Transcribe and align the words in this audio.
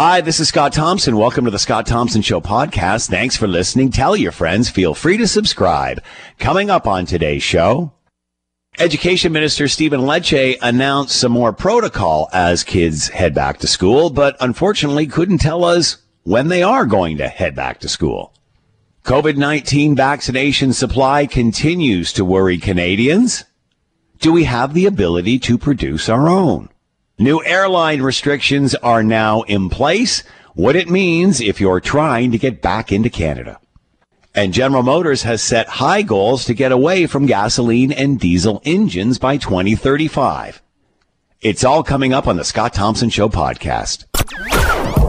Hi, 0.00 0.20
this 0.20 0.38
is 0.38 0.46
Scott 0.46 0.72
Thompson. 0.72 1.16
Welcome 1.16 1.44
to 1.46 1.50
the 1.50 1.58
Scott 1.58 1.84
Thompson 1.84 2.22
Show 2.22 2.40
podcast. 2.40 3.10
Thanks 3.10 3.36
for 3.36 3.48
listening. 3.48 3.90
Tell 3.90 4.14
your 4.14 4.30
friends. 4.30 4.70
Feel 4.70 4.94
free 4.94 5.16
to 5.16 5.26
subscribe. 5.26 6.00
Coming 6.38 6.70
up 6.70 6.86
on 6.86 7.04
today's 7.04 7.42
show, 7.42 7.92
Education 8.78 9.32
Minister 9.32 9.66
Stephen 9.66 10.02
Lecce 10.02 10.56
announced 10.62 11.18
some 11.18 11.32
more 11.32 11.52
protocol 11.52 12.28
as 12.32 12.62
kids 12.62 13.08
head 13.08 13.34
back 13.34 13.58
to 13.58 13.66
school, 13.66 14.08
but 14.08 14.36
unfortunately 14.38 15.08
couldn't 15.08 15.38
tell 15.38 15.64
us 15.64 15.96
when 16.22 16.46
they 16.46 16.62
are 16.62 16.86
going 16.86 17.16
to 17.18 17.26
head 17.26 17.56
back 17.56 17.80
to 17.80 17.88
school. 17.88 18.32
COVID-19 19.02 19.96
vaccination 19.96 20.72
supply 20.72 21.26
continues 21.26 22.12
to 22.12 22.24
worry 22.24 22.58
Canadians. 22.58 23.46
Do 24.20 24.30
we 24.30 24.44
have 24.44 24.74
the 24.74 24.86
ability 24.86 25.40
to 25.40 25.58
produce 25.58 26.08
our 26.08 26.28
own? 26.28 26.68
New 27.20 27.42
airline 27.44 28.00
restrictions 28.00 28.76
are 28.76 29.02
now 29.02 29.42
in 29.42 29.68
place. 29.68 30.22
What 30.54 30.76
it 30.76 30.88
means 30.88 31.40
if 31.40 31.60
you're 31.60 31.80
trying 31.80 32.30
to 32.30 32.38
get 32.38 32.62
back 32.62 32.92
into 32.92 33.10
Canada. 33.10 33.58
And 34.36 34.52
General 34.52 34.84
Motors 34.84 35.24
has 35.24 35.42
set 35.42 35.66
high 35.66 36.02
goals 36.02 36.44
to 36.44 36.54
get 36.54 36.70
away 36.70 37.06
from 37.08 37.26
gasoline 37.26 37.90
and 37.90 38.20
diesel 38.20 38.62
engines 38.64 39.18
by 39.18 39.36
2035. 39.36 40.62
It's 41.40 41.64
all 41.64 41.82
coming 41.82 42.12
up 42.12 42.28
on 42.28 42.36
the 42.36 42.44
Scott 42.44 42.72
Thompson 42.72 43.10
Show 43.10 43.28
podcast. 43.28 44.04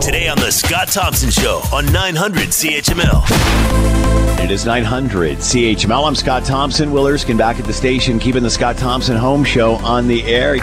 Today 0.01 0.29
on 0.29 0.37
the 0.39 0.51
Scott 0.51 0.87
Thompson 0.87 1.29
Show 1.29 1.61
on 1.71 1.85
900 1.93 2.47
CHML. 2.47 4.43
It 4.43 4.49
is 4.49 4.65
900 4.65 5.37
CHML. 5.37 6.07
I'm 6.07 6.15
Scott 6.15 6.43
Thompson. 6.43 6.91
Will 6.91 7.05
Erskine 7.05 7.37
back 7.37 7.59
at 7.59 7.65
the 7.65 7.73
station, 7.73 8.17
keeping 8.17 8.41
the 8.41 8.49
Scott 8.49 8.77
Thompson 8.77 9.15
Home 9.15 9.43
Show 9.43 9.75
on 9.75 10.07
the 10.07 10.23
air. 10.23 10.55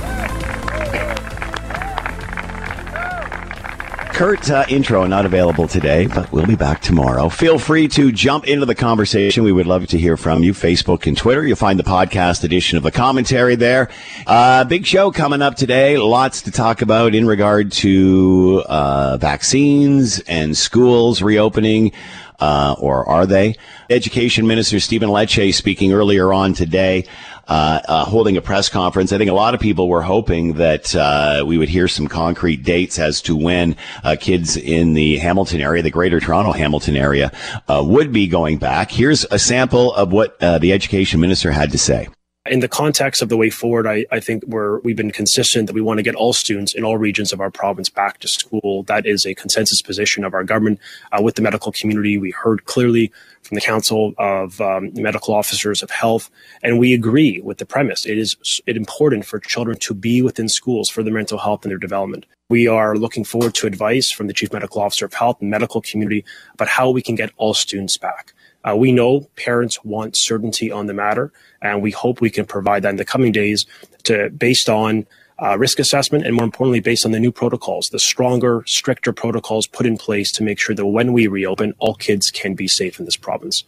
Kurt 4.16 4.51
uh, 4.51 4.65
intro 4.70 5.05
not 5.05 5.27
available 5.27 5.69
today, 5.69 6.06
but 6.06 6.33
we'll 6.33 6.47
be 6.47 6.56
back 6.56 6.80
tomorrow. 6.80 7.29
Feel 7.29 7.59
free 7.59 7.87
to 7.88 8.11
jump 8.11 8.47
into 8.47 8.64
the 8.64 8.75
conversation. 8.75 9.45
We 9.45 9.53
would 9.53 9.67
love 9.67 9.86
to 9.89 9.98
hear 9.98 10.17
from 10.17 10.42
you. 10.42 10.55
Facebook 10.55 11.06
and 11.06 11.14
Twitter. 11.14 11.47
You'll 11.47 11.56
find 11.56 11.78
the 11.78 11.84
podcast 11.84 12.42
edition 12.42 12.78
of 12.78 12.83
the 12.83 12.91
commentary 12.91 13.56
there. 13.56 13.91
Uh, 14.27 14.64
big 14.64 14.87
show 14.87 15.11
coming 15.11 15.42
up 15.42 15.56
today. 15.56 15.98
Lots 15.98 16.41
to 16.42 16.50
talk 16.50 16.81
about 16.81 17.14
in 17.14 17.27
regard 17.27 17.72
to 17.72 18.64
uh, 18.67 19.19
vaccines 19.19 20.20
and 20.20 20.56
schools 20.56 21.20
reopening. 21.20 21.92
Uh, 22.41 22.75
or 22.78 23.06
are 23.06 23.27
they? 23.27 23.56
Education 23.91 24.47
Minister 24.47 24.81
Stephen 24.81 25.11
Lecce 25.11 25.55
speaking 25.55 25.92
earlier 25.92 26.33
on 26.33 26.55
today 26.55 27.05
uh, 27.48 27.80
uh, 27.86 28.05
holding 28.05 28.36
a 28.36 28.42
press 28.42 28.69
conference. 28.69 29.12
I 29.12 29.19
think 29.19 29.30
a 29.30 29.34
lot 29.34 29.55
of 29.55 29.61
people 29.61 29.89
were 29.89 30.02
hoping 30.02 30.55
that 30.55 30.94
uh, 30.94 31.44
we 31.47 31.58
would 31.58 31.69
hear 31.69 31.88
some 31.88 32.08
concrete 32.08 32.62
dates 32.62 32.98
as 32.98 33.20
to 33.22 33.36
when 33.36 33.77
uh, 34.05 34.16
kids 34.19 34.56
in 34.56 34.94
the 34.94 35.19
Hamilton 35.19 35.61
area, 35.61 35.83
the 35.83 35.91
Greater 35.91 36.20
Toronto 36.20 36.53
Hamilton 36.53 36.97
area, 36.97 37.33
uh, 37.69 37.83
would 37.86 38.12
be 38.12 38.27
going 38.27 38.58
back. 38.58 38.91
Here's 38.91 39.25
a 39.27 39.38
sample 39.38 39.94
of 39.94 40.12
what 40.12 40.42
uh, 40.42 40.58
the 40.58 40.72
education 40.72 41.20
minister 41.20 41.53
had 41.53 41.70
to 41.72 41.78
say. 41.78 42.08
In 42.48 42.61
the 42.61 42.69
context 42.69 43.22
of 43.22 43.28
the 43.28 43.36
way 43.36 43.50
forward, 43.50 43.86
I, 43.86 44.05
I 44.11 44.20
think 44.20 44.44
we're, 44.47 44.78
we've 44.80 44.97
been 44.97 45.11
consistent 45.11 45.66
that 45.66 45.72
we 45.72 45.80
want 45.80 45.98
to 45.98 46.02
get 46.02 46.14
all 46.14 46.33
students 46.33 46.75
in 46.75 46.84
all 46.84 46.98
regions 46.98 47.33
of 47.33 47.41
our 47.41 47.50
province 47.50 47.88
back 47.88 48.19
to 48.20 48.28
school. 48.28 48.83
That 48.84 49.06
is 49.06 49.27
a 49.27 49.34
consensus 49.34 49.83
position 49.83 50.25
of 50.25 50.34
our 50.34 50.44
government 50.44 50.80
uh, 51.12 51.22
with 51.22 51.34
the 51.34 51.42
medical 51.42 51.72
community. 51.72 52.19
We 52.19 52.30
heard 52.30 52.64
clearly 52.64 53.12
from 53.42 53.55
the 53.55 53.61
Council 53.61 54.12
of 54.19 54.61
um, 54.61 54.92
Medical 54.94 55.34
Officers 55.34 55.83
of 55.83 55.91
Health, 55.91 56.30
and 56.62 56.78
we 56.78 56.94
agree 56.94 57.41
with 57.42 57.58
the 57.58 57.66
premise. 57.66 58.05
It 58.05 58.19
is 58.19 58.60
it 58.66 58.77
important 58.77 59.25
for 59.25 59.38
children 59.38 59.78
to 59.81 59.94
be 59.94 60.22
within 60.22 60.48
schools 60.48 60.91
for 60.91 61.03
their 61.03 61.14
mental 61.14 61.38
health 61.38 61.64
and 61.64 61.70
their 61.70 61.78
development. 61.78 62.27
We 62.48 62.69
are 62.69 62.97
looking 62.97 63.25
forward 63.25 63.55
to 63.56 63.66
advice 63.66 64.10
from 64.10 64.28
the 64.28 64.33
Chief 64.33 64.53
Medical 64.53 64.81
Officer 64.81 65.06
of 65.06 65.14
Health 65.14 65.38
and 65.41 65.50
medical 65.50 65.81
community 65.81 66.25
about 66.55 66.69
how 66.69 66.91
we 66.91 67.03
can 67.03 67.14
get 67.14 67.31
all 67.36 67.55
students 67.55 67.97
back. 67.97 68.34
Uh, 68.69 68.77
we 68.77 68.92
know 68.92 69.20
parents 69.36 69.84
want 69.84 70.17
certainty 70.17 70.72
on 70.72 70.86
the 70.86 70.95
matter, 70.95 71.33
and 71.62 71.83
we 71.83 71.91
hope 71.91 72.21
we 72.21 72.31
can 72.31 72.44
provide 72.44 72.82
that 72.82 72.91
in 72.91 72.97
the 72.97 73.04
coming 73.04 73.32
days 73.32 73.66
to 74.04 74.31
based 74.31 74.69
on 74.69 75.06
uh, 75.43 75.56
risk 75.59 75.78
assessment 75.78 76.25
and 76.25 76.34
more 76.34 76.44
importantly 76.44 76.81
based 76.81 77.04
on 77.04 77.12
the 77.12 77.21
new 77.21 77.31
protocols 77.31 77.91
the 77.91 77.99
stronger 77.99 78.62
stricter 78.66 79.12
protocols 79.12 79.66
put 79.66 79.84
in 79.84 79.99
place 79.99 80.32
to 80.32 80.43
make 80.43 80.59
sure 80.59 80.75
that 80.75 80.87
when 80.87 81.12
we 81.12 81.27
reopen 81.27 81.75
all 81.78 81.94
kids 81.94 82.31
can 82.31 82.54
be 82.54 82.66
safe 82.66 82.99
in 82.99 83.04
this 83.04 83.16
province 83.16 83.62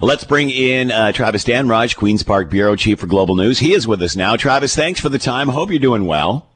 Let's 0.00 0.22
bring 0.22 0.50
in 0.50 0.92
uh, 0.92 1.10
Travis 1.10 1.44
Dhanraj, 1.44 1.96
Queen's 1.96 2.22
Park 2.22 2.50
Bureau 2.50 2.76
Chief 2.76 3.00
for 3.00 3.08
Global 3.08 3.34
News. 3.34 3.58
He 3.58 3.74
is 3.74 3.84
with 3.84 4.00
us 4.00 4.14
now. 4.14 4.36
Travis, 4.36 4.76
thanks 4.76 5.00
for 5.00 5.08
the 5.08 5.18
time. 5.18 5.48
Hope 5.48 5.70
you're 5.70 5.80
doing 5.80 6.06
well. 6.06 6.46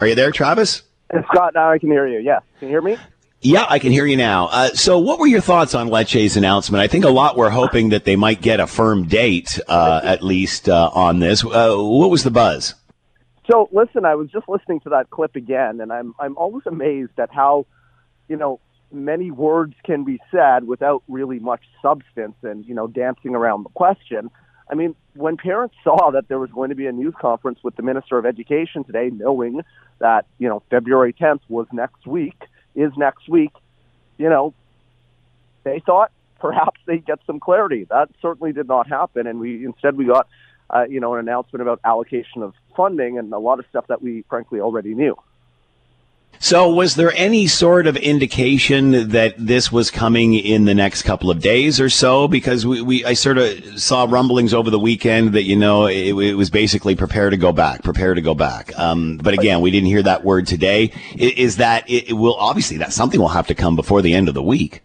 Are 0.00 0.08
you 0.08 0.16
there, 0.16 0.32
Travis? 0.32 0.82
Scott, 1.30 1.54
now 1.54 1.70
I 1.70 1.78
can 1.78 1.90
hear 1.90 2.08
you. 2.08 2.18
Yes. 2.18 2.42
Can 2.58 2.68
you 2.68 2.72
hear 2.72 2.82
me? 2.82 2.96
Yeah, 3.40 3.66
I 3.68 3.78
can 3.78 3.92
hear 3.92 4.04
you 4.04 4.16
now. 4.16 4.46
Uh, 4.46 4.68
so, 4.70 4.98
what 4.98 5.20
were 5.20 5.26
your 5.28 5.40
thoughts 5.40 5.72
on 5.72 5.88
Lecce's 5.88 6.36
announcement? 6.36 6.82
I 6.82 6.88
think 6.88 7.04
a 7.04 7.10
lot 7.10 7.36
were 7.36 7.50
hoping 7.50 7.90
that 7.90 8.04
they 8.04 8.16
might 8.16 8.40
get 8.40 8.58
a 8.58 8.66
firm 8.66 9.06
date, 9.06 9.60
uh, 9.68 10.00
at 10.02 10.24
least 10.24 10.68
uh, 10.68 10.90
on 10.92 11.20
this. 11.20 11.44
Uh, 11.44 11.76
what 11.76 12.10
was 12.10 12.24
the 12.24 12.32
buzz? 12.32 12.74
So, 13.48 13.68
listen, 13.70 14.04
I 14.04 14.16
was 14.16 14.28
just 14.30 14.48
listening 14.48 14.80
to 14.80 14.88
that 14.88 15.10
clip 15.10 15.36
again, 15.36 15.80
and 15.80 15.92
I'm 15.92 16.16
I'm 16.18 16.36
always 16.36 16.66
amazed 16.66 17.12
at 17.18 17.32
how, 17.32 17.66
you 18.28 18.36
know, 18.36 18.58
many 18.90 19.30
words 19.30 19.74
can 19.84 20.02
be 20.02 20.18
said 20.32 20.64
without 20.66 21.04
really 21.06 21.38
much 21.38 21.62
substance, 21.80 22.34
and 22.42 22.66
you 22.66 22.74
know, 22.74 22.88
dancing 22.88 23.36
around 23.36 23.62
the 23.62 23.70
question. 23.70 24.32
I 24.68 24.74
mean, 24.74 24.96
when 25.14 25.36
parents 25.36 25.76
saw 25.84 26.10
that 26.10 26.26
there 26.26 26.40
was 26.40 26.50
going 26.50 26.70
to 26.70 26.76
be 26.76 26.86
a 26.86 26.92
news 26.92 27.14
conference 27.20 27.60
with 27.62 27.76
the 27.76 27.84
Minister 27.84 28.18
of 28.18 28.26
Education 28.26 28.82
today, 28.82 29.10
knowing 29.14 29.60
that 30.00 30.26
you 30.38 30.48
know 30.48 30.60
February 30.70 31.12
10th 31.12 31.42
was 31.48 31.68
next 31.72 32.04
week 32.04 32.34
is 32.78 32.92
next 32.96 33.28
week, 33.28 33.52
you 34.18 34.28
know, 34.28 34.54
they 35.64 35.80
thought 35.84 36.10
perhaps 36.40 36.80
they'd 36.86 37.04
get 37.04 37.18
some 37.26 37.40
clarity. 37.40 37.84
That 37.90 38.08
certainly 38.22 38.52
did 38.52 38.68
not 38.68 38.88
happen, 38.88 39.26
and 39.26 39.40
we 39.40 39.64
instead 39.64 39.96
we 39.96 40.06
got, 40.06 40.28
uh, 40.70 40.84
you 40.88 41.00
know, 41.00 41.14
an 41.14 41.20
announcement 41.20 41.62
about 41.62 41.80
allocation 41.84 42.42
of 42.42 42.54
funding 42.76 43.18
and 43.18 43.32
a 43.32 43.38
lot 43.38 43.58
of 43.58 43.66
stuff 43.70 43.86
that 43.88 44.00
we 44.00 44.24
frankly 44.28 44.60
already 44.60 44.94
knew. 44.94 45.16
So, 46.40 46.72
was 46.72 46.94
there 46.94 47.12
any 47.16 47.48
sort 47.48 47.88
of 47.88 47.96
indication 47.96 49.08
that 49.08 49.34
this 49.36 49.72
was 49.72 49.90
coming 49.90 50.34
in 50.34 50.66
the 50.66 50.74
next 50.74 51.02
couple 51.02 51.32
of 51.32 51.40
days 51.40 51.80
or 51.80 51.88
so? 51.88 52.28
Because 52.28 52.64
we, 52.64 52.80
we 52.80 53.04
I 53.04 53.14
sort 53.14 53.38
of 53.38 53.80
saw 53.80 54.06
rumblings 54.08 54.54
over 54.54 54.70
the 54.70 54.78
weekend 54.78 55.32
that 55.32 55.42
you 55.42 55.56
know 55.56 55.86
it, 55.86 56.14
it 56.14 56.34
was 56.34 56.48
basically 56.48 56.94
prepare 56.94 57.28
to 57.30 57.36
go 57.36 57.50
back, 57.50 57.82
prepare 57.82 58.14
to 58.14 58.20
go 58.20 58.34
back. 58.34 58.76
Um, 58.78 59.18
but 59.18 59.34
again, 59.34 59.60
we 59.62 59.72
didn't 59.72 59.88
hear 59.88 60.02
that 60.04 60.24
word 60.24 60.46
today. 60.46 60.92
Is, 61.16 61.32
is 61.32 61.56
that 61.56 61.90
it, 61.90 62.10
it 62.10 62.12
will 62.12 62.36
obviously 62.36 62.76
that 62.78 62.92
something 62.92 63.18
will 63.18 63.28
have 63.28 63.48
to 63.48 63.56
come 63.56 63.74
before 63.74 64.00
the 64.00 64.14
end 64.14 64.28
of 64.28 64.34
the 64.34 64.42
week? 64.42 64.82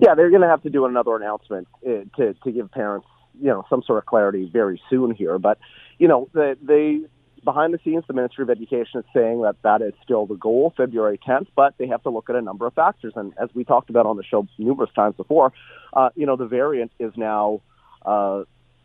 Yeah, 0.00 0.16
they're 0.16 0.30
going 0.30 0.42
to 0.42 0.48
have 0.48 0.62
to 0.64 0.70
do 0.70 0.86
another 0.86 1.14
announcement 1.14 1.68
uh, 1.86 2.02
to 2.16 2.34
to 2.34 2.50
give 2.50 2.68
parents 2.72 3.06
you 3.40 3.48
know 3.48 3.64
some 3.70 3.84
sort 3.84 3.98
of 3.98 4.06
clarity 4.06 4.50
very 4.52 4.82
soon 4.90 5.14
here. 5.14 5.38
But 5.38 5.58
you 6.00 6.08
know 6.08 6.28
the, 6.32 6.58
they 6.60 7.02
behind 7.44 7.74
the 7.74 7.78
scenes, 7.84 8.04
the 8.06 8.14
Ministry 8.14 8.42
of 8.42 8.50
Education 8.50 9.00
is 9.00 9.06
saying 9.14 9.42
that 9.42 9.56
that 9.62 9.82
is 9.82 9.92
still 10.02 10.26
the 10.26 10.34
goal, 10.34 10.72
February 10.76 11.18
10th, 11.26 11.46
but 11.56 11.74
they 11.78 11.86
have 11.86 12.02
to 12.02 12.10
look 12.10 12.30
at 12.30 12.36
a 12.36 12.42
number 12.42 12.66
of 12.66 12.74
factors. 12.74 13.12
And 13.16 13.32
as 13.40 13.48
we 13.54 13.64
talked 13.64 13.90
about 13.90 14.06
on 14.06 14.16
the 14.16 14.24
show 14.24 14.46
numerous 14.58 14.90
times 14.94 15.16
before, 15.16 15.52
uh, 15.92 16.10
you 16.14 16.26
know, 16.26 16.36
the 16.36 16.46
variant 16.46 16.92
is 16.98 17.12
now 17.16 17.60
uh, 18.04 18.44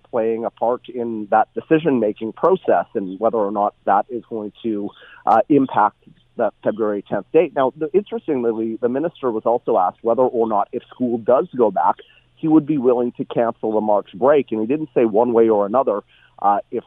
playing 0.10 0.46
a 0.46 0.50
part 0.50 0.88
in 0.90 1.28
that 1.32 1.48
decision 1.54 2.00
making 2.00 2.34
process 2.34 2.86
and 2.94 3.20
whether 3.20 3.38
or 3.38 3.52
not 3.52 3.76
that 3.86 4.06
is 4.10 4.24
going 4.30 4.54
to 4.64 4.90
uh, 5.26 5.40
impact 5.50 5.98
that 6.38 6.54
February 6.64 7.04
10th 7.10 7.26
date. 7.34 7.56
Now, 7.56 7.74
the, 7.76 7.90
interestingly, 7.94 8.78
the 8.82 8.90
minister 8.90 9.32
was 9.32 9.44
also 9.46 9.78
asked 9.78 10.00
whether 10.02 10.22
or 10.22 10.48
not 10.48 10.68
if 10.72 10.84
school 10.94 11.18
does 11.18 11.48
go 11.56 11.72
back, 11.72 11.96
he 12.36 12.48
would 12.48 12.66
be 12.66 12.78
willing 12.78 13.12
to 13.14 13.26
cancel 13.26 13.74
the 13.74 13.82
March 13.82 14.10
break. 14.14 14.52
And 14.52 14.62
he 14.62 14.68
didn't 14.68 14.90
say 14.94 15.06
one 15.06 15.34
way 15.34 15.50
or 15.50 15.66
another 15.66 16.02
uh, 16.40 16.60
if 16.72 16.84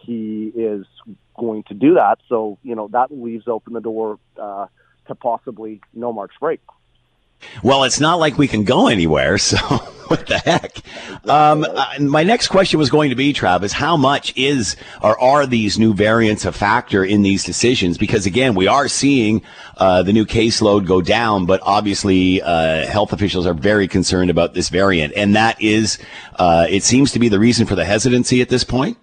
he 0.00 0.52
is 0.54 0.86
going 1.38 1.62
to 1.64 1.74
do 1.74 1.94
that. 1.94 2.18
So, 2.28 2.58
you 2.62 2.74
know, 2.74 2.88
that 2.88 3.10
leaves 3.10 3.48
open 3.48 3.72
the 3.72 3.80
door 3.80 4.18
uh, 4.40 4.66
to 5.06 5.14
possibly 5.14 5.80
no 5.94 6.12
March 6.12 6.32
break. 6.40 6.60
Well, 7.62 7.84
it's 7.84 8.00
not 8.00 8.18
like 8.18 8.38
we 8.38 8.48
can 8.48 8.64
go 8.64 8.88
anywhere, 8.88 9.38
so 9.38 9.56
what 10.10 10.26
the 10.26 10.38
heck? 10.38 10.78
Um, 11.28 11.64
uh, 11.64 11.86
my 12.00 12.22
next 12.22 12.48
question 12.48 12.78
was 12.78 12.90
going 12.90 13.10
to 13.10 13.16
be, 13.16 13.32
Travis, 13.32 13.72
how 13.72 13.96
much 13.96 14.36
is 14.36 14.76
or 15.02 15.18
are 15.20 15.46
these 15.46 15.78
new 15.78 15.94
variants 15.94 16.44
a 16.44 16.52
factor 16.52 17.04
in 17.04 17.22
these 17.22 17.44
decisions? 17.44 17.96
Because 17.96 18.26
again, 18.26 18.54
we 18.54 18.66
are 18.66 18.88
seeing 18.88 19.42
uh, 19.76 20.02
the 20.02 20.12
new 20.12 20.26
caseload 20.26 20.86
go 20.86 21.00
down, 21.00 21.46
but 21.46 21.60
obviously 21.62 22.42
uh, 22.42 22.86
health 22.86 23.12
officials 23.12 23.46
are 23.46 23.54
very 23.54 23.88
concerned 23.88 24.30
about 24.30 24.54
this 24.54 24.68
variant, 24.68 25.14
and 25.16 25.34
that 25.36 25.60
is, 25.62 25.98
uh, 26.36 26.66
it 26.68 26.82
seems 26.82 27.12
to 27.12 27.18
be 27.18 27.28
the 27.28 27.38
reason 27.38 27.66
for 27.66 27.74
the 27.74 27.84
hesitancy 27.84 28.40
at 28.42 28.48
this 28.48 28.64
point. 28.64 28.98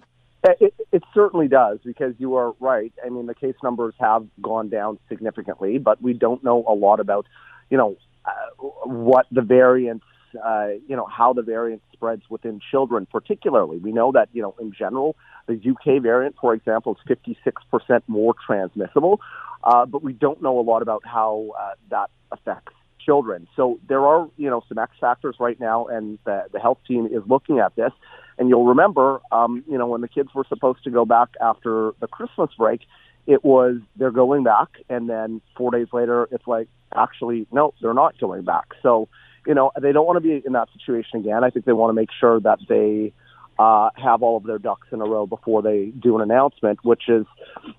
Uh, 0.46 0.52
it, 0.60 0.74
it 0.92 1.02
certainly 1.12 1.48
does 1.48 1.78
because 1.84 2.14
you 2.18 2.36
are 2.36 2.52
right. 2.60 2.92
I 3.04 3.08
mean, 3.08 3.26
the 3.26 3.34
case 3.34 3.56
numbers 3.62 3.94
have 3.98 4.26
gone 4.40 4.68
down 4.68 4.98
significantly, 5.08 5.78
but 5.78 6.00
we 6.00 6.12
don't 6.12 6.44
know 6.44 6.64
a 6.68 6.74
lot 6.74 7.00
about, 7.00 7.26
you 7.70 7.76
know, 7.76 7.96
uh, 8.24 8.64
what 8.84 9.26
the 9.32 9.42
variants 9.42 10.04
uh, 10.44 10.68
you 10.86 10.96
know, 10.96 11.06
how 11.06 11.32
the 11.32 11.42
variant 11.42 11.82
spreads 11.92 12.22
within 12.28 12.60
children, 12.70 13.06
particularly. 13.10 13.78
We 13.78 13.92
know 13.92 14.12
that, 14.12 14.28
you 14.32 14.42
know, 14.42 14.54
in 14.60 14.72
general, 14.72 15.16
the 15.46 15.54
UK 15.54 16.02
variant, 16.02 16.36
for 16.40 16.54
example, 16.54 16.96
is 16.96 17.16
56% 17.16 18.02
more 18.06 18.34
transmissible, 18.46 19.20
uh, 19.64 19.86
but 19.86 20.02
we 20.02 20.12
don't 20.12 20.42
know 20.42 20.58
a 20.58 20.62
lot 20.62 20.82
about 20.82 21.02
how 21.04 21.50
uh, 21.58 21.72
that 21.90 22.10
affects 22.30 22.74
children. 23.00 23.48
So 23.56 23.80
there 23.88 24.04
are, 24.04 24.28
you 24.36 24.50
know, 24.50 24.62
some 24.68 24.78
X 24.78 24.92
factors 25.00 25.36
right 25.40 25.58
now, 25.58 25.86
and 25.86 26.18
the, 26.24 26.44
the 26.52 26.58
health 26.58 26.78
team 26.86 27.06
is 27.06 27.22
looking 27.26 27.58
at 27.58 27.74
this. 27.76 27.92
And 28.38 28.48
you'll 28.48 28.66
remember, 28.66 29.20
um, 29.32 29.64
you 29.68 29.76
know, 29.76 29.86
when 29.86 30.00
the 30.00 30.08
kids 30.08 30.30
were 30.34 30.44
supposed 30.48 30.84
to 30.84 30.90
go 30.90 31.04
back 31.04 31.28
after 31.40 31.92
the 32.00 32.06
Christmas 32.06 32.50
break, 32.56 32.82
it 33.26 33.44
was 33.44 33.76
they're 33.96 34.10
going 34.10 34.44
back, 34.44 34.68
and 34.88 35.08
then 35.08 35.40
four 35.56 35.70
days 35.70 35.88
later, 35.92 36.28
it's 36.30 36.46
like, 36.46 36.68
actually, 36.96 37.46
no, 37.52 37.74
they're 37.82 37.92
not 37.92 38.18
going 38.18 38.42
back. 38.42 38.68
So, 38.82 39.08
you 39.46 39.54
know, 39.54 39.70
they 39.80 39.92
don't 39.92 40.06
want 40.06 40.16
to 40.16 40.20
be 40.20 40.42
in 40.46 40.52
that 40.52 40.68
situation 40.72 41.20
again. 41.20 41.44
I 41.44 41.50
think 41.50 41.66
they 41.66 41.72
want 41.72 41.90
to 41.90 41.94
make 41.94 42.08
sure 42.18 42.40
that 42.40 42.58
they 42.68 43.12
uh, 43.58 43.90
have 43.96 44.22
all 44.22 44.36
of 44.36 44.44
their 44.44 44.58
ducks 44.58 44.86
in 44.92 45.00
a 45.00 45.04
row 45.04 45.26
before 45.26 45.62
they 45.62 45.86
do 45.86 46.16
an 46.16 46.22
announcement, 46.22 46.78
which 46.84 47.08
is, 47.08 47.26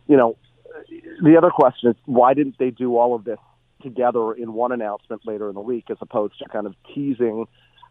you 0.07 0.17
know, 0.17 0.37
the 1.23 1.35
other 1.37 1.49
question 1.49 1.89
is 1.89 1.95
why 2.05 2.33
didn't 2.33 2.57
they 2.59 2.69
do 2.69 2.97
all 2.97 3.15
of 3.15 3.23
this 3.23 3.39
together 3.81 4.33
in 4.33 4.53
one 4.53 4.71
announcement 4.71 5.21
later 5.25 5.49
in 5.49 5.55
the 5.55 5.61
week 5.61 5.85
as 5.89 5.97
opposed 6.01 6.37
to 6.39 6.45
kind 6.49 6.67
of 6.67 6.75
teasing 6.93 7.47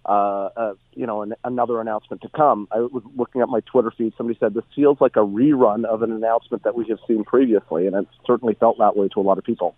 uh, 0.08 0.49
uh, 0.56 0.75
you 0.94 1.06
know, 1.06 1.22
an, 1.22 1.34
another 1.44 1.81
announcement 1.81 2.22
to 2.22 2.28
come. 2.31 2.66
I 2.72 2.78
was 2.78 3.02
looking 3.14 3.43
at 3.43 3.49
my 3.49 3.60
Twitter 3.60 3.93
feed. 3.96 4.14
Somebody 4.16 4.38
said 4.40 4.55
this 4.55 4.64
feels 4.75 4.99
like 5.00 5.16
a 5.16 5.20
rerun 5.20 5.84
of 5.84 6.02
an 6.02 6.10
announcement 6.10 6.62
that 6.64 6.75
we 6.75 6.87
have 6.88 6.99
seen 7.06 7.25
previously, 7.25 7.87
and 7.87 7.94
it 7.94 8.08
certainly 8.26 8.55
felt 8.55 8.78
that 8.78 8.96
way 8.96 9.08
to 9.08 9.20
a 9.20 9.22
lot 9.22 9.37
of 9.37 9.44
people. 9.44 9.75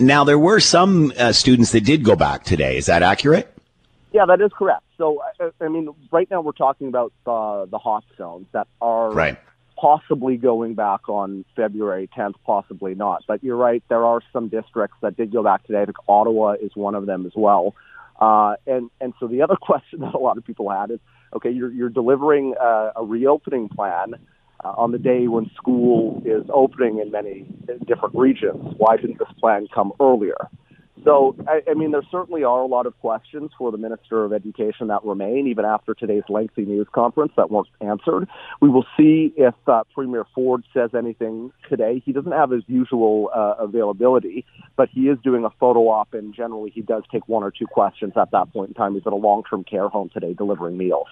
Now, 0.00 0.24
there 0.24 0.38
were 0.38 0.58
some 0.58 1.12
uh, 1.16 1.32
students 1.32 1.70
that 1.72 1.82
did 1.84 2.04
go 2.04 2.16
back 2.16 2.42
today. 2.42 2.76
Is 2.76 2.86
that 2.86 3.04
accurate? 3.04 3.52
Yeah, 4.12 4.26
that 4.26 4.40
is 4.40 4.50
correct. 4.52 4.82
So, 4.98 5.22
I, 5.40 5.50
I 5.64 5.68
mean, 5.68 5.94
right 6.10 6.28
now 6.30 6.40
we're 6.40 6.52
talking 6.52 6.88
about 6.88 7.12
uh, 7.26 7.66
the 7.66 7.78
hot 7.78 8.04
zones 8.18 8.46
that 8.52 8.66
are 8.80 9.12
right 9.12 9.38
possibly 9.76 10.36
going 10.36 10.74
back 10.74 11.08
on 11.08 11.44
February 11.54 12.08
10th, 12.16 12.34
possibly 12.44 12.94
not. 12.94 13.22
But 13.28 13.44
you're 13.44 13.56
right, 13.56 13.82
there 13.88 14.04
are 14.04 14.20
some 14.32 14.48
districts 14.48 14.96
that 15.02 15.16
did 15.16 15.32
go 15.32 15.42
back 15.42 15.66
today. 15.66 15.82
I 15.82 15.84
think 15.84 15.98
Ottawa 16.08 16.52
is 16.52 16.74
one 16.74 16.94
of 16.94 17.06
them 17.06 17.26
as 17.26 17.32
well. 17.36 17.74
Uh, 18.18 18.54
and 18.66 18.90
and 19.00 19.12
so 19.20 19.26
the 19.26 19.42
other 19.42 19.56
question 19.60 20.00
that 20.00 20.14
a 20.14 20.18
lot 20.18 20.38
of 20.38 20.44
people 20.44 20.70
had 20.70 20.90
is, 20.90 20.98
okay, 21.34 21.50
you're 21.50 21.70
you're 21.72 21.88
delivering 21.88 22.54
a, 22.60 22.92
a 22.96 23.04
reopening 23.04 23.68
plan 23.68 24.14
uh, 24.64 24.72
on 24.76 24.92
the 24.92 24.98
day 24.98 25.28
when 25.28 25.50
school 25.56 26.22
is 26.24 26.44
opening 26.52 26.98
in 26.98 27.10
many 27.10 27.46
different 27.86 28.14
regions. 28.14 28.74
Why 28.78 28.96
didn't 28.96 29.18
this 29.18 29.28
plan 29.38 29.66
come 29.74 29.92
earlier? 30.00 30.48
So, 31.06 31.36
I, 31.46 31.60
I 31.70 31.74
mean, 31.74 31.92
there 31.92 32.02
certainly 32.10 32.42
are 32.42 32.60
a 32.60 32.66
lot 32.66 32.84
of 32.84 32.98
questions 32.98 33.52
for 33.56 33.70
the 33.70 33.78
Minister 33.78 34.24
of 34.24 34.32
Education 34.32 34.88
that 34.88 35.04
remain, 35.04 35.46
even 35.46 35.64
after 35.64 35.94
today's 35.94 36.24
lengthy 36.28 36.64
news 36.64 36.88
conference 36.92 37.30
that 37.36 37.48
weren't 37.48 37.68
answered. 37.80 38.26
We 38.60 38.68
will 38.68 38.84
see 38.96 39.32
if 39.36 39.54
uh, 39.68 39.84
Premier 39.94 40.26
Ford 40.34 40.64
says 40.74 40.90
anything 40.98 41.52
today. 41.68 42.02
He 42.04 42.10
doesn't 42.10 42.32
have 42.32 42.50
his 42.50 42.64
usual 42.66 43.30
uh, 43.32 43.54
availability, 43.60 44.44
but 44.74 44.88
he 44.88 45.02
is 45.02 45.16
doing 45.22 45.44
a 45.44 45.50
photo 45.60 45.88
op, 45.90 46.12
and 46.12 46.34
generally 46.34 46.70
he 46.70 46.82
does 46.82 47.04
take 47.12 47.28
one 47.28 47.44
or 47.44 47.52
two 47.52 47.68
questions 47.68 48.14
at 48.16 48.32
that 48.32 48.52
point 48.52 48.70
in 48.70 48.74
time. 48.74 48.94
He's 48.94 49.06
at 49.06 49.12
a 49.12 49.16
long-term 49.16 49.62
care 49.62 49.88
home 49.88 50.10
today 50.12 50.34
delivering 50.34 50.76
meals. 50.76 51.06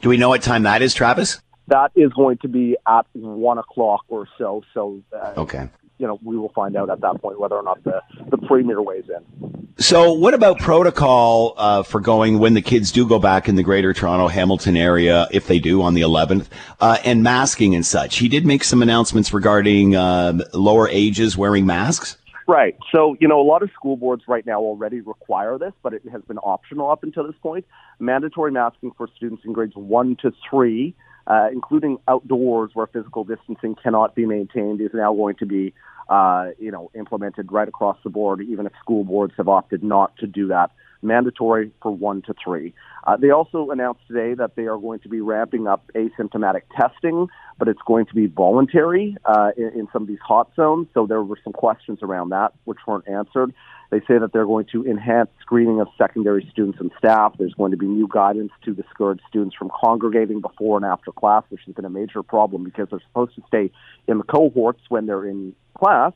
Do 0.00 0.10
we 0.10 0.16
know 0.16 0.28
what 0.28 0.42
time 0.42 0.62
that 0.62 0.80
is, 0.80 0.94
Travis? 0.94 1.42
That 1.66 1.90
is 1.96 2.12
going 2.12 2.38
to 2.38 2.48
be 2.48 2.76
at 2.86 3.06
one 3.14 3.58
o'clock 3.58 4.04
or 4.06 4.28
so. 4.38 4.62
So, 4.72 5.02
uh, 5.12 5.32
okay 5.38 5.70
you 5.98 6.06
know, 6.06 6.18
we 6.22 6.36
will 6.36 6.50
find 6.50 6.76
out 6.76 6.90
at 6.90 7.00
that 7.00 7.20
point 7.20 7.38
whether 7.38 7.54
or 7.54 7.62
not 7.62 7.82
the, 7.84 8.02
the 8.30 8.38
premier 8.38 8.82
weighs 8.82 9.04
in. 9.08 9.68
So, 9.76 10.12
what 10.12 10.34
about 10.34 10.58
protocol 10.58 11.54
uh, 11.56 11.82
for 11.82 12.00
going 12.00 12.38
when 12.38 12.54
the 12.54 12.62
kids 12.62 12.92
do 12.92 13.08
go 13.08 13.18
back 13.18 13.48
in 13.48 13.56
the 13.56 13.62
Greater 13.62 13.92
Toronto 13.92 14.28
Hamilton 14.28 14.76
area, 14.76 15.26
if 15.32 15.46
they 15.48 15.58
do 15.58 15.82
on 15.82 15.94
the 15.94 16.02
11th, 16.02 16.46
uh, 16.80 16.98
and 17.04 17.22
masking 17.22 17.74
and 17.74 17.84
such? 17.84 18.18
He 18.18 18.28
did 18.28 18.46
make 18.46 18.62
some 18.62 18.82
announcements 18.82 19.32
regarding 19.32 19.96
uh, 19.96 20.38
lower 20.52 20.88
ages 20.88 21.36
wearing 21.36 21.66
masks. 21.66 22.16
Right. 22.46 22.76
So, 22.92 23.16
you 23.20 23.26
know, 23.26 23.40
a 23.40 23.42
lot 23.42 23.62
of 23.62 23.70
school 23.72 23.96
boards 23.96 24.24
right 24.28 24.44
now 24.44 24.60
already 24.60 25.00
require 25.00 25.58
this, 25.58 25.72
but 25.82 25.94
it 25.94 26.02
has 26.12 26.22
been 26.22 26.38
optional 26.38 26.90
up 26.90 27.02
until 27.02 27.26
this 27.26 27.36
point. 27.42 27.64
Mandatory 27.98 28.52
masking 28.52 28.92
for 28.96 29.08
students 29.16 29.44
in 29.44 29.52
grades 29.52 29.74
one 29.74 30.16
to 30.22 30.32
three 30.48 30.94
uh, 31.26 31.48
including 31.52 31.98
outdoors 32.08 32.70
where 32.74 32.86
physical 32.86 33.24
distancing 33.24 33.76
cannot 33.82 34.14
be 34.14 34.26
maintained, 34.26 34.80
is 34.80 34.90
now 34.92 35.12
going 35.14 35.36
to 35.36 35.46
be, 35.46 35.72
uh, 36.08 36.50
you 36.58 36.70
know, 36.70 36.90
implemented 36.94 37.50
right 37.50 37.68
across 37.68 37.96
the 38.04 38.10
board, 38.10 38.40
even 38.42 38.66
if 38.66 38.72
school 38.80 39.04
boards 39.04 39.34
have 39.36 39.48
opted 39.48 39.82
not 39.82 40.16
to 40.18 40.26
do 40.26 40.48
that. 40.48 40.70
Mandatory 41.02 41.70
for 41.82 41.94
one 41.94 42.22
to 42.22 42.34
three. 42.42 42.74
Uh, 43.06 43.16
they 43.16 43.30
also 43.30 43.70
announced 43.70 44.00
today 44.08 44.34
that 44.34 44.56
they 44.56 44.64
are 44.64 44.78
going 44.78 45.00
to 45.00 45.08
be 45.08 45.20
ramping 45.20 45.66
up 45.66 45.90
asymptomatic 45.94 46.62
testing, 46.74 47.28
but 47.58 47.68
it's 47.68 47.82
going 47.86 48.06
to 48.06 48.14
be 48.14 48.26
voluntary 48.26 49.16
uh, 49.26 49.50
in, 49.56 49.80
in 49.80 49.88
some 49.92 50.02
of 50.02 50.08
these 50.08 50.18
hot 50.26 50.50
zones. 50.56 50.86
So 50.94 51.06
there 51.06 51.22
were 51.22 51.38
some 51.44 51.52
questions 51.52 51.98
around 52.02 52.30
that 52.30 52.52
which 52.64 52.78
weren't 52.86 53.06
answered. 53.08 53.52
They 53.90 54.00
say 54.00 54.18
that 54.18 54.32
they're 54.32 54.46
going 54.46 54.66
to 54.72 54.84
enhance 54.86 55.28
screening 55.40 55.80
of 55.80 55.88
secondary 55.96 56.48
students 56.50 56.80
and 56.80 56.90
staff. 56.98 57.34
There's 57.38 57.54
going 57.54 57.70
to 57.70 57.76
be 57.76 57.86
new 57.86 58.08
guidance 58.10 58.50
to 58.64 58.74
discourage 58.74 59.20
students 59.28 59.54
from 59.54 59.70
congregating 59.70 60.40
before 60.40 60.78
and 60.78 60.86
after 60.86 61.12
class, 61.12 61.44
which 61.50 61.60
has 61.66 61.74
been 61.74 61.84
a 61.84 61.90
major 61.90 62.22
problem 62.22 62.64
because 62.64 62.88
they're 62.90 63.02
supposed 63.06 63.36
to 63.36 63.42
stay 63.46 63.70
in 64.08 64.18
the 64.18 64.24
cohorts 64.24 64.80
when 64.88 65.06
they're 65.06 65.26
in 65.26 65.54
class. 65.78 66.12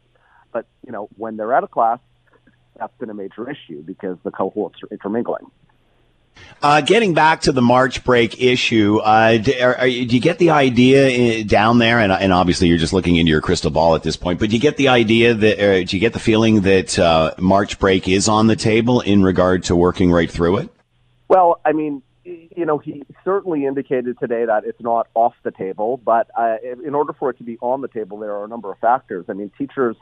But, 0.50 0.66
you 0.84 0.92
know, 0.92 1.08
when 1.16 1.36
they're 1.36 1.52
out 1.52 1.62
of 1.62 1.70
class, 1.70 2.00
that's 2.78 2.96
been 2.98 3.10
a 3.10 3.14
major 3.14 3.48
issue 3.50 3.82
because 3.82 4.16
the 4.24 4.30
cohorts 4.30 4.82
are 4.82 4.88
intermingling. 4.90 5.50
Uh, 6.60 6.80
getting 6.80 7.14
back 7.14 7.42
to 7.42 7.52
the 7.52 7.62
March 7.62 8.02
break 8.04 8.40
issue, 8.40 8.98
uh, 8.98 9.38
do, 9.38 9.52
are, 9.60 9.76
are, 9.76 9.86
do, 9.86 9.92
you 9.92 10.20
get 10.20 10.38
the 10.38 10.50
idea 10.50 11.08
in, 11.08 11.46
down 11.46 11.78
there? 11.78 12.00
And, 12.00 12.12
and, 12.12 12.32
obviously, 12.32 12.68
you're 12.68 12.78
just 12.78 12.92
looking 12.92 13.16
into 13.16 13.30
your 13.30 13.40
crystal 13.40 13.70
ball 13.70 13.94
at 13.94 14.02
this 14.02 14.16
point. 14.16 14.40
But 14.40 14.50
do 14.50 14.56
you 14.56 14.62
get 14.62 14.76
the 14.76 14.88
idea 14.88 15.34
that, 15.34 15.58
uh, 15.60 15.84
do 15.84 15.96
you 15.96 16.00
get 16.00 16.12
the 16.12 16.18
feeling 16.18 16.62
that 16.62 16.98
uh, 16.98 17.34
March 17.38 17.78
break 17.78 18.08
is 18.08 18.28
on 18.28 18.48
the 18.48 18.56
table 18.56 19.00
in 19.00 19.22
regard 19.22 19.64
to 19.64 19.76
working 19.76 20.10
right 20.10 20.30
through 20.30 20.58
it? 20.58 20.70
Well, 21.28 21.60
I 21.64 21.72
mean, 21.72 22.02
you 22.24 22.66
know, 22.66 22.78
he 22.78 23.04
certainly 23.24 23.64
indicated 23.64 24.18
today 24.18 24.44
that 24.44 24.64
it's 24.64 24.80
not 24.80 25.06
off 25.14 25.34
the 25.44 25.52
table. 25.52 25.96
But 25.96 26.28
uh, 26.36 26.56
in 26.84 26.94
order 26.94 27.12
for 27.12 27.30
it 27.30 27.38
to 27.38 27.44
be 27.44 27.56
on 27.60 27.82
the 27.82 27.88
table, 27.88 28.18
there 28.18 28.32
are 28.32 28.44
a 28.44 28.48
number 28.48 28.72
of 28.72 28.78
factors. 28.78 29.26
I 29.28 29.34
mean, 29.34 29.50
teachers 29.56 29.96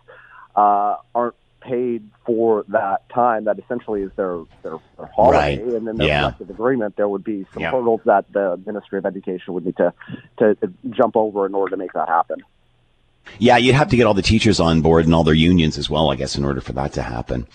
uh, 0.55 0.97
aren't 1.15 1.35
paid 1.61 2.09
for 2.25 2.65
that 2.69 3.09
time 3.09 3.45
that 3.45 3.59
essentially 3.59 4.03
is 4.03 4.11
their 4.17 4.43
their, 4.63 4.77
their 4.97 5.07
holiday 5.07 5.63
right. 5.63 5.75
and 5.75 5.87
then 5.87 5.97
their 5.97 6.07
yeah. 6.07 6.21
collective 6.21 6.51
agreement 6.51 6.97
there 6.97 7.09
would 7.09 7.25
be 7.25 7.47
some 7.53 7.63
yeah. 7.63 7.71
hurdles 7.71 8.01
that 8.05 8.31
the 8.33 8.61
ministry 8.67 8.99
of 8.99 9.07
education 9.07 9.55
would 9.55 9.65
need 9.65 9.77
to, 9.77 9.93
to, 10.39 10.55
to 10.57 10.73
jump 10.91 11.17
over 11.17 11.47
in 11.47 11.55
order 11.55 11.71
to 11.71 11.77
make 11.77 11.93
that 11.93 12.09
happen 12.09 12.43
yeah 13.39 13.57
you'd 13.57 13.75
have 13.75 13.89
to 13.89 13.97
get 13.97 14.07
all 14.07 14.15
the 14.15 14.23
teachers 14.23 14.61
on 14.61 14.81
board 14.81 15.05
and 15.05 15.15
all 15.15 15.25
their 15.25 15.35
unions 15.35 15.79
as 15.79 15.91
well 15.91 16.11
i 16.11 16.15
guess 16.15 16.37
in 16.37 16.45
order 16.45 16.61
for 16.61 16.73
that 16.73 16.93
to 16.93 17.03
happen 17.03 17.47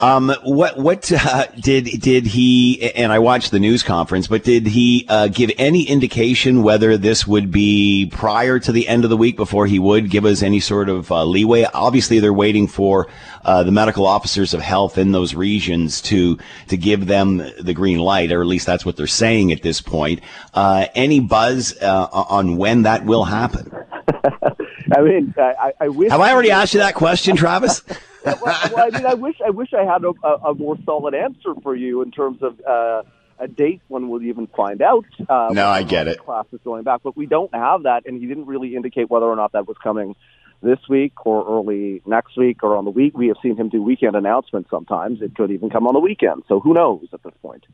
um, 0.00 0.34
what 0.42 0.76
what 0.76 1.10
uh, 1.12 1.46
did 1.60 1.84
did 2.00 2.26
he? 2.26 2.92
And 2.94 3.12
I 3.12 3.20
watched 3.20 3.52
the 3.52 3.60
news 3.60 3.84
conference, 3.84 4.26
but 4.26 4.42
did 4.42 4.66
he 4.66 5.06
uh, 5.08 5.28
give 5.28 5.52
any 5.56 5.84
indication 5.84 6.64
whether 6.64 6.96
this 6.96 7.26
would 7.28 7.52
be 7.52 8.10
prior 8.12 8.58
to 8.58 8.72
the 8.72 8.88
end 8.88 9.04
of 9.04 9.10
the 9.10 9.16
week 9.16 9.36
before 9.36 9.66
he 9.66 9.78
would 9.78 10.10
give 10.10 10.24
us 10.24 10.42
any 10.42 10.58
sort 10.58 10.88
of 10.88 11.12
uh, 11.12 11.24
leeway? 11.24 11.64
Obviously, 11.72 12.18
they're 12.18 12.32
waiting 12.32 12.66
for 12.66 13.06
uh, 13.44 13.62
the 13.62 13.70
medical 13.70 14.04
officers 14.04 14.52
of 14.52 14.60
health 14.60 14.98
in 14.98 15.12
those 15.12 15.34
regions 15.34 16.02
to 16.02 16.38
to 16.68 16.76
give 16.76 17.06
them 17.06 17.36
the 17.60 17.72
green 17.72 17.98
light, 17.98 18.32
or 18.32 18.40
at 18.40 18.48
least 18.48 18.66
that's 18.66 18.84
what 18.84 18.96
they're 18.96 19.06
saying 19.06 19.52
at 19.52 19.62
this 19.62 19.80
point. 19.80 20.20
Uh, 20.54 20.86
any 20.96 21.20
buzz 21.20 21.80
uh, 21.80 22.08
on 22.12 22.56
when 22.56 22.82
that 22.82 23.04
will 23.04 23.24
happen? 23.24 23.70
I 24.96 25.00
mean, 25.02 25.32
I, 25.38 25.72
I 25.80 25.88
wish. 25.88 26.10
Have 26.10 26.20
I 26.20 26.32
already 26.32 26.50
asked 26.50 26.74
you 26.74 26.80
that 26.80 26.96
question, 26.96 27.36
Travis? 27.36 27.80
well, 28.24 28.38
well, 28.42 28.78
I 28.78 28.90
mean, 28.90 29.06
I 29.06 29.14
wish 29.14 29.36
I 29.44 29.50
wish 29.50 29.72
I 29.74 29.84
had 29.84 30.02
a, 30.04 30.12
a, 30.28 30.54
more 30.54 30.76
solid 30.84 31.14
answer 31.14 31.54
for 31.62 31.74
you 31.74 32.02
in 32.02 32.10
terms 32.10 32.42
of 32.42 32.60
uh, 32.60 33.02
a 33.38 33.48
date 33.48 33.82
when 33.88 34.08
we'll 34.08 34.22
even 34.22 34.46
find 34.48 34.80
out. 34.82 35.04
Uh, 35.28 35.50
no, 35.52 35.66
I 35.66 35.82
get 35.82 36.08
it. 36.08 36.18
Class 36.18 36.46
is 36.52 36.60
going 36.64 36.84
back, 36.84 37.02
but 37.02 37.16
we 37.16 37.26
don't 37.26 37.54
have 37.54 37.84
that, 37.84 38.06
and 38.06 38.20
he 38.20 38.26
didn't 38.26 38.46
really 38.46 38.76
indicate 38.76 39.10
whether 39.10 39.26
or 39.26 39.36
not 39.36 39.52
that 39.52 39.68
was 39.68 39.76
coming 39.82 40.14
this 40.62 40.78
week 40.88 41.26
or 41.26 41.46
early 41.46 42.02
next 42.06 42.36
week 42.36 42.62
or 42.62 42.76
on 42.76 42.84
the 42.84 42.90
week. 42.90 43.16
We 43.16 43.28
have 43.28 43.36
seen 43.42 43.56
him 43.56 43.68
do 43.68 43.82
weekend 43.82 44.16
announcements 44.16 44.70
sometimes. 44.70 45.20
It 45.20 45.34
could 45.34 45.50
even 45.50 45.70
come 45.70 45.86
on 45.86 45.94
the 45.94 46.00
weekend. 46.00 46.44
So 46.48 46.60
who 46.60 46.74
knows 46.74 47.06
at 47.12 47.22
this 47.22 47.34
point. 47.42 47.66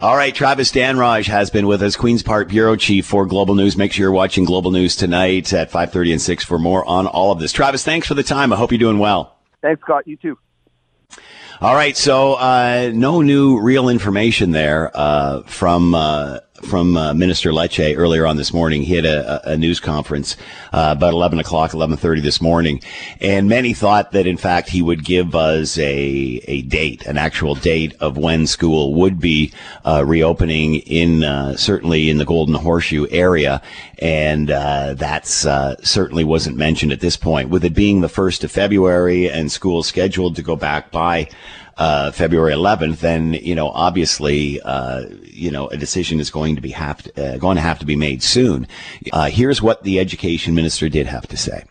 All 0.00 0.16
right, 0.16 0.34
Travis 0.34 0.70
Dhanraj 0.70 1.26
has 1.26 1.50
been 1.50 1.66
with 1.66 1.82
us, 1.82 1.96
Queens 1.96 2.22
Park 2.22 2.48
Bureau 2.48 2.76
Chief 2.76 3.04
for 3.04 3.26
Global 3.26 3.54
News. 3.54 3.76
Make 3.76 3.92
sure 3.92 4.04
you're 4.04 4.12
watching 4.12 4.44
Global 4.44 4.70
News 4.70 4.94
tonight 4.94 5.52
at 5.52 5.70
5:30 5.70 6.12
and 6.12 6.20
6 6.20 6.44
for 6.44 6.58
more 6.58 6.86
on 6.86 7.06
all 7.06 7.32
of 7.32 7.40
this. 7.40 7.52
Travis, 7.52 7.84
thanks 7.84 8.06
for 8.06 8.14
the 8.14 8.22
time. 8.22 8.52
I 8.52 8.56
hope 8.56 8.70
you're 8.70 8.78
doing 8.78 8.98
well. 8.98 9.39
Thanks, 9.62 9.80
Scott. 9.82 10.06
You 10.06 10.16
too. 10.16 10.38
All 11.60 11.74
right, 11.74 11.96
so 11.96 12.34
uh, 12.34 12.90
no 12.94 13.20
new 13.20 13.60
real 13.60 13.90
information 13.90 14.50
there 14.50 14.90
uh, 14.94 15.42
from 15.42 15.94
uh, 15.94 16.38
from 16.62 16.96
uh, 16.96 17.14
Minister 17.14 17.50
Lecce 17.50 17.96
earlier 17.96 18.26
on 18.26 18.36
this 18.36 18.52
morning. 18.52 18.82
He 18.82 18.94
had 18.94 19.04
a, 19.04 19.50
a 19.50 19.56
news 19.56 19.80
conference 19.80 20.36
uh, 20.72 20.94
about 20.96 21.12
11 21.12 21.38
o'clock, 21.38 21.72
11:30 21.72 22.22
this 22.22 22.40
morning, 22.40 22.82
and 23.20 23.48
many 23.48 23.74
thought 23.74 24.12
that 24.12 24.26
in 24.26 24.36
fact 24.36 24.68
he 24.68 24.82
would 24.82 25.04
give 25.04 25.34
us 25.34 25.78
a 25.78 26.40
a 26.46 26.62
date, 26.62 27.06
an 27.06 27.18
actual 27.18 27.54
date 27.54 27.94
of 28.00 28.16
when 28.16 28.46
school 28.46 28.94
would 28.94 29.20
be 29.20 29.52
uh, 29.84 30.04
reopening 30.06 30.76
in 30.76 31.24
uh, 31.24 31.56
certainly 31.56 32.10
in 32.10 32.18
the 32.18 32.24
Golden 32.24 32.54
Horseshoe 32.54 33.06
area, 33.10 33.62
and 33.98 34.50
uh, 34.50 34.94
that's 34.94 35.46
uh, 35.46 35.76
certainly 35.82 36.24
wasn't 36.24 36.56
mentioned 36.56 36.92
at 36.92 37.00
this 37.00 37.16
point. 37.16 37.48
With 37.48 37.64
it 37.64 37.74
being 37.74 38.00
the 38.00 38.08
first 38.08 38.44
of 38.44 38.50
February 38.50 39.28
and 39.30 39.50
school 39.50 39.82
scheduled 39.82 40.36
to 40.36 40.42
go 40.42 40.56
back 40.56 40.90
by 40.90 41.28
uh, 41.80 42.12
February 42.12 42.52
11th, 42.52 42.98
then 42.98 43.32
you 43.34 43.54
know 43.54 43.70
obviously 43.70 44.60
uh, 44.60 45.06
you 45.24 45.50
know 45.50 45.66
a 45.68 45.76
decision 45.76 46.20
is 46.20 46.30
going 46.30 46.54
to 46.54 46.60
be 46.60 46.70
have 46.70 47.02
to, 47.02 47.34
uh, 47.34 47.38
going 47.38 47.56
to 47.56 47.62
have 47.62 47.78
to 47.78 47.86
be 47.86 47.96
made 47.96 48.22
soon. 48.22 48.68
Uh, 49.12 49.30
here's 49.30 49.62
what 49.62 49.82
the 49.82 49.98
education 49.98 50.54
minister 50.54 50.88
did 50.88 51.06
have 51.06 51.26
to 51.26 51.36
say. 51.36 51.64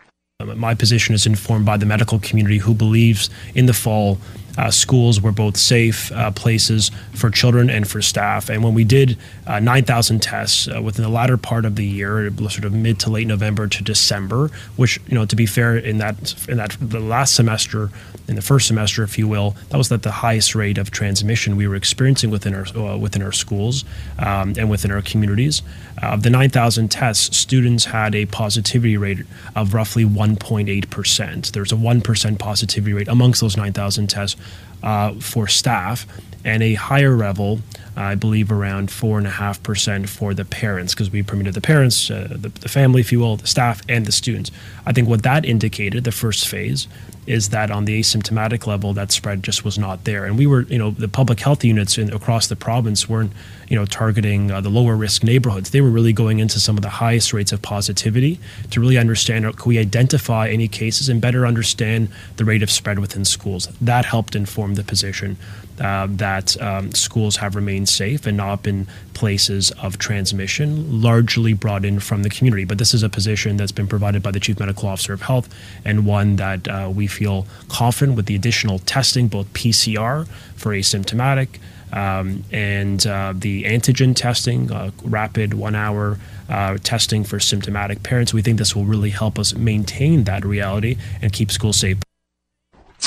My 0.44 0.74
position 0.74 1.14
is 1.14 1.26
informed 1.26 1.66
by 1.66 1.76
the 1.76 1.86
medical 1.86 2.18
community 2.18 2.58
who 2.58 2.74
believes 2.74 3.30
in 3.54 3.66
the 3.66 3.74
fall 3.74 4.18
uh, 4.58 4.70
schools 4.70 5.20
were 5.20 5.32
both 5.32 5.56
safe 5.56 6.10
uh, 6.12 6.30
places 6.30 6.90
for 7.12 7.30
children 7.30 7.70
and 7.70 7.88
for 7.88 8.02
staff. 8.02 8.48
And 8.48 8.62
when 8.62 8.74
we 8.74 8.84
did 8.84 9.16
uh, 9.46 9.60
9,000 9.60 10.20
tests 10.20 10.68
uh, 10.68 10.82
within 10.82 11.04
the 11.04 11.10
latter 11.10 11.36
part 11.36 11.64
of 11.64 11.76
the 11.76 11.84
year, 11.84 12.30
sort 12.38 12.64
of 12.64 12.72
mid 12.72 12.98
to 13.00 13.10
late 13.10 13.26
November 13.26 13.66
to 13.66 13.82
December, 13.82 14.50
which 14.76 14.98
you 15.06 15.14
know 15.14 15.24
to 15.26 15.36
be 15.36 15.46
fair, 15.46 15.76
in 15.76 15.98
that 15.98 16.34
in 16.48 16.56
that 16.56 16.76
the 16.80 17.00
last 17.00 17.34
semester, 17.34 17.90
in 18.28 18.36
the 18.36 18.42
first 18.42 18.66
semester, 18.66 19.02
if 19.02 19.18
you 19.18 19.28
will, 19.28 19.56
that 19.68 19.76
was 19.76 19.90
at 19.92 20.02
the 20.02 20.10
highest 20.10 20.54
rate 20.54 20.78
of 20.78 20.90
transmission 20.90 21.56
we 21.56 21.66
were 21.66 21.74
experiencing 21.74 22.30
within 22.30 22.54
our 22.54 22.66
uh, 22.76 22.96
within 22.96 23.22
our 23.22 23.32
schools 23.32 23.84
um, 24.18 24.54
and 24.56 24.70
within 24.70 24.90
our 24.90 25.02
communities. 25.02 25.62
Of 26.02 26.22
the 26.22 26.30
9,000 26.30 26.90
tests, 26.90 27.36
students 27.36 27.84
had 27.84 28.14
a 28.14 28.24
positivity 28.24 28.96
rate 28.96 29.18
of 29.54 29.74
roughly 29.74 30.04
1.8 30.04 30.88
percent. 30.88 31.52
There's 31.52 31.72
a 31.72 31.76
one 31.76 32.00
percent 32.00 32.38
positivity 32.38 32.94
rate 32.94 33.08
amongst 33.08 33.40
those 33.40 33.56
9,000 33.56 34.08
tests 34.08 34.39
uh, 34.82 35.14
for 35.14 35.46
staff 35.46 36.06
and 36.44 36.62
a 36.62 36.74
higher 36.74 37.16
level, 37.16 37.60
I 37.96 38.14
believe 38.14 38.52
around 38.52 38.88
4.5% 38.88 40.08
for 40.08 40.32
the 40.32 40.44
parents, 40.44 40.94
because 40.94 41.10
we 41.10 41.22
permitted 41.22 41.54
the 41.54 41.60
parents, 41.60 42.10
uh, 42.10 42.28
the, 42.30 42.48
the, 42.48 42.68
family, 42.68 43.00
if 43.00 43.12
you 43.12 43.20
will, 43.20 43.36
the 43.36 43.46
staff, 43.46 43.82
and 43.88 44.06
the 44.06 44.12
students. 44.12 44.50
I 44.86 44.92
think 44.92 45.08
what 45.08 45.22
that 45.24 45.44
indicated, 45.44 46.04
the 46.04 46.12
first 46.12 46.48
phase, 46.48 46.86
is 47.26 47.50
that 47.50 47.70
on 47.70 47.84
the 47.84 48.00
asymptomatic 48.00 48.66
level, 48.66 48.92
that 48.94 49.12
spread 49.12 49.42
just 49.42 49.64
was 49.64 49.78
not 49.78 50.04
there. 50.04 50.24
And 50.24 50.38
we 50.38 50.46
were, 50.46 50.62
you 50.62 50.78
know, 50.78 50.90
the 50.90 51.08
public 51.08 51.40
health 51.40 51.64
units 51.64 51.98
in, 51.98 52.12
across 52.12 52.46
the 52.46 52.56
province 52.56 53.08
weren't, 53.08 53.32
you 53.68 53.76
know, 53.76 53.84
targeting 53.84 54.50
uh, 54.50 54.60
the 54.60 54.70
lower 54.70 54.96
risk 54.96 55.22
neighborhoods. 55.22 55.70
They 55.70 55.80
were 55.80 55.90
really 55.90 56.12
going 56.12 56.38
into 56.38 56.58
some 56.58 56.76
of 56.76 56.82
the 56.82 56.88
highest 56.88 57.32
rates 57.32 57.52
of 57.52 57.60
positivity 57.62 58.40
to 58.70 58.80
really 58.80 58.98
understand, 58.98 59.46
uh, 59.46 59.52
can 59.52 59.68
we 59.68 59.78
identify 59.78 60.48
any 60.48 60.68
cases 60.68 61.08
and 61.08 61.20
better 61.20 61.46
understand 61.46 62.08
the 62.36 62.44
rate 62.44 62.62
of 62.62 62.70
spread 62.70 62.98
within 62.98 63.24
schools. 63.24 63.68
That 63.80 64.06
helped 64.06 64.34
inform 64.34 64.74
the 64.74 64.84
position 64.84 65.36
uh, 65.80 66.06
that 66.10 66.60
um, 66.60 66.92
schools 66.92 67.36
have 67.36 67.56
remained 67.56 67.88
safe 67.88 68.26
and 68.26 68.36
not 68.36 68.62
been 68.62 68.86
places 69.14 69.70
of 69.72 69.98
transmission, 69.98 71.02
largely 71.02 71.52
brought 71.52 71.84
in 71.84 72.00
from 72.00 72.22
the 72.22 72.30
community. 72.30 72.64
But 72.64 72.78
this 72.78 72.94
is 72.94 73.02
a 73.02 73.08
position 73.08 73.56
that's 73.56 73.72
been 73.72 73.86
provided 73.86 74.22
by 74.22 74.30
the 74.30 74.40
Chief 74.40 74.58
Medical 74.58 74.88
Officer 74.88 75.12
of 75.12 75.22
Health 75.22 75.48
and 75.84 76.06
one 76.06 76.36
that 76.36 76.68
uh, 76.68 76.90
we 76.94 77.06
feel 77.06 77.46
confident 77.68 78.16
with 78.16 78.26
the 78.26 78.34
additional 78.34 78.78
testing, 78.80 79.28
both 79.28 79.52
PCR 79.52 80.28
for 80.56 80.72
asymptomatic. 80.72 81.58
Um, 81.92 82.44
and 82.52 83.04
uh, 83.04 83.32
the 83.36 83.64
antigen 83.64 84.14
testing, 84.14 84.70
uh, 84.70 84.92
rapid 85.02 85.54
one 85.54 85.74
hour 85.74 86.18
uh, 86.48 86.78
testing 86.82 87.24
for 87.24 87.40
symptomatic 87.40 88.02
parents. 88.02 88.32
We 88.32 88.42
think 88.42 88.58
this 88.58 88.76
will 88.76 88.84
really 88.84 89.10
help 89.10 89.38
us 89.38 89.54
maintain 89.54 90.24
that 90.24 90.44
reality 90.44 90.96
and 91.20 91.32
keep 91.32 91.50
schools 91.50 91.78
safe. 91.78 91.98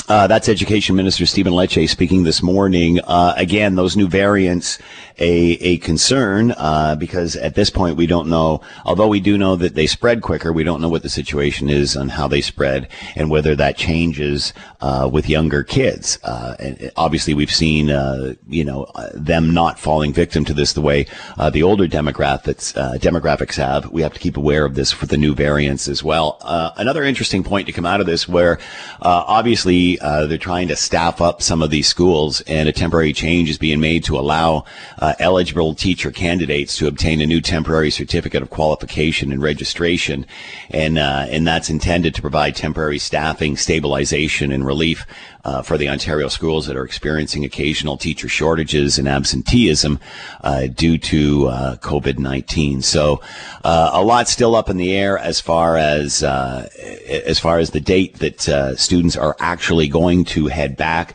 Uh, 0.08 0.26
that's 0.26 0.48
Education 0.48 0.96
Minister 0.96 1.24
Stephen 1.24 1.52
Lecce 1.52 1.88
speaking 1.88 2.24
this 2.24 2.42
morning. 2.42 3.00
Uh, 3.00 3.32
again, 3.36 3.74
those 3.74 3.96
new 3.96 4.08
variants 4.08 4.78
a, 5.18 5.28
a 5.28 5.78
concern 5.78 6.52
uh, 6.52 6.96
because 6.96 7.36
at 7.36 7.54
this 7.54 7.70
point 7.70 7.96
we 7.96 8.06
don't 8.06 8.28
know, 8.28 8.60
although 8.84 9.08
we 9.08 9.20
do 9.20 9.38
know 9.38 9.56
that 9.56 9.74
they 9.74 9.86
spread 9.86 10.22
quicker, 10.22 10.52
we 10.52 10.64
don't 10.64 10.80
know 10.80 10.88
what 10.88 11.02
the 11.02 11.08
situation 11.08 11.70
is 11.70 11.96
on 11.96 12.08
how 12.08 12.26
they 12.26 12.40
spread 12.40 12.88
and 13.14 13.30
whether 13.30 13.54
that 13.54 13.76
changes 13.76 14.52
uh, 14.80 15.08
with 15.10 15.28
younger 15.28 15.62
kids. 15.62 16.18
Uh, 16.24 16.56
and 16.58 16.90
obviously, 16.96 17.32
we've 17.32 17.50
seen 17.50 17.90
uh, 17.90 18.34
you 18.48 18.64
know 18.64 18.84
uh, 18.94 19.10
them 19.14 19.54
not 19.54 19.78
falling 19.78 20.12
victim 20.12 20.44
to 20.44 20.52
this 20.52 20.72
the 20.72 20.80
way 20.80 21.06
uh, 21.38 21.48
the 21.48 21.62
older 21.62 21.86
demographics 21.86 22.74
demographics 22.98 23.56
have. 23.56 23.90
We 23.90 24.02
have 24.02 24.12
to 24.14 24.20
keep 24.20 24.36
aware 24.36 24.64
of 24.64 24.74
this 24.74 24.92
for 24.92 25.06
the 25.06 25.16
new 25.16 25.34
variants 25.34 25.88
as 25.88 26.02
well. 26.02 26.38
another 26.76 27.04
interesting 27.04 27.44
point 27.44 27.66
to 27.66 27.72
come 27.72 27.86
out 27.86 28.00
of 28.00 28.06
this, 28.06 28.28
where 28.28 28.58
obviously 29.00 29.96
they're 29.96 30.38
trying 30.38 30.68
to 30.68 30.76
staff 30.76 31.20
up 31.20 31.40
some 31.40 31.62
of 31.62 31.70
these 31.70 31.86
schools, 31.86 32.40
and 32.42 32.68
a 32.68 32.72
temporary 32.72 33.12
change 33.12 33.48
is 33.48 33.58
being 33.58 33.80
made 33.80 34.04
to 34.04 34.18
allow 34.18 34.64
uh, 35.04 35.12
eligible 35.18 35.74
teacher 35.74 36.10
candidates 36.10 36.72
to 36.78 36.86
obtain 36.86 37.20
a 37.20 37.26
new 37.26 37.40
temporary 37.40 37.90
certificate 37.90 38.42
of 38.42 38.48
qualification 38.48 39.32
and 39.32 39.42
registration, 39.42 40.24
and 40.70 40.94
uh, 40.98 41.34
and 41.34 41.46
that's 41.46 41.68
intended 41.70 42.12
to 42.14 42.22
provide 42.22 42.52
temporary 42.52 42.98
staffing, 42.98 43.56
stabilization, 43.56 44.52
and 44.52 44.64
relief 44.64 45.04
uh, 45.44 45.62
for 45.62 45.76
the 45.78 45.88
Ontario 45.88 46.28
schools 46.28 46.66
that 46.66 46.76
are 46.76 46.86
experiencing 46.86 47.44
occasional 47.44 47.96
teacher 47.98 48.28
shortages 48.28 48.98
and 48.98 49.08
absenteeism 49.08 49.98
uh, 50.42 50.66
due 50.84 50.96
to 50.98 51.48
uh, 51.48 51.76
COVID 51.90 52.18
nineteen. 52.18 52.82
So 52.82 53.20
uh, 53.62 53.90
a 53.92 54.02
lot 54.02 54.28
still 54.28 54.54
up 54.54 54.70
in 54.70 54.78
the 54.78 54.92
air 54.96 55.18
as 55.18 55.40
far 55.40 55.76
as 55.76 56.22
as 56.22 57.38
far 57.38 57.58
as 57.58 57.70
the 57.70 57.80
date 57.80 58.12
that 58.20 58.38
students 58.78 59.16
are 59.16 59.36
actually 59.38 59.88
going 59.88 60.24
to 60.24 60.46
head 60.46 60.76
back. 60.76 61.14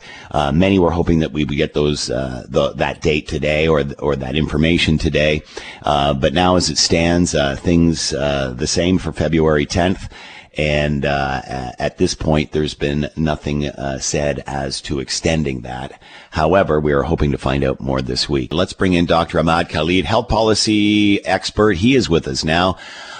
Many 0.52 0.78
were 0.78 0.90
hoping 0.90 1.20
that 1.20 1.32
we 1.32 1.44
would 1.44 1.56
get 1.56 1.74
those 1.74 2.06
the, 2.06 2.72
that 2.76 3.00
date 3.00 3.28
today 3.28 3.68
or 3.68 3.84
or 3.98 4.16
that 4.16 4.36
information 4.36 4.98
today. 4.98 5.42
Uh, 5.82 6.14
but 6.14 6.32
now, 6.32 6.56
as 6.56 6.68
it 6.68 6.78
stands, 6.78 7.34
uh, 7.34 7.56
things 7.56 8.12
uh, 8.12 8.52
the 8.56 8.66
same 8.66 8.98
for 8.98 9.12
February 9.12 9.66
10th. 9.66 10.10
And 10.58 11.06
uh, 11.06 11.72
at 11.78 11.98
this 11.98 12.14
point, 12.14 12.50
there's 12.50 12.74
been 12.74 13.08
nothing 13.16 13.66
uh, 13.66 13.98
said 13.98 14.42
as 14.46 14.80
to 14.82 14.98
extending 14.98 15.60
that. 15.60 16.02
However, 16.32 16.80
we 16.80 16.92
are 16.92 17.04
hoping 17.04 17.30
to 17.30 17.38
find 17.38 17.62
out 17.62 17.80
more 17.80 18.02
this 18.02 18.28
week. 18.28 18.52
Let's 18.52 18.72
bring 18.72 18.94
in 18.94 19.06
Dr. 19.06 19.38
Ahmad 19.38 19.68
Khalid, 19.68 20.04
health 20.04 20.28
policy 20.28 21.24
expert. 21.24 21.76
He 21.76 21.94
is 21.94 22.10
with 22.10 22.26
us 22.26 22.44
now. 22.44 22.76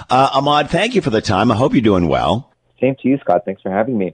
Uh, 0.09 0.29
Ahmad, 0.33 0.69
thank 0.69 0.93
you 0.93 1.01
for 1.01 1.09
the 1.09 1.21
time. 1.21 1.51
I 1.51 1.55
hope 1.55 1.73
you're 1.73 1.81
doing 1.81 2.09
well. 2.09 2.51
Same 2.81 2.95
to 3.01 3.07
you, 3.07 3.17
Scott. 3.19 3.43
Thanks 3.45 3.61
for 3.61 3.71
having 3.71 3.97
me. 3.97 4.13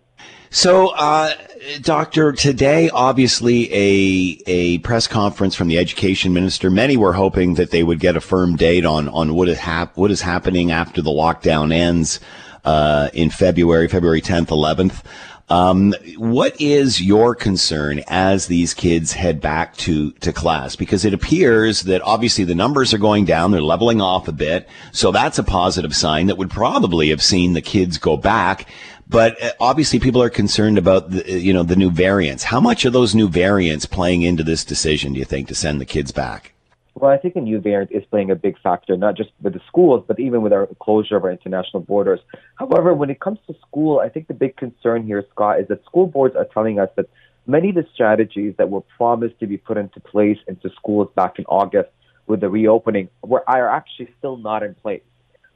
So, 0.49 0.89
uh, 0.89 1.33
Doctor, 1.81 2.31
today, 2.31 2.89
obviously, 2.89 3.71
a 3.73 4.41
a 4.47 4.77
press 4.79 5.07
conference 5.07 5.55
from 5.55 5.67
the 5.67 5.77
education 5.77 6.33
minister. 6.33 6.69
Many 6.69 6.95
were 6.95 7.13
hoping 7.13 7.55
that 7.55 7.71
they 7.71 7.83
would 7.83 7.99
get 7.99 8.15
a 8.15 8.21
firm 8.21 8.55
date 8.55 8.85
on 8.85 9.09
on 9.09 9.33
what 9.35 9.49
is 9.49 9.57
hap- 9.57 9.97
what 9.97 10.09
is 10.09 10.21
happening 10.21 10.71
after 10.71 11.01
the 11.01 11.09
lockdown 11.09 11.73
ends 11.73 12.19
uh, 12.63 13.09
in 13.13 13.29
February, 13.29 13.87
February 13.87 14.21
10th, 14.21 14.47
11th. 14.47 15.03
Um, 15.49 15.95
what 16.17 16.59
is 16.59 17.01
your 17.01 17.33
concern 17.33 18.01
as 18.07 18.47
these 18.47 18.73
kids 18.73 19.13
head 19.13 19.39
back 19.39 19.77
to, 19.77 20.11
to 20.11 20.33
class? 20.33 20.75
Because 20.75 21.05
it 21.05 21.13
appears 21.13 21.83
that 21.83 22.01
obviously 22.01 22.43
the 22.43 22.53
numbers 22.53 22.93
are 22.93 22.97
going 22.97 23.23
down. 23.23 23.51
They're 23.51 23.61
leveling 23.61 24.01
off 24.01 24.27
a 24.27 24.33
bit. 24.33 24.67
So 24.91 25.11
that's 25.11 25.39
a 25.39 25.43
positive 25.43 25.95
sign 25.95 26.27
that 26.27 26.37
would 26.37 26.49
probably 26.49 27.09
have 27.09 27.21
seen 27.21 27.53
the 27.53 27.61
kids 27.61 27.97
go 27.97 28.17
back. 28.17 28.67
But 29.09 29.41
uh, 29.41 29.51
obviously, 29.59 29.99
people 29.99 30.21
are 30.21 30.29
concerned 30.29 30.77
about 30.77 31.11
the, 31.11 31.23
uh, 31.23 31.35
you 31.35 31.53
know 31.53 31.63
the 31.63 31.75
new 31.75 31.91
variants. 31.91 32.43
How 32.43 32.59
much 32.59 32.85
are 32.85 32.89
those 32.89 33.15
new 33.15 33.29
variants 33.29 33.85
playing 33.85 34.23
into 34.23 34.43
this 34.43 34.65
decision? 34.65 35.13
Do 35.13 35.19
you 35.19 35.25
think 35.25 35.47
to 35.47 35.55
send 35.55 35.79
the 35.79 35.85
kids 35.85 36.11
back? 36.11 36.53
Well, 36.95 37.11
I 37.11 37.17
think 37.17 37.35
a 37.35 37.41
new 37.41 37.59
variant 37.61 37.91
is 37.91 38.03
playing 38.05 38.31
a 38.31 38.35
big 38.35 38.59
factor, 38.59 38.97
not 38.97 39.15
just 39.15 39.29
with 39.41 39.53
the 39.53 39.61
schools, 39.67 40.03
but 40.07 40.19
even 40.19 40.41
with 40.41 40.51
our 40.51 40.67
closure 40.81 41.15
of 41.15 41.23
our 41.23 41.31
international 41.31 41.83
borders. 41.83 42.19
However, 42.55 42.93
when 42.95 43.11
it 43.11 43.19
comes 43.19 43.37
to 43.45 43.55
school, 43.67 43.99
I 43.99 44.09
think 44.09 44.27
the 44.27 44.33
big 44.33 44.57
concern 44.57 45.05
here, 45.05 45.23
Scott, 45.31 45.59
is 45.59 45.67
that 45.67 45.85
school 45.85 46.07
boards 46.07 46.35
are 46.35 46.45
telling 46.45 46.79
us 46.79 46.89
that 46.95 47.07
many 47.45 47.69
of 47.69 47.75
the 47.75 47.85
strategies 47.93 48.55
that 48.57 48.71
were 48.71 48.81
promised 48.81 49.39
to 49.39 49.47
be 49.47 49.57
put 49.57 49.77
into 49.77 49.99
place 49.99 50.39
into 50.47 50.71
schools 50.71 51.07
back 51.15 51.37
in 51.37 51.45
August 51.45 51.89
with 52.25 52.41
the 52.41 52.49
reopening 52.49 53.09
were 53.21 53.47
are 53.47 53.69
actually 53.69 54.09
still 54.17 54.37
not 54.37 54.63
in 54.63 54.73
place. 54.73 55.03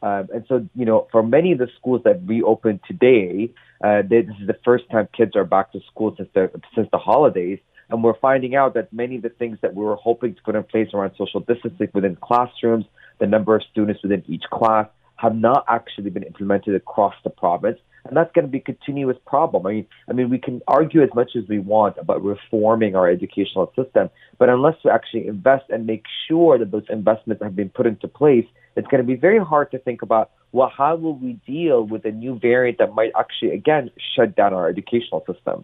Um, 0.03 0.29
and 0.33 0.45
so, 0.47 0.67
you 0.75 0.85
know, 0.85 1.07
for 1.11 1.21
many 1.21 1.51
of 1.51 1.59
the 1.59 1.67
schools 1.77 2.01
that 2.05 2.21
reopened 2.25 2.79
today, 2.87 3.51
uh, 3.83 4.01
this 4.07 4.25
is 4.41 4.47
the 4.47 4.57
first 4.65 4.89
time 4.89 5.07
kids 5.15 5.35
are 5.35 5.45
back 5.45 5.71
to 5.73 5.79
school 5.91 6.13
since 6.17 6.29
the 6.33 6.49
since 6.75 6.87
the 6.91 6.97
holidays, 6.97 7.59
and 7.89 8.03
we're 8.03 8.17
finding 8.19 8.55
out 8.55 8.73
that 8.73 8.91
many 8.91 9.17
of 9.17 9.21
the 9.21 9.29
things 9.29 9.59
that 9.61 9.75
we 9.75 9.83
were 9.83 9.95
hoping 9.95 10.33
to 10.33 10.41
put 10.41 10.55
in 10.55 10.63
place 10.63 10.89
around 10.93 11.11
social 11.17 11.41
distancing 11.41 11.89
within 11.93 12.15
classrooms, 12.15 12.85
the 13.19 13.27
number 13.27 13.55
of 13.55 13.61
students 13.71 14.01
within 14.01 14.23
each 14.27 14.43
class, 14.51 14.87
have 15.17 15.35
not 15.35 15.65
actually 15.67 16.09
been 16.09 16.23
implemented 16.23 16.73
across 16.73 17.13
the 17.23 17.29
province. 17.29 17.79
And 18.05 18.17
that's 18.17 18.31
going 18.33 18.45
to 18.45 18.51
be 18.51 18.57
a 18.57 18.61
continuous 18.61 19.17
problem. 19.25 19.65
I 19.65 19.71
mean, 19.71 19.87
I 20.09 20.13
mean, 20.13 20.29
we 20.29 20.39
can 20.39 20.61
argue 20.67 21.01
as 21.03 21.09
much 21.13 21.31
as 21.35 21.47
we 21.47 21.59
want 21.59 21.97
about 21.97 22.23
reforming 22.23 22.95
our 22.95 23.09
educational 23.09 23.71
system, 23.75 24.09
but 24.37 24.49
unless 24.49 24.75
we 24.83 24.91
actually 24.91 25.27
invest 25.27 25.65
and 25.69 25.85
make 25.85 26.05
sure 26.27 26.57
that 26.57 26.71
those 26.71 26.85
investments 26.89 27.43
have 27.43 27.55
been 27.55 27.69
put 27.69 27.85
into 27.85 28.07
place, 28.07 28.45
it's 28.75 28.87
going 28.87 29.03
to 29.03 29.07
be 29.07 29.15
very 29.15 29.39
hard 29.39 29.71
to 29.71 29.79
think 29.79 30.01
about 30.01 30.31
well, 30.53 30.71
how 30.75 30.95
will 30.95 31.15
we 31.15 31.33
deal 31.47 31.83
with 31.83 32.05
a 32.05 32.11
new 32.11 32.37
variant 32.37 32.77
that 32.79 32.93
might 32.93 33.11
actually 33.17 33.51
again 33.51 33.89
shut 34.15 34.35
down 34.35 34.53
our 34.53 34.67
educational 34.67 35.23
system. 35.25 35.63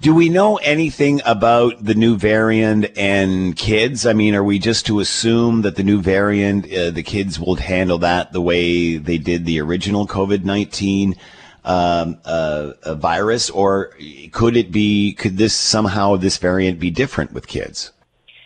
Do 0.00 0.14
we 0.14 0.28
know 0.28 0.56
anything 0.58 1.20
about 1.24 1.84
the 1.84 1.94
new 1.94 2.16
variant 2.16 2.96
and 2.96 3.56
kids? 3.56 4.06
I 4.06 4.12
mean, 4.12 4.34
are 4.34 4.44
we 4.44 4.60
just 4.60 4.86
to 4.86 5.00
assume 5.00 5.62
that 5.62 5.74
the 5.74 5.82
new 5.82 6.00
variant, 6.00 6.72
uh, 6.72 6.90
the 6.90 7.02
kids 7.02 7.38
will 7.38 7.56
handle 7.56 7.98
that 7.98 8.32
the 8.32 8.40
way 8.40 8.96
they 8.96 9.18
did 9.18 9.44
the 9.44 9.60
original 9.60 10.06
COVID 10.06 10.44
19 10.44 11.16
um, 11.64 12.18
uh, 12.24 12.72
a 12.82 12.94
virus? 12.94 13.50
Or 13.50 13.92
could 14.32 14.56
it 14.56 14.70
be, 14.70 15.14
could 15.14 15.36
this 15.36 15.54
somehow, 15.54 16.16
this 16.16 16.38
variant 16.38 16.78
be 16.78 16.90
different 16.90 17.32
with 17.32 17.46
kids? 17.46 17.92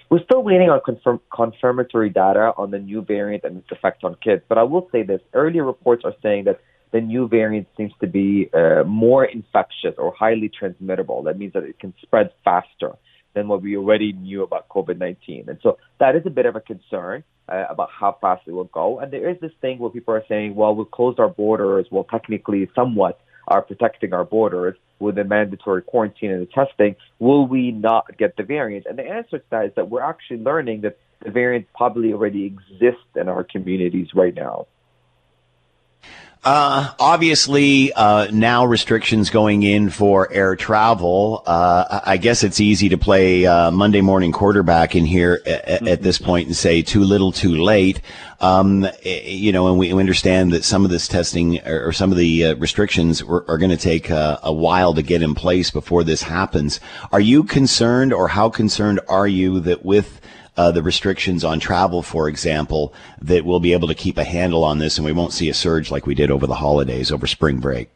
We're 0.09 0.23
still 0.23 0.43
waiting 0.43 0.71
on 0.71 0.81
confirm- 0.85 1.21
confirmatory 1.35 2.11
data 2.11 2.53
on 2.57 2.71
the 2.71 2.79
new 2.79 3.03
variant 3.03 3.45
and 3.45 3.59
its 3.59 3.73
effect 3.73 4.05
on 4.05 4.17
kids. 4.23 4.43
But 4.49 4.59
I 4.59 4.63
will 4.63 4.89
say 4.93 5.03
this 5.03 5.21
earlier 5.33 5.65
reports 5.65 6.05
are 6.05 6.15
saying 6.23 6.45
that 6.45 6.61
the 6.93 7.01
new 7.01 7.27
variant 7.27 7.67
seems 7.77 7.93
to 8.01 8.07
be 8.07 8.49
uh, 8.55 8.85
more 8.85 9.25
infectious 9.25 9.95
or 9.99 10.15
highly 10.17 10.49
transmittable. 10.49 11.25
That 11.25 11.39
means 11.39 11.53
that 11.55 11.65
it 11.65 11.79
can 11.79 11.93
spread 12.03 12.31
faster 12.45 12.93
than 13.37 13.47
what 13.49 13.63
we 13.63 13.77
already 13.77 14.13
knew 14.15 14.43
about 14.43 14.69
COVID 14.71 14.99
19. 14.99 15.45
And 15.49 15.59
so 15.63 15.79
that 16.01 16.17
is 16.17 16.23
a 16.25 16.31
bit 16.31 16.47
of 16.47 16.57
a 16.57 16.61
concern 16.61 17.23
uh, 17.49 17.67
about 17.69 17.91
how 17.93 18.17
fast 18.21 18.43
it 18.49 18.53
will 18.53 18.65
go. 18.65 18.99
And 18.99 19.13
there 19.13 19.29
is 19.29 19.37
this 19.41 19.53
thing 19.61 19.79
where 19.79 19.91
people 19.91 20.15
are 20.15 20.25
saying, 20.27 20.57
well, 20.57 20.75
we've 20.75 20.91
closed 20.91 21.21
our 21.21 21.29
borders. 21.29 21.87
Well, 21.91 22.05
technically, 22.05 22.69
somewhat 22.75 23.21
are 23.47 23.63
protecting 23.63 24.13
our 24.13 24.25
borders 24.25 24.77
with 24.99 25.15
the 25.17 25.25
mandatory 25.25 25.83
quarantine 25.83 26.31
and 26.31 26.43
the 26.43 26.47
testing. 26.47 26.97
Will 27.19 27.47
we 27.47 27.71
not 27.71 28.17
get 28.19 28.37
the 28.37 28.43
variant? 28.43 28.87
And 28.87 28.99
the 28.99 29.05
answer 29.05 29.39
to 29.39 29.45
that 29.51 29.67
is 29.67 29.73
that 29.77 29.91
we're 29.91 30.03
actually 30.03 30.39
learning 30.39 30.81
that 30.81 30.99
the 31.23 31.31
variant 31.31 31.67
probably 31.75 32.13
already 32.13 32.47
exists 32.47 33.07
in 33.15 33.29
our 33.29 33.45
communities 33.45 34.09
right 34.15 34.35
now. 34.35 34.67
Uh, 36.45 36.93
obviously, 37.01 37.93
uh, 37.93 38.29
now 38.31 38.65
restrictions 38.65 39.31
going 39.31 39.65
in 39.65 39.91
for 39.91 40.33
air 40.33 40.55
travel. 40.55 41.43
Uh, 41.45 42.01
I 42.05 42.19
guess 42.19 42.45
it's 42.45 42.61
easy 42.61 42.89
to 42.91 42.99
play 42.99 43.45
uh, 43.45 43.73
Monday 43.73 44.01
morning 44.01 44.31
quarterback 44.31 44.95
in 44.95 45.05
here 45.05 45.43
at, 45.45 45.89
at, 45.89 46.03
this 46.03 46.19
point 46.19 46.47
and 46.47 46.55
say 46.57 46.83
too 46.83 47.03
little, 47.03 47.33
too 47.33 47.57
late. 47.57 48.01
Um, 48.41 48.87
you 49.03 49.51
know, 49.51 49.67
and 49.67 49.77
we 49.77 49.93
understand 49.93 50.53
that 50.53 50.63
some 50.63 50.85
of 50.85 50.91
this 50.93 51.09
testing 51.09 51.61
or 51.67 51.91
some 51.91 52.13
of 52.13 52.19
the 52.19 52.45
uh, 52.45 52.55
restrictions 52.57 53.23
are, 53.23 53.45
are 53.51 53.59
going 53.59 53.71
to 53.71 53.77
take 53.77 54.11
a, 54.11 54.39
a 54.45 54.53
while 54.53 54.95
to 54.95 55.03
get 55.03 55.23
in 55.23 55.35
place 55.35 55.73
before 55.73 56.05
this 56.05 56.23
happens. 56.23 56.79
Are 57.11 57.21
you 57.21 57.43
concerned, 57.43 58.13
or 58.13 58.29
how 58.29 58.51
concerned 58.51 59.01
are 59.09 59.27
you 59.27 59.59
that 59.61 59.85
with 59.85 60.21
uh, 60.57 60.71
the 60.71 60.83
restrictions 60.83 61.45
on 61.45 61.61
travel, 61.61 62.03
for 62.03 62.29
example, 62.29 62.93
that 63.21 63.45
we'll 63.45 63.61
be 63.61 63.73
able 63.73 63.89
to 63.89 63.95
keep 63.95 64.17
a 64.17 64.25
handle 64.25 64.65
on 64.65 64.79
this 64.79 64.99
and 64.99 65.05
we 65.05 65.13
won't 65.13 65.33
see 65.33 65.49
a 65.49 65.55
surge 65.55 65.91
like 65.91 66.07
we 66.07 66.15
did 66.15 66.31
over 66.31 66.47
the 66.47 66.55
holidays, 66.55 67.13
over 67.13 67.27
spring 67.27 67.59
break. 67.59 67.91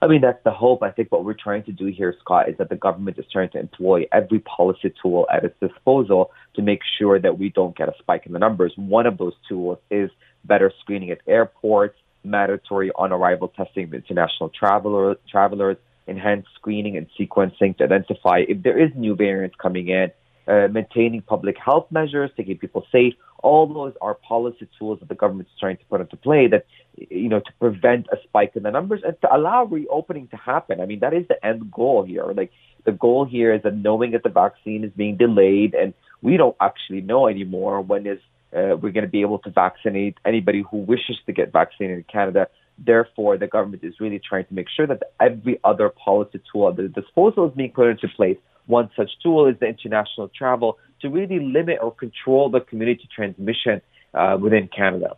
I 0.00 0.08
mean, 0.08 0.20
that's 0.20 0.42
the 0.42 0.50
hope. 0.50 0.82
I 0.82 0.90
think 0.90 1.12
what 1.12 1.24
we're 1.24 1.34
trying 1.34 1.62
to 1.64 1.72
do 1.72 1.86
here, 1.86 2.12
Scott, 2.18 2.48
is 2.48 2.56
that 2.58 2.68
the 2.68 2.76
government 2.76 3.18
is 3.18 3.24
trying 3.30 3.50
to 3.50 3.60
employ 3.60 4.06
every 4.10 4.40
policy 4.40 4.92
tool 5.00 5.28
at 5.32 5.44
its 5.44 5.54
disposal 5.60 6.32
to 6.54 6.62
make 6.62 6.80
sure 6.98 7.20
that 7.20 7.38
we 7.38 7.50
don't 7.50 7.76
get 7.76 7.88
a 7.88 7.94
spike 8.00 8.26
in 8.26 8.32
the 8.32 8.40
numbers. 8.40 8.72
One 8.76 9.06
of 9.06 9.16
those 9.16 9.34
tools 9.48 9.78
is 9.90 10.10
better 10.44 10.72
screening 10.80 11.10
at 11.12 11.20
airports, 11.28 11.96
mandatory 12.24 12.90
on 12.96 13.12
arrival 13.12 13.46
testing 13.48 13.84
of 13.84 13.94
international 13.94 14.48
traveler, 14.48 15.16
travelers, 15.30 15.76
enhanced 16.08 16.48
screening 16.56 16.96
and 16.96 17.06
sequencing 17.18 17.76
to 17.78 17.84
identify 17.84 18.42
if 18.48 18.60
there 18.62 18.78
is 18.78 18.90
new 18.96 19.14
variants 19.14 19.54
coming 19.56 19.88
in 19.88 20.10
uh, 20.46 20.68
maintaining 20.70 21.22
public 21.22 21.56
health 21.56 21.86
measures 21.90 22.30
keep 22.36 22.60
people 22.60 22.84
safe. 22.90 23.14
All 23.42 23.66
those 23.66 23.94
are 24.00 24.14
policy 24.14 24.68
tools 24.78 25.00
that 25.00 25.08
the 25.08 25.14
government 25.14 25.48
is 25.52 25.58
trying 25.58 25.76
to 25.76 25.84
put 25.86 26.00
into 26.00 26.16
play 26.16 26.46
that, 26.48 26.66
you 26.96 27.28
know, 27.28 27.40
to 27.40 27.52
prevent 27.58 28.06
a 28.12 28.16
spike 28.24 28.52
in 28.54 28.62
the 28.62 28.70
numbers 28.70 29.02
and 29.04 29.20
to 29.20 29.34
allow 29.34 29.64
reopening 29.64 30.28
to 30.28 30.36
happen. 30.36 30.80
I 30.80 30.86
mean, 30.86 31.00
that 31.00 31.14
is 31.14 31.26
the 31.28 31.44
end 31.44 31.70
goal 31.70 32.04
here. 32.04 32.24
Like 32.32 32.52
the 32.84 32.92
goal 32.92 33.24
here 33.24 33.54
is 33.54 33.62
that 33.62 33.74
knowing 33.74 34.12
that 34.12 34.22
the 34.22 34.28
vaccine 34.28 34.84
is 34.84 34.92
being 34.96 35.16
delayed 35.16 35.74
and 35.74 35.94
we 36.20 36.36
don't 36.36 36.56
actually 36.60 37.00
know 37.00 37.28
anymore 37.28 37.80
when 37.80 38.06
is 38.06 38.18
uh, 38.56 38.76
we're 38.76 38.92
going 38.92 39.04
to 39.04 39.08
be 39.10 39.22
able 39.22 39.38
to 39.38 39.50
vaccinate 39.50 40.16
anybody 40.26 40.62
who 40.70 40.78
wishes 40.78 41.16
to 41.26 41.32
get 41.32 41.52
vaccinated 41.52 41.98
in 41.98 42.04
Canada. 42.04 42.48
Therefore, 42.78 43.38
the 43.38 43.46
government 43.46 43.82
is 43.82 43.94
really 43.98 44.20
trying 44.20 44.44
to 44.46 44.54
make 44.54 44.66
sure 44.74 44.86
that 44.86 45.02
every 45.20 45.58
other 45.64 45.88
policy 45.88 46.40
tool 46.50 46.68
at 46.68 46.76
the 46.76 46.88
disposal 46.88 47.48
is 47.48 47.54
being 47.54 47.72
put 47.72 47.88
into 47.88 48.08
place 48.08 48.36
one 48.66 48.90
such 48.96 49.10
tool 49.22 49.46
is 49.46 49.56
the 49.60 49.66
international 49.66 50.28
travel 50.28 50.78
to 51.00 51.08
really 51.08 51.40
limit 51.40 51.78
or 51.82 51.92
control 51.94 52.48
the 52.48 52.60
community 52.60 53.08
transmission 53.14 53.80
uh, 54.14 54.36
within 54.40 54.68
Canada. 54.68 55.16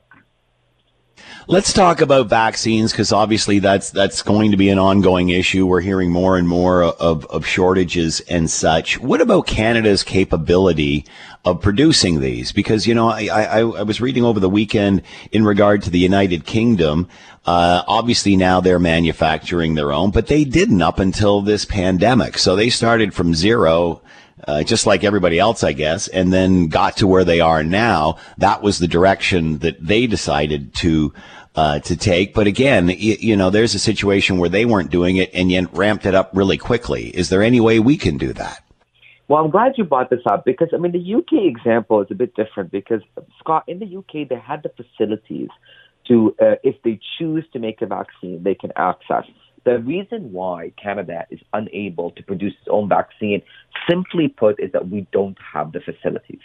Let's 1.47 1.75
talk 1.75 2.01
about 2.01 2.29
vaccines 2.29 2.93
because 2.93 3.13
obviously 3.13 3.59
that's 3.59 3.91
that's 3.91 4.23
going 4.23 4.51
to 4.53 4.57
be 4.57 4.71
an 4.71 4.79
ongoing 4.79 5.29
issue. 5.29 5.67
We're 5.67 5.83
hearing 5.83 6.11
more 6.11 6.39
and 6.39 6.49
more 6.49 6.83
of, 6.83 7.27
of 7.27 7.47
shortages 7.47 8.21
and 8.21 8.51
such. 8.51 8.99
What 8.99 9.21
about 9.21 9.47
Canada's 9.47 10.03
capability 10.03 11.05
of 11.45 11.61
producing 11.61 12.21
these? 12.21 12.51
Because 12.51 12.87
you 12.87 12.95
know, 12.95 13.09
I, 13.09 13.27
I, 13.27 13.59
I 13.61 13.83
was 13.83 14.01
reading 14.01 14.25
over 14.25 14.41
the 14.41 14.49
weekend 14.49 15.03
in 15.33 15.45
regard 15.45 15.83
to 15.83 15.91
the 15.91 15.99
United 15.99 16.47
Kingdom. 16.47 17.09
Uh, 17.45 17.83
obviously 17.87 18.37
now 18.37 18.61
they're 18.61 18.79
manufacturing 18.79 19.75
their 19.75 19.93
own, 19.93 20.11
but 20.11 20.29
they 20.29 20.45
didn't 20.45 20.81
up 20.81 20.99
until 20.99 21.43
this 21.43 21.67
pandemic. 21.67 22.39
So 22.39 22.57
they 22.57 22.71
started 22.71 23.13
from 23.13 23.35
zero 23.35 24.01
uh, 24.47 24.63
just 24.63 24.87
like 24.87 25.05
everybody 25.05 25.39
else, 25.39 25.65
I 25.65 25.73
guess, 25.73 26.09
and 26.09 26.33
then 26.33 26.69
got 26.69 26.99
to 26.99 27.07
where 27.07 27.25
they 27.25 27.41
are 27.41 27.63
now. 27.63 28.19
That 28.39 28.63
was 28.63 28.79
the 28.79 28.89
direction 28.89 29.59
that 29.59 29.85
they 29.85 30.07
decided 30.07 30.75
to 30.77 31.13
uh, 31.55 31.79
to 31.81 31.97
take. 31.97 32.35
But 32.35 32.47
again, 32.47 32.89
you, 32.89 33.17
you 33.19 33.37
know, 33.37 33.51
there's 33.51 33.75
a 33.75 33.79
situation 33.79 34.39
where 34.39 34.49
they 34.49 34.65
weren't 34.65 34.91
doing 34.91 35.17
it 35.17 35.31
and 35.33 35.51
yet 35.51 35.73
ramped 35.73 36.07
it 36.07 36.15
up 36.15 36.31
really 36.35 36.59
quickly. 36.59 37.09
Is 37.09 37.29
there 37.29 37.43
any 37.43 37.61
way 37.61 37.79
we 37.79 37.97
can 37.97 38.19
do 38.19 38.33
that? 38.33 38.65
Well, 39.29 39.43
I'm 39.43 39.51
glad 39.51 39.73
you 39.77 39.85
brought 39.85 40.11
this 40.11 40.21
up 40.27 40.45
because 40.45 40.69
I 40.75 40.77
mean 40.77 40.93
the 40.93 41.15
UK 41.15 41.45
example 41.45 42.03
is 42.03 42.09
a 42.11 42.15
bit 42.15 42.35
different 42.35 42.71
because 42.71 43.01
Scott 43.39 43.65
in 43.67 43.79
the 43.79 43.97
UK 43.97 44.29
they 44.29 44.37
had 44.37 44.63
the 44.63 44.71
facilities 44.71 45.49
to 46.09 46.35
uh, 46.41 46.57
if 46.63 46.83
they 46.83 47.01
choose 47.19 47.45
to 47.55 47.59
make 47.59 47.81
a 47.81 47.87
vaccine 47.87 48.43
they 48.43 48.55
can 48.55 48.73
access. 48.77 49.25
The 49.65 49.79
reason 49.79 50.31
why 50.31 50.73
Canada 50.81 51.25
is 51.31 51.41
unable 51.55 52.11
to 52.11 52.23
produce 52.23 52.53
its 52.53 52.69
own 52.71 52.87
vaccine, 52.87 53.41
simply 53.89 54.29
put, 54.29 54.61
is 54.61 54.73
that 54.73 54.89
we 54.89 55.07
don't 55.13 55.39
have 55.53 55.73
the 55.73 55.81
facilities. 55.81 56.41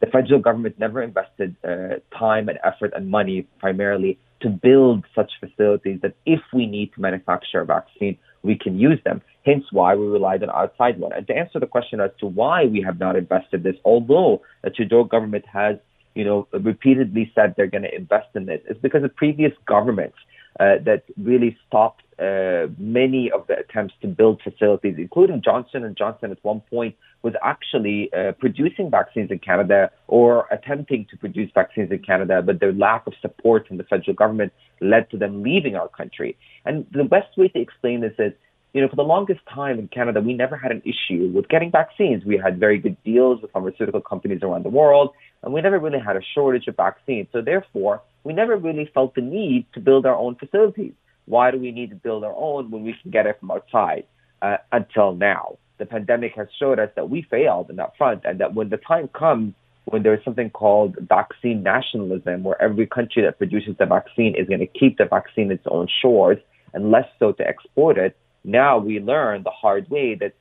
The 0.00 0.06
federal 0.06 0.40
government 0.40 0.78
never 0.78 1.02
invested 1.02 1.54
uh, 1.62 1.96
time 2.16 2.48
and 2.48 2.58
effort 2.64 2.92
and 2.96 3.10
money 3.10 3.46
primarily 3.58 4.18
to 4.40 4.48
build 4.48 5.04
such 5.14 5.32
facilities 5.38 6.00
that 6.02 6.14
if 6.24 6.40
we 6.54 6.66
need 6.66 6.92
to 6.94 7.00
manufacture 7.00 7.60
a 7.60 7.66
vaccine, 7.66 8.16
we 8.42 8.56
can 8.56 8.78
use 8.78 8.98
them. 9.04 9.20
Hence 9.44 9.64
why 9.70 9.94
we 9.94 10.06
relied 10.06 10.42
on 10.42 10.50
outside 10.50 10.98
one. 10.98 11.12
And 11.12 11.26
to 11.26 11.34
answer 11.36 11.60
the 11.60 11.66
question 11.66 12.00
as 12.00 12.10
to 12.20 12.26
why 12.26 12.64
we 12.64 12.80
have 12.82 12.98
not 12.98 13.16
invested 13.16 13.62
this, 13.62 13.76
although 13.84 14.42
the 14.62 14.70
Trudeau 14.70 15.04
government 15.04 15.44
has, 15.52 15.76
you 16.14 16.24
know, 16.24 16.48
repeatedly 16.52 17.30
said 17.34 17.54
they're 17.56 17.66
going 17.66 17.82
to 17.82 17.94
invest 17.94 18.28
in 18.34 18.46
this, 18.46 18.60
is 18.68 18.78
because 18.78 19.02
the 19.02 19.08
previous 19.10 19.52
governments 19.66 20.16
uh, 20.58 20.76
that 20.84 21.04
really 21.16 21.56
stopped 21.66 22.02
uh, 22.18 22.66
many 22.78 23.30
of 23.30 23.46
the 23.46 23.56
attempts 23.58 23.94
to 24.02 24.08
build 24.08 24.40
facilities, 24.42 24.96
including 24.98 25.40
Johnson 25.42 25.84
and 25.84 25.96
Johnson 25.96 26.30
at 26.30 26.38
one 26.42 26.60
point 26.70 26.96
was 27.22 27.34
actually 27.42 28.10
uh, 28.12 28.32
producing 28.32 28.90
vaccines 28.90 29.30
in 29.30 29.38
Canada 29.38 29.90
or 30.08 30.46
attempting 30.50 31.06
to 31.10 31.16
produce 31.16 31.50
vaccines 31.54 31.90
in 31.90 31.98
Canada, 31.98 32.42
but 32.42 32.60
their 32.60 32.72
lack 32.72 33.06
of 33.06 33.12
support 33.20 33.68
from 33.68 33.76
the 33.76 33.84
federal 33.84 34.14
government 34.14 34.52
led 34.80 35.10
to 35.10 35.16
them 35.18 35.42
leaving 35.42 35.76
our 35.76 35.88
country. 35.88 36.36
And 36.64 36.86
the 36.92 37.04
best 37.04 37.36
way 37.36 37.48
to 37.48 37.60
explain 37.60 38.00
this 38.00 38.14
is, 38.18 38.32
you 38.72 38.80
know, 38.80 38.88
for 38.88 38.96
the 38.96 39.02
longest 39.02 39.40
time 39.52 39.78
in 39.78 39.88
Canada, 39.88 40.20
we 40.20 40.32
never 40.32 40.56
had 40.56 40.70
an 40.70 40.82
issue 40.84 41.30
with 41.34 41.48
getting 41.48 41.70
vaccines. 41.70 42.24
We 42.24 42.36
had 42.36 42.58
very 42.58 42.78
good 42.78 42.96
deals 43.02 43.42
with 43.42 43.50
pharmaceutical 43.50 44.00
companies 44.00 44.42
around 44.42 44.64
the 44.64 44.70
world, 44.70 45.10
and 45.42 45.52
we 45.52 45.60
never 45.60 45.78
really 45.78 45.98
had 45.98 46.16
a 46.16 46.22
shortage 46.34 46.66
of 46.68 46.76
vaccines. 46.76 47.28
So 47.32 47.40
therefore, 47.40 48.02
we 48.24 48.32
never 48.32 48.56
really 48.56 48.90
felt 48.92 49.14
the 49.14 49.22
need 49.22 49.66
to 49.74 49.80
build 49.80 50.06
our 50.06 50.14
own 50.14 50.34
facilities. 50.36 50.92
Why 51.26 51.50
do 51.50 51.58
we 51.58 51.70
need 51.70 51.90
to 51.90 51.96
build 51.96 52.24
our 52.24 52.34
own 52.36 52.70
when 52.70 52.82
we 52.82 52.94
can 53.00 53.10
get 53.10 53.26
it 53.26 53.38
from 53.40 53.50
outside? 53.50 54.04
Uh, 54.42 54.56
until 54.72 55.14
now, 55.14 55.58
the 55.78 55.86
pandemic 55.86 56.34
has 56.36 56.48
showed 56.58 56.78
us 56.78 56.90
that 56.96 57.08
we 57.08 57.22
failed 57.22 57.70
in 57.70 57.76
that 57.76 57.96
front, 57.96 58.22
and 58.24 58.40
that 58.40 58.54
when 58.54 58.68
the 58.68 58.76
time 58.76 59.08
comes 59.08 59.54
when 59.86 60.02
there 60.02 60.14
is 60.14 60.24
something 60.24 60.50
called 60.50 60.96
vaccine 61.00 61.62
nationalism, 61.62 62.44
where 62.44 62.60
every 62.62 62.86
country 62.86 63.22
that 63.22 63.38
produces 63.38 63.76
the 63.78 63.86
vaccine 63.86 64.34
is 64.36 64.46
going 64.46 64.60
to 64.60 64.66
keep 64.66 64.98
the 64.98 65.04
vaccine 65.04 65.46
in 65.46 65.52
its 65.52 65.66
own 65.66 65.88
shores 66.00 66.38
and 66.72 66.90
less 66.90 67.08
so 67.18 67.32
to 67.32 67.46
export 67.46 67.98
it, 67.98 68.16
now 68.44 68.78
we 68.78 69.00
learn 69.00 69.42
the 69.42 69.50
hard 69.50 69.88
way 69.90 70.14
that 70.14 70.32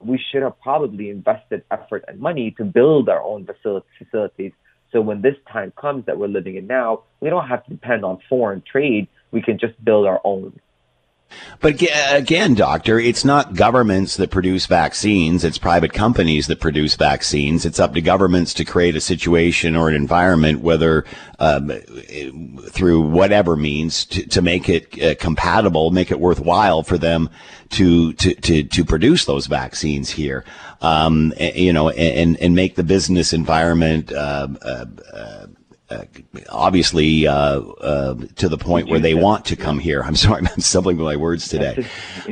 we 0.00 0.18
should 0.30 0.42
have 0.42 0.60
probably 0.60 1.10
invested 1.10 1.64
effort 1.70 2.04
and 2.08 2.20
money 2.20 2.52
to 2.52 2.64
build 2.64 3.08
our 3.08 3.22
own 3.22 3.48
facilities. 3.98 4.52
So 4.92 5.00
when 5.00 5.20
this 5.22 5.36
time 5.52 5.72
comes 5.78 6.06
that 6.06 6.18
we're 6.18 6.28
living 6.28 6.56
in 6.56 6.66
now, 6.66 7.02
we 7.20 7.28
don't 7.28 7.46
have 7.46 7.64
to 7.64 7.70
depend 7.70 8.04
on 8.04 8.18
foreign 8.28 8.62
trade 8.62 9.08
we 9.30 9.42
can 9.42 9.58
just 9.58 9.82
build 9.84 10.06
our 10.06 10.20
own. 10.24 10.58
But 11.60 11.82
again, 12.10 12.54
doctor, 12.54 12.98
it's 12.98 13.22
not 13.22 13.54
governments 13.54 14.16
that 14.16 14.30
produce 14.30 14.64
vaccines. 14.64 15.44
It's 15.44 15.58
private 15.58 15.92
companies 15.92 16.46
that 16.46 16.58
produce 16.58 16.94
vaccines. 16.94 17.66
It's 17.66 17.78
up 17.78 17.92
to 17.94 18.00
governments 18.00 18.54
to 18.54 18.64
create 18.64 18.96
a 18.96 19.00
situation 19.00 19.76
or 19.76 19.90
an 19.90 19.94
environment, 19.94 20.60
whether 20.60 21.04
um, 21.38 21.68
through 22.70 23.02
whatever 23.02 23.56
means, 23.56 24.06
to, 24.06 24.26
to 24.28 24.40
make 24.40 24.70
it 24.70 25.02
uh, 25.02 25.14
compatible, 25.16 25.90
make 25.90 26.10
it 26.10 26.18
worthwhile 26.18 26.82
for 26.82 26.96
them 26.96 27.28
to 27.70 28.12
to 28.14 28.34
to, 28.34 28.62
to 28.62 28.84
produce 28.84 29.24
those 29.24 29.46
vaccines 29.46 30.10
here. 30.10 30.44
Um, 30.80 31.32
you 31.38 31.72
know, 31.72 31.90
and 31.90 32.36
and 32.36 32.54
make 32.54 32.76
the 32.76 32.84
business 32.84 33.32
environment. 33.32 34.12
Uh, 34.12 34.48
uh, 34.62 34.86
uh 35.12 35.46
uh, 35.90 36.04
obviously 36.50 37.26
uh, 37.26 37.32
uh, 37.32 38.14
to 38.36 38.48
the 38.50 38.58
point 38.58 38.90
where 38.90 39.00
they 39.00 39.14
want 39.14 39.46
to 39.46 39.56
come 39.56 39.78
here. 39.78 40.02
I'm 40.02 40.16
sorry, 40.16 40.46
I'm 40.52 40.60
stumbling 40.60 40.98
with 40.98 41.06
my 41.06 41.16
words 41.16 41.48
today. 41.48 41.86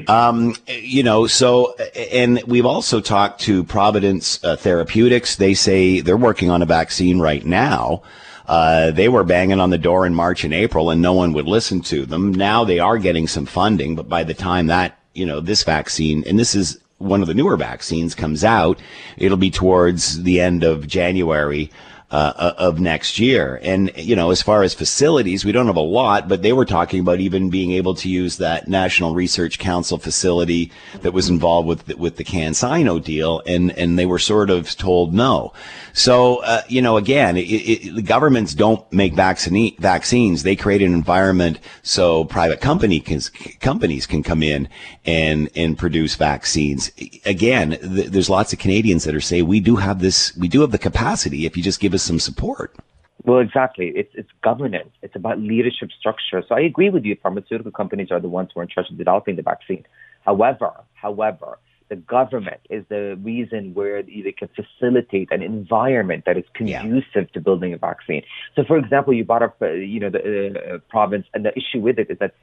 Um, 0.09 0.57
you 0.69 1.03
know, 1.03 1.27
so 1.27 1.75
and 2.13 2.43
we've 2.47 2.67
also 2.67 3.01
talked 3.01 3.41
to 3.43 3.65
Providence 3.65 4.43
uh, 4.45 4.57
Therapeutics. 4.57 5.37
They 5.37 5.55
say 5.55 6.01
they're 6.01 6.19
working 6.19 6.51
on 6.51 6.61
a 6.61 6.67
vaccine 6.67 7.19
right 7.19 7.45
now. 7.45 8.03
Uh, 8.47 8.91
they 8.91 9.09
were 9.09 9.25
banging 9.25 9.59
on 9.59 9.71
the 9.71 9.79
door 9.79 10.07
in 10.07 10.15
March 10.15 10.45
and 10.45 10.53
April, 10.53 10.91
and 10.91 11.01
no 11.01 11.15
one 11.15 11.33
would 11.33 11.47
listen 11.47 11.81
to 11.81 12.05
them. 12.05 12.33
Now 12.33 12.63
they 12.65 12.79
are 12.79 12.99
getting 12.99 13.27
some 13.27 13.47
funding, 13.47 13.97
but 13.97 14.07
by 14.07 14.23
the 14.23 14.35
time 14.35 14.67
that 14.67 14.99
you 15.17 15.27
know 15.27 15.41
this 15.41 15.63
vaccine, 15.65 16.23
and 16.27 16.39
this 16.39 16.55
is 16.55 16.79
one 16.99 17.21
of 17.21 17.29
the 17.29 17.35
newer 17.35 17.57
vaccines 17.57 18.15
comes 18.15 18.43
out, 18.43 18.79
it'll 19.17 19.37
be 19.37 19.51
towards 19.51 20.23
the 20.23 20.41
end 20.41 20.65
of 20.65 20.87
January 20.87 21.71
uh, 22.11 22.33
uh, 22.37 22.55
of 22.57 22.79
next 22.79 23.19
year. 23.19 23.59
And, 23.63 23.91
you 23.97 24.15
know, 24.15 24.31
as 24.31 24.41
far 24.41 24.63
as 24.63 24.75
facilities, 24.75 25.45
we 25.45 25.51
don't 25.51 25.67
have 25.67 25.77
a 25.77 25.81
lot, 25.81 26.29
but 26.29 26.41
they 26.41 26.53
were 26.53 26.65
talking 26.65 27.01
about 27.01 27.19
even 27.19 27.51
being 27.51 27.73
able 27.73 27.95
to 27.97 28.09
use 28.09 28.37
that 28.37 28.69
National 28.69 29.15
Research 29.15 29.59
Council 29.59 29.99
facility 29.99 30.71
that 31.03 31.13
was 31.13 31.29
involved 31.29 31.67
with, 31.67 31.87
the, 31.87 31.97
with 31.97 32.17
the 32.17 32.25
CanSino 32.25 33.03
deal. 33.03 33.43
And, 33.45 33.73
and 33.73 33.99
they 33.99 34.07
were 34.07 34.21
sort 34.21 34.51
of 34.51 34.71
told 34.77 35.13
no. 35.15 35.53
So, 35.97 36.43
uh, 36.43 36.61
you 36.69 36.83
know, 36.83 36.99
again, 36.99 37.39
it, 37.39 37.49
it, 37.49 37.95
the 37.95 38.03
governments 38.03 38.53
don't 38.53 38.85
make 38.93 39.15
vaccine, 39.15 39.75
vaccines. 39.79 40.43
They 40.43 40.55
create 40.55 40.83
an 40.83 40.93
environment 40.93 41.59
so 41.83 42.27
private 42.27 42.61
company 42.61 43.01
can, 43.01 43.21
companies 43.61 44.07
can 44.07 44.23
come 44.23 44.43
in 44.43 44.69
and, 45.07 45.49
and 45.57 45.79
produce 45.79 46.15
vaccines. 46.15 46.93
Again, 47.25 47.79
th- 47.81 48.09
there's 48.09 48.29
lots 48.29 48.53
of 48.53 48.59
Canadians 48.59 49.05
that 49.05 49.15
are 49.15 49.23
saying 49.23 49.47
we 49.47 49.59
do 49.59 49.77
have 49.77 50.01
this, 50.01 50.37
we 50.37 50.49
do 50.49 50.61
have 50.61 50.71
the 50.71 50.79
capacity 50.79 51.47
if 51.47 51.57
you 51.57 51.63
just 51.63 51.81
give 51.81 51.95
us 51.95 52.03
some 52.03 52.19
support. 52.19 52.77
Well, 53.25 53.39
exactly. 53.39 53.89
It's 53.97 54.13
it's 54.15 54.29
governance. 54.45 54.91
It's 55.03 55.17
about 55.17 55.41
leadership 55.41 55.91
structure. 55.99 56.45
So 56.47 56.55
I 56.55 56.61
agree 56.61 56.91
with 56.91 57.05
you. 57.07 57.17
Pharmaceutical 57.21 57.73
companies 57.73 58.11
are 58.11 58.21
the 58.21 58.29
ones 58.29 58.51
who 58.53 58.61
are 58.61 58.63
in 58.63 58.69
charge 58.69 58.91
of 58.91 58.99
developing 58.99 59.37
the 59.37 59.43
vaccine. 59.43 59.85
However, 60.27 60.73
however, 60.93 61.59
the 61.89 61.97
government 61.97 62.61
is 62.71 62.85
the 62.89 63.19
reason 63.23 63.75
where 63.75 64.03
they 64.03 64.35
can 64.37 64.49
facilitate 64.49 65.31
an 65.31 65.43
environment 65.43 66.25
that 66.27 66.37
is 66.37 66.45
conducive 66.55 67.05
yeah. 67.15 67.25
to 67.33 67.41
building 67.41 67.73
a 67.73 67.79
vaccine. 67.79 68.23
So, 68.55 68.65
for 68.65 68.77
example, 68.77 69.13
you 69.13 69.25
brought 69.25 69.43
up, 69.43 69.57
uh, 69.63 69.71
you 69.71 70.01
know, 70.01 70.11
the 70.11 70.75
uh, 70.75 70.79
Providence, 70.89 71.27
and 71.33 71.45
the 71.45 71.53
issue 71.57 71.81
with 71.81 71.99
it 71.99 72.11
is 72.11 72.19
that 72.19 72.35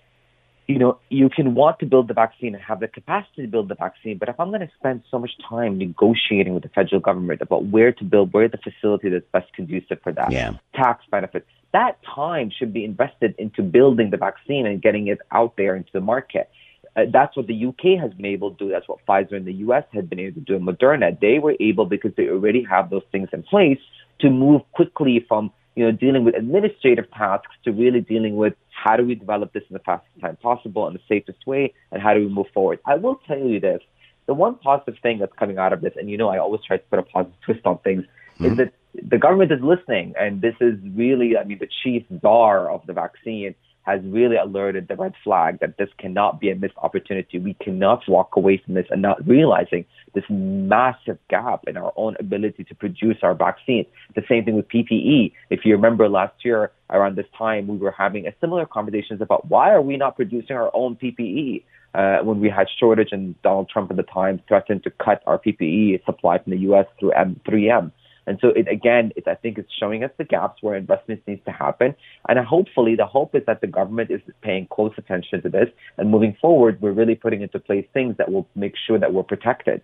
you 0.67 0.79
know, 0.79 0.97
you 1.09 1.29
can 1.29 1.55
want 1.55 1.79
to 1.79 1.85
build 1.85 2.07
the 2.07 2.13
vaccine 2.13 2.55
and 2.55 2.63
have 2.63 2.79
the 2.79 2.87
capacity 2.87 3.41
to 3.41 3.47
build 3.47 3.67
the 3.67 3.75
vaccine, 3.75 4.17
but 4.17 4.29
if 4.29 4.39
I'm 4.39 4.49
going 4.49 4.61
to 4.61 4.71
spend 4.79 5.03
so 5.11 5.19
much 5.19 5.31
time 5.47 5.77
negotiating 5.77 6.53
with 6.53 6.63
the 6.63 6.69
federal 6.69 7.01
government 7.01 7.41
about 7.41 7.65
where 7.65 7.91
to 7.91 8.03
build, 8.03 8.31
where 8.33 8.47
the 8.47 8.57
facility 8.57 9.09
that's 9.09 9.25
best 9.33 9.51
conducive 9.53 9.99
for 10.01 10.13
that, 10.13 10.31
yeah. 10.31 10.53
tax 10.73 11.03
benefits, 11.11 11.47
that 11.73 11.97
time 12.03 12.49
should 12.49 12.71
be 12.71 12.85
invested 12.85 13.35
into 13.37 13.61
building 13.61 14.11
the 14.11 14.17
vaccine 14.17 14.65
and 14.65 14.81
getting 14.81 15.07
it 15.07 15.19
out 15.31 15.57
there 15.57 15.75
into 15.75 15.89
the 15.91 16.01
market. 16.01 16.49
Uh, 16.95 17.03
that's 17.11 17.35
what 17.35 17.47
the 17.47 17.65
UK 17.65 17.99
has 17.99 18.13
been 18.13 18.25
able 18.25 18.51
to 18.51 18.65
do. 18.65 18.71
That's 18.71 18.87
what 18.87 18.99
Pfizer 19.07 19.33
in 19.33 19.45
the 19.45 19.53
US 19.53 19.83
had 19.91 20.09
been 20.09 20.19
able 20.19 20.35
to 20.35 20.41
do. 20.41 20.55
And 20.55 20.67
Moderna, 20.67 21.19
they 21.19 21.39
were 21.39 21.55
able 21.59 21.85
because 21.85 22.11
they 22.15 22.29
already 22.29 22.63
have 22.69 22.89
those 22.89 23.03
things 23.11 23.29
in 23.33 23.43
place 23.43 23.79
to 24.19 24.29
move 24.29 24.61
quickly 24.73 25.25
from 25.27 25.51
you 25.75 25.83
know, 25.83 25.91
dealing 25.91 26.23
with 26.23 26.35
administrative 26.35 27.09
tasks 27.11 27.51
to 27.63 27.71
really 27.71 28.01
dealing 28.01 28.35
with 28.35 28.53
how 28.69 28.95
do 28.95 29.05
we 29.05 29.15
develop 29.15 29.53
this 29.53 29.63
in 29.69 29.73
the 29.73 29.79
fastest 29.79 30.11
time 30.21 30.37
possible 30.37 30.87
and 30.87 30.95
the 30.95 31.01
safest 31.07 31.47
way 31.47 31.73
and 31.91 32.01
how 32.01 32.13
do 32.13 32.19
we 32.19 32.29
move 32.29 32.47
forward. 32.53 32.79
I 32.85 32.95
will 32.95 33.19
tell 33.27 33.39
you 33.39 33.59
this. 33.59 33.81
The 34.25 34.33
one 34.33 34.55
positive 34.55 34.95
thing 35.01 35.19
that's 35.19 35.33
coming 35.33 35.57
out 35.57 35.73
of 35.73 35.81
this, 35.81 35.93
and 35.97 36.09
you 36.09 36.17
know 36.17 36.29
I 36.29 36.37
always 36.37 36.61
try 36.65 36.77
to 36.77 36.83
put 36.83 36.99
a 36.99 37.03
positive 37.03 37.35
twist 37.43 37.65
on 37.65 37.79
things, 37.79 38.03
mm-hmm. 38.35 38.45
is 38.45 38.57
that 38.57 38.73
the 38.93 39.17
government 39.17 39.51
is 39.51 39.59
listening 39.61 40.13
and 40.17 40.41
this 40.41 40.55
is 40.61 40.75
really, 40.95 41.35
I 41.35 41.43
mean, 41.43 41.57
the 41.59 41.67
chief 41.83 42.03
czar 42.21 42.69
of 42.69 42.85
the 42.85 42.93
vaccine 42.93 43.55
has 43.83 44.01
really 44.05 44.37
alerted 44.37 44.87
the 44.87 44.95
red 44.95 45.13
flag 45.23 45.59
that 45.59 45.77
this 45.77 45.89
cannot 45.97 46.39
be 46.39 46.49
a 46.49 46.55
missed 46.55 46.75
opportunity. 46.81 47.37
We 47.39 47.53
cannot 47.55 48.07
walk 48.07 48.35
away 48.35 48.61
from 48.63 48.73
this 48.75 48.87
and 48.89 49.01
not 49.01 49.25
realizing 49.27 49.85
this 50.13 50.23
massive 50.29 51.17
gap 51.29 51.65
in 51.67 51.77
our 51.77 51.93
own 51.95 52.15
ability 52.19 52.63
to 52.65 52.75
produce 52.75 53.17
our 53.23 53.35
vaccine. 53.35 53.85
The 54.15 54.23
same 54.29 54.45
thing 54.45 54.55
with 54.55 54.69
PPE. 54.69 55.33
If 55.49 55.61
you 55.65 55.75
remember 55.75 56.07
last 56.07 56.33
year 56.45 56.71
around 56.89 57.17
this 57.17 57.25
time, 57.37 57.67
we 57.67 57.77
were 57.77 57.91
having 57.91 58.25
a 58.27 58.33
similar 58.39 58.65
conversations 58.65 59.21
about 59.21 59.49
why 59.49 59.71
are 59.71 59.81
we 59.81 59.97
not 59.97 60.15
producing 60.15 60.55
our 60.55 60.71
own 60.73 60.95
PPE? 60.95 61.63
Uh, 61.95 62.23
when 62.23 62.39
we 62.39 62.49
had 62.49 62.65
shortage 62.79 63.09
and 63.11 63.39
Donald 63.43 63.69
Trump 63.69 63.91
at 63.91 63.97
the 63.97 64.03
time 64.03 64.41
threatened 64.47 64.83
to 64.83 64.89
cut 64.89 65.21
our 65.27 65.37
PPE 65.37 66.03
supply 66.05 66.39
from 66.39 66.49
the 66.49 66.57
U.S. 66.61 66.87
through 66.99 67.11
M3M. 67.11 67.91
And 68.25 68.39
so 68.41 68.49
it, 68.49 68.67
again, 68.67 69.11
I 69.27 69.35
think 69.35 69.57
it's 69.57 69.71
showing 69.73 70.03
us 70.03 70.11
the 70.17 70.23
gaps 70.23 70.61
where 70.61 70.75
investments 70.75 71.23
needs 71.27 71.43
to 71.45 71.51
happen. 71.51 71.95
And 72.27 72.39
hopefully 72.39 72.95
the 72.95 73.05
hope 73.05 73.35
is 73.35 73.43
that 73.45 73.61
the 73.61 73.67
government 73.67 74.11
is 74.11 74.21
paying 74.41 74.67
close 74.67 74.93
attention 74.97 75.41
to 75.41 75.49
this 75.49 75.69
and 75.97 76.09
moving 76.09 76.35
forward, 76.39 76.81
we're 76.81 76.91
really 76.91 77.15
putting 77.15 77.41
into 77.41 77.59
place 77.59 77.85
things 77.93 78.17
that 78.17 78.31
will 78.31 78.47
make 78.55 78.75
sure 78.87 78.97
that 78.97 79.13
we're 79.13 79.23
protected. 79.23 79.81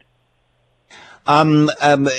Um, 1.27 1.69
um, 1.81 2.09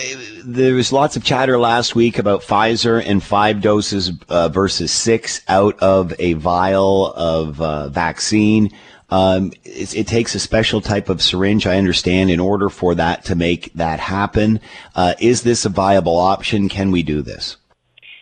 there 0.44 0.74
was 0.74 0.92
lots 0.92 1.16
of 1.16 1.24
chatter 1.24 1.58
last 1.58 1.96
week 1.96 2.18
about 2.18 2.42
Pfizer 2.42 3.02
and 3.04 3.22
five 3.22 3.60
doses 3.60 4.12
uh, 4.28 4.48
versus 4.48 4.92
six 4.92 5.40
out 5.48 5.78
of 5.80 6.14
a 6.20 6.34
vial 6.34 7.12
of 7.12 7.60
uh, 7.60 7.88
vaccine. 7.88 8.70
Um, 9.10 9.52
it, 9.64 9.96
it, 9.96 10.06
takes 10.06 10.34
a 10.34 10.38
special 10.38 10.80
type 10.80 11.08
of 11.08 11.20
syringe, 11.20 11.66
I 11.66 11.76
understand, 11.76 12.30
in 12.30 12.38
order 12.38 12.68
for 12.68 12.94
that 12.94 13.24
to 13.24 13.34
make 13.34 13.72
that 13.74 13.98
happen. 13.98 14.60
Uh, 14.94 15.14
is 15.20 15.42
this 15.42 15.64
a 15.64 15.68
viable 15.68 16.16
option? 16.16 16.68
Can 16.68 16.92
we 16.92 17.02
do 17.02 17.20
this? 17.20 17.56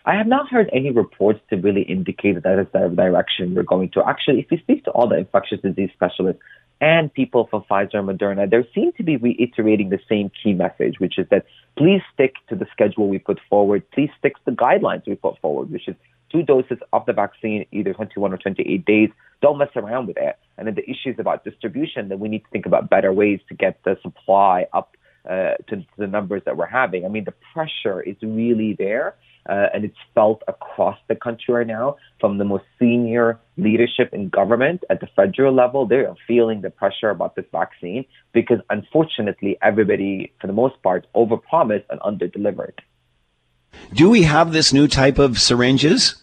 I 0.08 0.14
have 0.14 0.26
not 0.26 0.48
heard 0.48 0.70
any 0.72 0.90
reports 0.90 1.40
to 1.50 1.56
really 1.56 1.82
indicate 1.82 2.42
that 2.42 2.58
is 2.58 2.66
the 2.72 2.88
direction 2.88 3.54
we're 3.54 3.62
going 3.62 3.90
to. 3.90 4.08
Actually, 4.08 4.40
if 4.40 4.50
you 4.50 4.56
speak 4.56 4.84
to 4.84 4.90
all 4.92 5.06
the 5.06 5.18
infectious 5.18 5.60
disease 5.60 5.90
specialists 5.92 6.40
and 6.80 7.12
people 7.12 7.46
from 7.50 7.62
Pfizer 7.70 7.96
and 7.96 8.08
Moderna, 8.08 8.48
they 8.48 8.66
seem 8.74 8.92
to 8.92 9.02
be 9.02 9.18
reiterating 9.18 9.90
the 9.90 10.00
same 10.08 10.30
key 10.42 10.54
message, 10.54 10.98
which 10.98 11.18
is 11.18 11.26
that 11.30 11.44
please 11.76 12.00
stick 12.14 12.34
to 12.48 12.54
the 12.54 12.66
schedule 12.72 13.08
we 13.08 13.18
put 13.18 13.38
forward. 13.50 13.82
Please 13.90 14.08
stick 14.18 14.34
to 14.36 14.50
the 14.50 14.56
guidelines 14.56 15.06
we 15.06 15.14
put 15.14 15.38
forward, 15.40 15.70
which 15.70 15.88
is 15.88 15.96
two 16.30 16.42
doses 16.42 16.78
of 16.92 17.06
the 17.06 17.12
vaccine, 17.12 17.66
either 17.72 17.92
21 17.94 18.32
or 18.32 18.36
28 18.36 18.84
days. 18.84 19.10
Don't 19.40 19.58
mess 19.58 19.70
around 19.76 20.06
with 20.08 20.16
it. 20.16 20.36
And 20.56 20.66
then 20.66 20.74
the 20.74 20.88
issues 20.88 21.16
about 21.18 21.44
distribution, 21.44 22.08
then 22.08 22.18
we 22.18 22.28
need 22.28 22.40
to 22.40 22.50
think 22.50 22.66
about 22.66 22.90
better 22.90 23.12
ways 23.12 23.40
to 23.48 23.54
get 23.54 23.80
the 23.84 23.96
supply 24.02 24.66
up 24.72 24.96
uh, 25.28 25.54
to, 25.68 25.76
to 25.76 25.86
the 25.96 26.06
numbers 26.06 26.42
that 26.46 26.56
we're 26.56 26.66
having. 26.66 27.04
I 27.04 27.08
mean, 27.08 27.24
the 27.24 27.34
pressure 27.52 28.00
is 28.00 28.16
really 28.22 28.74
there. 28.78 29.14
Uh, 29.48 29.66
and 29.72 29.82
it's 29.82 29.96
felt 30.14 30.42
across 30.46 30.98
the 31.08 31.14
country 31.14 31.54
right 31.54 31.66
now 31.66 31.96
from 32.20 32.36
the 32.36 32.44
most 32.44 32.64
senior 32.78 33.38
leadership 33.56 34.10
in 34.12 34.28
government 34.28 34.84
at 34.90 35.00
the 35.00 35.08
federal 35.16 35.54
level. 35.54 35.86
They 35.86 36.04
are 36.04 36.16
feeling 36.26 36.60
the 36.60 36.68
pressure 36.68 37.08
about 37.08 37.34
this 37.34 37.46
vaccine 37.50 38.04
because 38.34 38.58
unfortunately, 38.68 39.56
everybody, 39.62 40.32
for 40.38 40.48
the 40.48 40.52
most 40.52 40.82
part, 40.82 41.06
overpromised 41.14 41.84
and 41.88 41.98
underdelivered. 42.00 42.74
Do 43.92 44.10
we 44.10 44.22
have 44.22 44.52
this 44.52 44.72
new 44.72 44.88
type 44.88 45.18
of 45.18 45.38
syringes? 45.38 46.16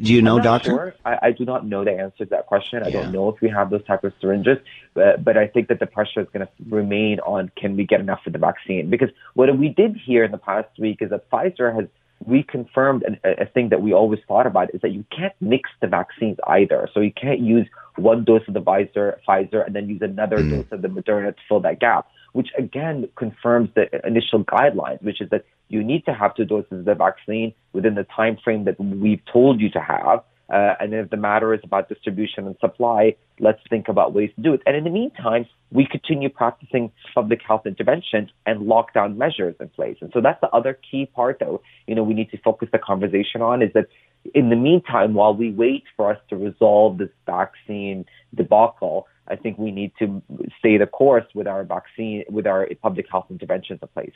Do 0.00 0.12
you 0.12 0.22
know, 0.22 0.40
doctor? 0.40 0.70
Sure. 0.70 0.94
I, 1.04 1.18
I, 1.22 1.32
do 1.32 1.44
not 1.44 1.66
know 1.66 1.84
the 1.84 1.92
answer 1.92 2.24
to 2.24 2.30
that 2.30 2.46
question. 2.46 2.82
I 2.82 2.90
don't 2.90 3.12
know 3.12 3.28
if 3.28 3.40
we 3.40 3.50
have 3.50 3.70
those 3.70 3.84
type 3.84 4.02
of 4.04 4.12
syringes, 4.20 4.58
but, 4.94 5.22
but 5.22 5.36
I 5.36 5.46
think 5.46 5.68
that 5.68 5.80
the 5.80 5.86
pressure 5.86 6.20
is 6.20 6.26
going 6.32 6.46
to 6.46 6.52
remain 6.68 7.20
on 7.20 7.52
can 7.56 7.76
we 7.76 7.84
get 7.84 8.00
enough 8.00 8.20
of 8.26 8.32
the 8.32 8.38
vaccine? 8.38 8.88
Because 8.88 9.10
what 9.34 9.56
we 9.56 9.68
did 9.68 9.96
hear 9.96 10.24
in 10.24 10.32
the 10.32 10.38
past 10.38 10.68
week 10.78 10.98
is 11.02 11.10
that 11.10 11.30
Pfizer 11.30 11.74
has 11.74 11.88
reconfirmed 12.28 13.02
a, 13.24 13.42
a 13.42 13.46
thing 13.46 13.68
that 13.70 13.82
we 13.82 13.92
always 13.92 14.20
thought 14.26 14.46
about 14.46 14.74
is 14.74 14.80
that 14.80 14.92
you 14.92 15.04
can't 15.16 15.34
mix 15.40 15.70
the 15.80 15.86
vaccines 15.86 16.36
either. 16.46 16.88
So 16.92 17.00
you 17.00 17.12
can't 17.12 17.40
use 17.40 17.66
one 17.96 18.24
dose 18.24 18.42
of 18.48 18.54
the 18.54 18.60
Pfizer, 18.60 19.16
Pfizer 19.26 19.64
and 19.64 19.74
then 19.74 19.88
use 19.88 20.00
another 20.02 20.38
mm. 20.38 20.50
dose 20.50 20.66
of 20.70 20.82
the 20.82 20.88
Moderna 20.88 21.34
to 21.34 21.42
fill 21.48 21.60
that 21.60 21.80
gap, 21.80 22.08
which 22.32 22.48
again 22.56 23.08
confirms 23.16 23.70
the 23.74 23.88
initial 24.06 24.44
guidelines, 24.44 25.02
which 25.02 25.20
is 25.20 25.30
that 25.30 25.44
you 25.68 25.82
need 25.82 26.04
to 26.04 26.14
have 26.14 26.34
two 26.34 26.44
doses 26.44 26.72
of 26.72 26.84
the 26.84 26.94
vaccine 26.94 27.52
within 27.72 27.94
the 27.94 28.04
time 28.04 28.36
frame 28.42 28.64
that 28.64 28.78
we've 28.78 29.24
told 29.32 29.60
you 29.60 29.70
to 29.70 29.80
have. 29.80 30.22
Uh, 30.52 30.74
and 30.80 30.92
if 30.92 31.08
the 31.08 31.16
matter 31.16 31.54
is 31.54 31.60
about 31.64 31.88
distribution 31.88 32.46
and 32.46 32.54
supply, 32.60 33.16
let's 33.40 33.60
think 33.70 33.88
about 33.88 34.12
ways 34.12 34.30
to 34.36 34.42
do 34.42 34.52
it. 34.52 34.60
And 34.66 34.76
in 34.76 34.84
the 34.84 34.90
meantime, 34.90 35.46
we 35.70 35.86
continue 35.86 36.28
practicing 36.28 36.92
public 37.14 37.40
health 37.46 37.62
interventions 37.64 38.28
and 38.44 38.60
lockdown 38.60 39.16
measures 39.16 39.56
in 39.60 39.70
place. 39.70 39.96
And 40.02 40.10
so 40.12 40.20
that's 40.20 40.40
the 40.42 40.50
other 40.50 40.78
key 40.90 41.06
part 41.06 41.38
that 41.38 41.58
you 41.86 41.94
know 41.94 42.02
we 42.02 42.12
need 42.12 42.30
to 42.32 42.38
focus 42.38 42.68
the 42.70 42.78
conversation 42.78 43.40
on 43.40 43.62
is 43.62 43.70
that 43.72 43.86
in 44.34 44.50
the 44.50 44.56
meantime, 44.56 45.14
while 45.14 45.34
we 45.34 45.50
wait 45.50 45.84
for 45.96 46.12
us 46.12 46.18
to 46.28 46.36
resolve 46.36 46.98
this 46.98 47.10
vaccine 47.26 48.04
debacle, 48.34 49.08
I 49.28 49.36
think 49.36 49.56
we 49.58 49.70
need 49.70 49.92
to 50.00 50.22
stay 50.58 50.76
the 50.76 50.86
course 50.86 51.24
with 51.34 51.46
our 51.46 51.64
vaccine, 51.64 52.24
with 52.28 52.46
our 52.46 52.68
public 52.82 53.06
health 53.10 53.26
interventions 53.30 53.80
in 53.80 53.88
place. 53.88 54.12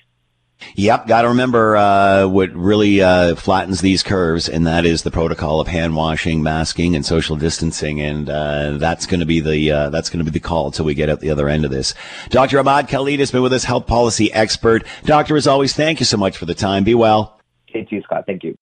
Yep, 0.74 1.06
got 1.06 1.22
to 1.22 1.28
remember 1.28 1.76
uh, 1.76 2.26
what 2.26 2.52
really 2.52 3.00
uh, 3.00 3.34
flattens 3.36 3.80
these 3.80 4.02
curves, 4.02 4.48
and 4.48 4.66
that 4.66 4.84
is 4.84 5.02
the 5.02 5.10
protocol 5.10 5.60
of 5.60 5.68
hand 5.68 5.94
washing, 5.96 6.42
masking, 6.42 6.96
and 6.96 7.04
social 7.04 7.36
distancing, 7.36 8.00
and 8.00 8.28
uh, 8.28 8.72
that's 8.78 9.06
going 9.06 9.20
to 9.20 9.26
be 9.26 9.40
the 9.40 9.70
uh, 9.70 9.90
that's 9.90 10.10
going 10.10 10.24
to 10.24 10.24
be 10.24 10.30
the 10.30 10.40
call 10.40 10.66
until 10.66 10.84
we 10.84 10.94
get 10.94 11.08
out 11.08 11.20
the 11.20 11.30
other 11.30 11.48
end 11.48 11.64
of 11.64 11.70
this. 11.70 11.94
Dr. 12.30 12.58
Ahmad 12.58 12.88
Khalid 12.88 13.20
has 13.20 13.30
been 13.30 13.42
with 13.42 13.52
us, 13.52 13.64
health 13.64 13.86
policy 13.86 14.32
expert. 14.32 14.84
Doctor, 15.04 15.36
as 15.36 15.46
always, 15.46 15.72
thank 15.72 16.00
you 16.00 16.06
so 16.06 16.16
much 16.16 16.36
for 16.36 16.46
the 16.46 16.54
time. 16.54 16.84
Be 16.84 16.94
well. 16.94 17.38
Thank 17.72 17.92
you, 17.92 18.02
Scott. 18.02 18.24
Thank 18.26 18.42
you. 18.42 18.56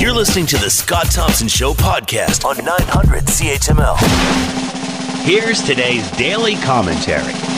You're 0.00 0.12
listening 0.12 0.46
to 0.46 0.56
the 0.58 0.70
Scott 0.70 1.10
Thompson 1.10 1.48
Show 1.48 1.72
podcast 1.72 2.44
on 2.44 2.56
900 2.64 3.24
CHML. 3.24 3.96
Here's 5.24 5.62
today's 5.62 6.10
daily 6.12 6.54
commentary. 6.56 7.55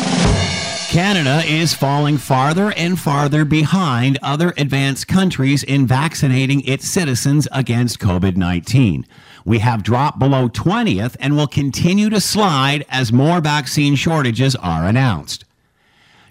Canada 0.89 1.43
is 1.45 1.75
falling 1.75 2.17
farther 2.17 2.73
and 2.73 2.99
farther 2.99 3.45
behind 3.45 4.19
other 4.23 4.55
advanced 4.57 5.07
countries 5.07 5.63
in 5.63 5.87
vaccinating 5.87 6.63
its 6.63 6.89
citizens 6.89 7.47
against 7.53 7.99
COVID 7.99 8.39
19. 8.39 9.07
We 9.45 9.59
have 9.59 9.83
dropped 9.83 10.19
below 10.19 10.49
20th 10.49 11.15
and 11.21 11.37
will 11.37 11.47
continue 11.47 12.09
to 12.09 12.23
slide 12.23 12.87
as 12.89 13.13
more 13.13 13.43
vaccine 13.43 13.97
shortages 13.97 14.57
are 14.57 14.87
announced. 14.87 15.45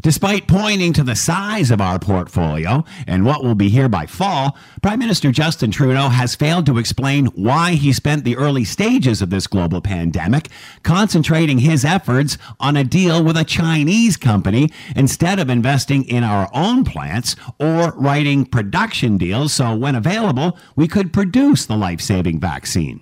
Despite 0.07 0.47
pointing 0.47 0.93
to 0.93 1.03
the 1.03 1.17
size 1.17 1.69
of 1.69 1.81
our 1.81 1.99
portfolio 1.99 2.85
and 3.05 3.25
what 3.25 3.43
will 3.43 3.55
be 3.55 3.67
here 3.67 3.89
by 3.89 4.05
fall, 4.05 4.55
Prime 4.81 4.99
Minister 4.99 5.33
Justin 5.33 5.69
Trudeau 5.69 6.07
has 6.07 6.33
failed 6.33 6.65
to 6.67 6.77
explain 6.77 7.25
why 7.35 7.73
he 7.73 7.91
spent 7.91 8.23
the 8.23 8.37
early 8.37 8.63
stages 8.63 9.21
of 9.21 9.31
this 9.31 9.47
global 9.47 9.81
pandemic 9.81 10.47
concentrating 10.81 11.59
his 11.59 11.83
efforts 11.83 12.37
on 12.57 12.77
a 12.77 12.85
deal 12.85 13.21
with 13.21 13.35
a 13.35 13.43
Chinese 13.43 14.15
company 14.15 14.71
instead 14.95 15.39
of 15.39 15.49
investing 15.49 16.05
in 16.05 16.23
our 16.23 16.49
own 16.53 16.85
plants 16.85 17.35
or 17.59 17.91
writing 17.97 18.45
production 18.45 19.17
deals 19.17 19.51
so 19.51 19.75
when 19.75 19.93
available, 19.93 20.57
we 20.77 20.87
could 20.87 21.11
produce 21.11 21.65
the 21.65 21.75
life 21.75 21.99
saving 21.99 22.39
vaccine. 22.39 23.01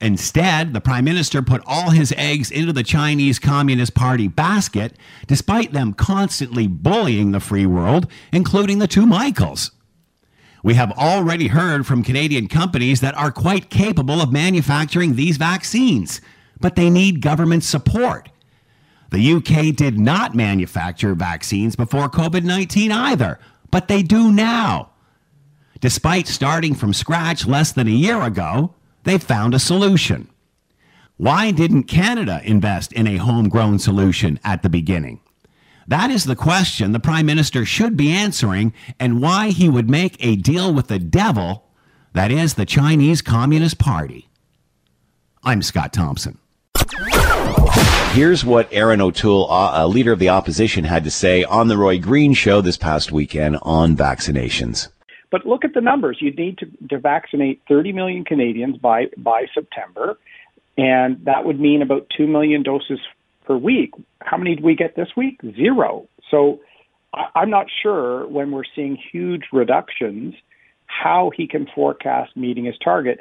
Instead, 0.00 0.74
the 0.74 0.80
prime 0.80 1.04
minister 1.04 1.42
put 1.42 1.62
all 1.66 1.90
his 1.90 2.14
eggs 2.16 2.52
into 2.52 2.72
the 2.72 2.84
Chinese 2.84 3.40
Communist 3.40 3.94
Party 3.94 4.28
basket, 4.28 4.96
despite 5.26 5.72
them 5.72 5.92
constantly 5.92 6.68
bullying 6.68 7.32
the 7.32 7.40
free 7.40 7.66
world, 7.66 8.06
including 8.32 8.78
the 8.78 8.86
two 8.86 9.06
Michaels. 9.06 9.72
We 10.62 10.74
have 10.74 10.92
already 10.92 11.48
heard 11.48 11.86
from 11.86 12.04
Canadian 12.04 12.46
companies 12.46 13.00
that 13.00 13.16
are 13.16 13.32
quite 13.32 13.70
capable 13.70 14.20
of 14.20 14.32
manufacturing 14.32 15.14
these 15.14 15.36
vaccines, 15.36 16.20
but 16.60 16.76
they 16.76 16.90
need 16.90 17.20
government 17.20 17.64
support. 17.64 18.28
The 19.10 19.32
UK 19.34 19.74
did 19.74 19.98
not 19.98 20.34
manufacture 20.34 21.14
vaccines 21.14 21.74
before 21.74 22.08
COVID 22.08 22.44
19 22.44 22.92
either, 22.92 23.40
but 23.70 23.88
they 23.88 24.02
do 24.02 24.30
now. 24.30 24.90
Despite 25.80 26.26
starting 26.26 26.74
from 26.74 26.92
scratch 26.92 27.46
less 27.46 27.72
than 27.72 27.86
a 27.86 27.92
year 27.92 28.22
ago, 28.22 28.74
they 29.08 29.16
found 29.16 29.54
a 29.54 29.58
solution. 29.58 30.28
Why 31.16 31.50
didn't 31.50 31.84
Canada 31.84 32.42
invest 32.44 32.92
in 32.92 33.06
a 33.06 33.16
homegrown 33.16 33.78
solution 33.78 34.38
at 34.44 34.62
the 34.62 34.68
beginning? 34.68 35.20
That 35.86 36.10
is 36.10 36.24
the 36.24 36.36
question 36.36 36.92
the 36.92 37.00
Prime 37.00 37.24
Minister 37.24 37.64
should 37.64 37.96
be 37.96 38.10
answering, 38.10 38.74
and 39.00 39.22
why 39.22 39.48
he 39.48 39.66
would 39.66 39.88
make 39.88 40.22
a 40.22 40.36
deal 40.36 40.74
with 40.74 40.88
the 40.88 40.98
devil, 40.98 41.64
that 42.12 42.30
is, 42.30 42.52
the 42.54 42.66
Chinese 42.66 43.22
Communist 43.22 43.78
Party. 43.78 44.28
I'm 45.42 45.62
Scott 45.62 45.94
Thompson. 45.94 46.36
Here's 48.12 48.44
what 48.44 48.68
Erin 48.70 49.00
O'Toole, 49.00 49.50
uh, 49.50 49.86
leader 49.86 50.12
of 50.12 50.18
the 50.18 50.28
opposition, 50.28 50.84
had 50.84 51.04
to 51.04 51.10
say 51.10 51.44
on 51.44 51.68
the 51.68 51.78
Roy 51.78 51.98
Green 51.98 52.34
show 52.34 52.60
this 52.60 52.76
past 52.76 53.10
weekend 53.10 53.56
on 53.62 53.96
vaccinations. 53.96 54.88
But 55.30 55.46
look 55.46 55.64
at 55.64 55.74
the 55.74 55.80
numbers. 55.80 56.18
You 56.20 56.32
need 56.32 56.58
to, 56.58 56.66
to 56.88 56.98
vaccinate 56.98 57.60
30 57.68 57.92
million 57.92 58.24
Canadians 58.24 58.78
by, 58.78 59.06
by 59.16 59.46
September, 59.54 60.18
and 60.76 61.24
that 61.24 61.44
would 61.44 61.60
mean 61.60 61.82
about 61.82 62.06
2 62.16 62.26
million 62.26 62.62
doses 62.62 63.00
per 63.44 63.56
week. 63.56 63.92
How 64.20 64.36
many 64.36 64.54
did 64.54 64.64
we 64.64 64.74
get 64.74 64.96
this 64.96 65.08
week? 65.16 65.40
Zero. 65.56 66.08
So 66.30 66.60
I, 67.12 67.26
I'm 67.34 67.50
not 67.50 67.66
sure 67.82 68.26
when 68.28 68.50
we're 68.50 68.62
seeing 68.74 68.96
huge 69.12 69.44
reductions 69.52 70.34
how 70.86 71.30
he 71.36 71.46
can 71.46 71.66
forecast 71.74 72.36
meeting 72.36 72.64
his 72.64 72.76
target. 72.82 73.20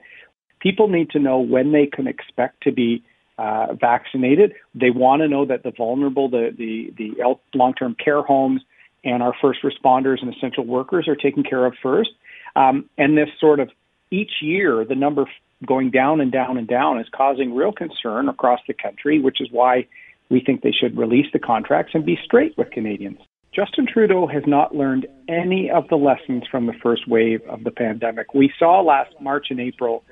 People 0.60 0.88
need 0.88 1.10
to 1.12 1.20
know 1.20 1.40
when 1.40 1.72
they 1.72 1.86
can 1.86 2.08
expect 2.08 2.64
to 2.64 2.72
be 2.72 3.04
uh, 3.38 3.74
vaccinated. 3.74 4.54
They 4.74 4.90
want 4.90 5.22
to 5.22 5.28
know 5.28 5.46
that 5.46 5.64
the 5.64 5.72
vulnerable, 5.72 6.30
the 6.30 6.50
the, 6.58 6.94
the 6.98 7.36
long-term 7.54 7.96
care 8.04 8.22
homes, 8.22 8.62
and 9.04 9.24
our 9.24 9.34
first 9.42 9.60
responders 9.64 10.22
and 10.22 10.34
essential 10.34 10.66
workers 10.66 11.08
are 11.08 11.16
taken 11.16 11.44
care 11.44 11.66
of 11.66 11.74
first. 11.82 12.12
Um, 12.56 12.90
and 12.98 13.18
this 13.18 13.30
sort 13.40 13.60
of 13.60 13.70
each 14.12 14.32
year, 14.42 14.86
the 14.86 14.96
number 14.96 15.26
going 15.66 15.92
down 15.92 16.22
and 16.22 16.32
down 16.32 16.58
and 16.58 16.68
down 16.68 17.00
is 17.00 17.08
causing 17.16 17.56
real 17.56 17.72
concern 17.72 18.30
across 18.30 18.60
the 18.68 18.74
country, 18.74 19.20
which 19.20 19.42
is 19.42 19.50
why 19.52 19.88
we 20.30 20.42
think 20.42 20.62
they 20.62 20.72
should 20.72 20.98
release 20.98 21.28
the 21.34 21.40
contracts 21.40 21.94
and 21.94 22.06
be 22.06 22.18
straight 22.24 22.58
with 22.58 22.70
Canadians. 22.72 23.20
Justin 23.54 23.88
Trudeau 23.92 24.28
has 24.28 24.44
not 24.46 24.76
learned 24.76 25.08
any 25.28 25.72
of 25.72 25.88
the 25.88 25.96
lessons 25.96 26.44
from 26.50 26.68
the 26.68 26.74
first 26.84 27.08
wave 27.08 27.42
of 27.50 27.64
the 27.64 27.72
pandemic. 27.72 28.34
We 28.34 28.54
saw 28.60 28.82
last 28.82 29.14
March 29.20 29.48
and 29.50 29.60
April 29.60 30.04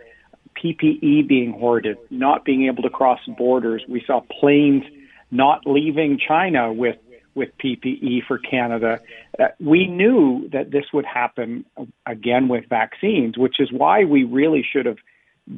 PPE 0.58 1.28
being 1.28 1.52
hoarded, 1.52 1.98
not 2.10 2.46
being 2.46 2.66
able 2.66 2.82
to 2.84 2.90
cross 2.90 3.20
borders. 3.38 3.84
We 3.88 4.04
saw 4.08 4.22
planes 4.40 4.84
not 5.30 5.62
leaving 5.66 6.18
China 6.18 6.74
with 6.74 6.96
with 7.36 7.50
PPE 7.64 8.26
for 8.28 8.38
Canada. 8.40 9.00
Uh, 9.38 9.48
we 9.60 9.88
knew 9.88 10.50
that 10.52 10.72
this 10.72 10.86
would 10.94 11.06
happen 11.06 11.66
again 12.06 12.48
with 12.48 12.66
vaccines, 12.70 13.38
which 13.38 13.60
is 13.60 13.72
why 13.72 14.04
we 14.04 14.24
really 14.24 14.66
should 14.70 14.86
have 14.86 14.98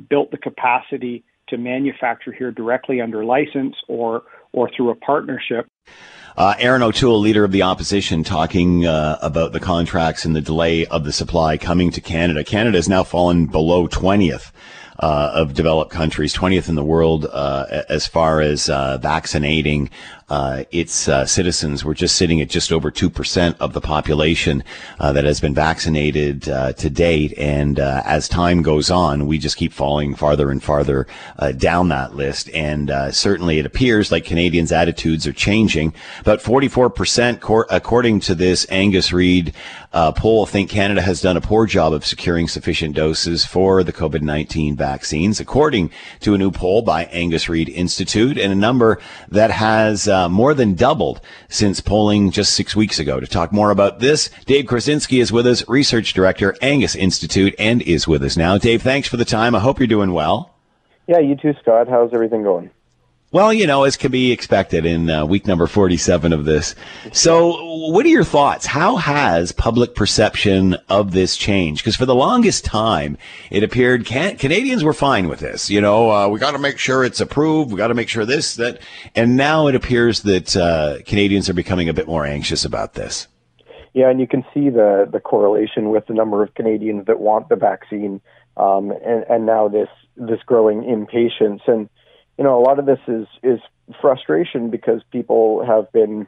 built 0.10 0.32
the 0.32 0.38
capacity 0.38 1.24
to 1.48 1.58
manufacture 1.58 2.34
here 2.34 2.52
directly 2.52 3.00
under 3.00 3.24
license 3.24 3.76
or 3.88 4.24
or 4.52 4.70
through 4.76 4.90
a 4.90 4.96
partnership. 4.96 5.68
Uh, 6.36 6.54
Erin 6.60 6.84
O'Toole, 6.84 7.20
leader 7.20 7.44
of 7.44 7.52
the 7.52 7.64
opposition, 7.64 8.24
talking 8.24 8.86
uh, 8.86 9.18
about 9.22 9.54
the 9.54 9.60
contracts 9.60 10.24
and 10.24 10.36
the 10.36 10.42
delay 10.42 10.86
of 10.86 11.04
the 11.04 11.12
supply 11.12 11.58
coming 11.58 11.90
to 11.92 12.02
Canada. 12.02 12.44
Canada 12.44 12.78
has 12.78 12.88
now 12.88 13.04
fallen 13.04 13.48
below 13.48 13.88
20th 13.88 14.52
uh, 15.00 15.32
of 15.34 15.54
developed 15.54 15.92
countries, 15.92 16.36
20th 16.36 16.70
in 16.70 16.76
the 16.76 16.84
world 16.84 17.26
uh, 17.26 17.84
as 17.90 18.06
far 18.06 18.42
as 18.42 18.70
uh, 18.70 18.98
vaccinating 19.00 19.90
uh, 20.30 20.64
its 20.72 21.08
uh, 21.08 21.26
citizens. 21.26 21.86
We're 21.86 21.94
just 21.94 22.18
sitting 22.18 22.42
at 22.42 22.50
just 22.50 22.74
over 22.74 22.92
2% 22.92 23.56
of 23.60 23.74
the 23.74 23.80
population 23.80 24.64
uh, 25.00 25.14
that 25.14 25.24
has 25.24 25.40
been 25.40 25.54
vaccinated 25.54 26.42
to 26.44 26.90
date. 26.90 27.34
And 27.38 27.80
as 27.80 28.28
time 28.28 28.62
goes 28.62 28.92
on, 28.92 29.26
we 29.26 29.38
just 29.38 29.58
keep 29.58 29.72
falling 29.72 30.16
farther 30.16 30.52
and 30.52 30.62
farther 30.62 31.08
down 31.58 31.90
that 31.90 32.16
list. 32.16 32.50
And 32.54 32.92
certainly 33.14 33.60
it 33.60 33.66
appears 33.66 34.12
like 34.12 34.26
Canadians' 34.26 34.72
attitudes 34.72 35.26
are 35.28 35.34
changing. 35.34 35.94
About 36.20 36.40
44%, 36.40 37.40
cor- 37.40 37.68
according 37.70 38.20
to 38.22 38.36
this 38.36 38.66
Angus 38.70 39.14
Reid 39.14 39.54
poll, 39.94 40.46
think 40.46 40.70
Canada 40.70 41.02
has 41.02 41.22
done 41.22 41.38
a 41.38 41.42
poor 41.42 41.66
job 41.66 41.94
of 41.94 42.06
securing 42.06 42.48
sufficient 42.48 42.96
doses 42.96 43.46
for 43.46 43.84
the 43.84 43.94
COVID 43.94 44.22
19 44.22 44.76
vaccines, 44.76 45.40
according 45.40 45.90
to 46.20 46.34
a 46.34 46.38
new 46.38 46.52
poll 46.52 46.82
by 46.82 47.06
Angus 47.06 47.48
Reid 47.48 47.70
Institute, 47.70 48.38
and 48.38 48.52
a 48.52 48.56
number 48.56 49.00
that 49.30 49.52
has 49.52 50.08
uh, 50.18 50.30
more 50.30 50.54
than 50.54 50.74
doubled 50.74 51.22
since 51.50 51.80
polling 51.80 52.32
just 52.32 52.54
six 52.54 52.76
weeks 52.76 53.00
ago. 53.00 53.20
To 53.20 53.28
talk 53.28 53.52
more 53.52 53.70
about 53.70 54.00
this, 54.00 54.30
Dave 54.46 54.66
Korzinski 54.66 55.22
is 55.22 55.32
with 55.32 55.46
us, 55.46 55.68
Research 55.68 56.14
Director, 56.14 56.56
Angus 56.62 56.96
Institute, 56.96 57.54
and 57.60 57.82
is 57.84 58.08
with 58.08 58.24
us 58.24 58.36
now. 58.36 58.58
Dave, 58.58 58.82
thanks 58.82 59.08
for 59.08 59.18
the 59.18 59.26
time. 59.26 59.54
I 59.54 59.60
hope 59.60 59.80
you're 59.80 59.88
doing 59.88 60.14
well. 60.14 60.56
Yeah, 61.08 61.20
you 61.20 61.36
too, 61.36 61.54
Scott. 61.62 61.88
How's 61.88 62.14
everything 62.14 62.44
going? 62.44 62.70
Well, 63.34 63.52
you 63.52 63.68
know, 63.68 63.84
as 63.84 63.98
can 63.98 64.10
be 64.10 64.32
expected 64.32 64.86
in 64.86 65.10
uh, 65.10 65.26
week 65.26 65.48
number 65.48 65.68
47 65.68 66.32
of 66.32 66.46
this. 66.46 66.76
So, 67.12 67.62
what 67.90 68.06
are 68.06 68.10
your 68.10 68.24
thoughts? 68.24 68.66
How 68.66 68.96
has 68.96 69.52
public 69.52 69.96
perception 69.96 70.78
of 70.88 71.12
this 71.12 71.36
changed? 71.36 71.84
Because 71.84 71.98
for 71.98 72.06
the 72.06 72.16
longest 72.16 72.64
time, 72.64 73.18
it 73.52 73.64
appeared 73.64 74.06
can- 74.06 74.38
Canadians 74.38 74.82
were 74.82 74.94
fine 74.94 75.28
with 75.28 75.42
this. 75.42 75.70
You 75.70 75.82
know, 75.82 76.10
uh, 76.10 76.30
we 76.30 76.40
got 76.40 76.52
to 76.52 76.58
make 76.58 76.80
sure 76.80 77.04
it's 77.04 77.20
approved. 77.20 77.70
We 77.70 77.78
got 77.78 77.90
to 77.90 77.94
make 77.94 78.08
sure 78.08 78.24
this, 78.24 78.56
that. 78.56 78.80
And 79.14 79.36
now 79.36 79.68
it 79.68 79.76
appears 79.76 80.22
that 80.22 80.56
uh, 80.56 81.00
Canadians 81.06 81.50
are 81.50 81.54
becoming 81.54 81.90
a 81.90 81.94
bit 81.94 82.08
more 82.08 82.26
anxious 82.26 82.64
about 82.64 82.94
this. 82.94 83.28
Yeah, 83.94 84.10
and 84.10 84.22
you 84.22 84.28
can 84.28 84.46
see 84.54 84.70
the, 84.70 85.06
the 85.12 85.20
correlation 85.20 85.90
with 85.90 86.08
the 86.08 86.14
number 86.14 86.44
of 86.44 86.54
Canadians 86.54 87.08
that 87.08 87.20
want 87.20 87.50
the 87.50 87.58
vaccine 87.58 88.22
um, 88.56 88.92
and, 89.06 89.26
and 89.30 89.46
now 89.46 89.68
this, 89.68 89.90
this 90.16 90.40
growing 90.46 90.90
impatience. 90.90 91.62
And 91.68 91.90
you 92.38 92.44
know, 92.44 92.60
a 92.60 92.64
lot 92.64 92.80
of 92.80 92.86
this 92.86 93.00
is 93.08 93.28
is 93.44 93.60
frustration 94.02 94.70
because 94.70 95.02
people 95.12 95.66
have 95.66 95.92
been 95.92 96.28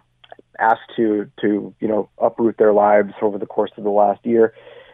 asked 0.59 0.91
to 0.95 1.29
to 1.41 1.73
you 1.79 1.87
know 1.87 2.09
uproot 2.19 2.57
their 2.57 2.73
lives 2.73 3.13
over 3.21 3.37
the 3.37 3.45
course 3.45 3.71
of 3.77 3.83
the 3.83 3.89
last 3.89 4.25
year. 4.25 4.53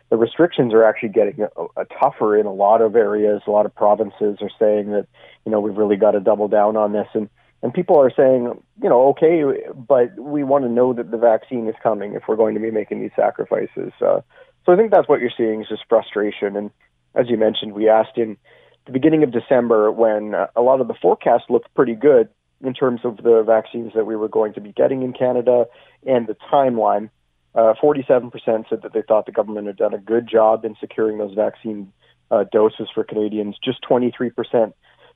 the 0.09 0.17
restrictions 0.17 0.73
are 0.73 0.83
actually 0.83 1.09
getting 1.09 1.41
a, 1.41 1.81
a 1.81 1.85
tougher 1.99 2.37
in 2.37 2.45
a 2.45 2.53
lot 2.53 2.81
of 2.81 2.95
areas. 2.95 3.41
A 3.47 3.51
lot 3.51 3.65
of 3.65 3.73
provinces 3.73 4.37
are 4.41 4.51
saying 4.59 4.91
that 4.91 5.07
you 5.45 5.51
know 5.51 5.59
we've 5.59 5.77
really 5.77 5.95
got 5.97 6.11
to 6.11 6.19
double 6.19 6.47
down 6.47 6.77
on 6.77 6.91
this, 6.93 7.07
and 7.13 7.29
and 7.63 7.73
people 7.73 7.99
are 7.99 8.11
saying 8.15 8.61
you 8.81 8.89
know 8.89 9.07
okay, 9.09 9.43
but 9.75 10.17
we 10.19 10.43
want 10.43 10.63
to 10.65 10.69
know 10.69 10.93
that 10.93 11.11
the 11.11 11.17
vaccine 11.17 11.67
is 11.67 11.75
coming 11.81 12.13
if 12.13 12.23
we're 12.27 12.35
going 12.35 12.55
to 12.55 12.61
be 12.61 12.71
making 12.71 13.01
these 13.01 13.15
sacrifices. 13.15 13.91
Uh, 14.01 14.21
so 14.65 14.73
I 14.73 14.75
think 14.75 14.91
that's 14.91 15.07
what 15.07 15.21
you're 15.21 15.31
seeing 15.35 15.61
is 15.61 15.67
just 15.69 15.83
frustration. 15.87 16.55
And 16.55 16.71
as 17.13 17.29
you 17.29 17.37
mentioned, 17.37 17.73
we 17.73 17.87
asked 17.87 18.17
in 18.17 18.37
the 18.85 18.91
beginning 18.91 19.23
of 19.23 19.31
December 19.31 19.91
when 19.91 20.35
uh, 20.35 20.47
a 20.55 20.61
lot 20.61 20.81
of 20.81 20.87
the 20.87 20.93
forecasts 20.93 21.45
looked 21.49 21.73
pretty 21.73 21.95
good 21.95 22.29
in 22.63 22.73
terms 22.73 23.01
of 23.03 23.17
the 23.17 23.43
vaccines 23.45 23.93
that 23.95 24.05
we 24.05 24.15
were 24.15 24.29
going 24.29 24.53
to 24.53 24.61
be 24.61 24.71
getting 24.71 25.01
in 25.01 25.13
Canada 25.13 25.65
and 26.05 26.27
the 26.27 26.35
timeline. 26.51 27.09
Uh, 27.53 27.73
47% 27.81 28.31
said 28.69 28.81
that 28.81 28.93
they 28.93 29.01
thought 29.01 29.25
the 29.25 29.31
government 29.31 29.67
had 29.67 29.77
done 29.77 29.93
a 29.93 29.97
good 29.97 30.27
job 30.27 30.65
in 30.65 30.75
securing 30.79 31.17
those 31.17 31.33
vaccine 31.33 31.91
uh, 32.29 32.43
doses 32.51 32.87
for 32.93 33.03
Canadians. 33.03 33.55
Just 33.63 33.81
23% 33.89 34.73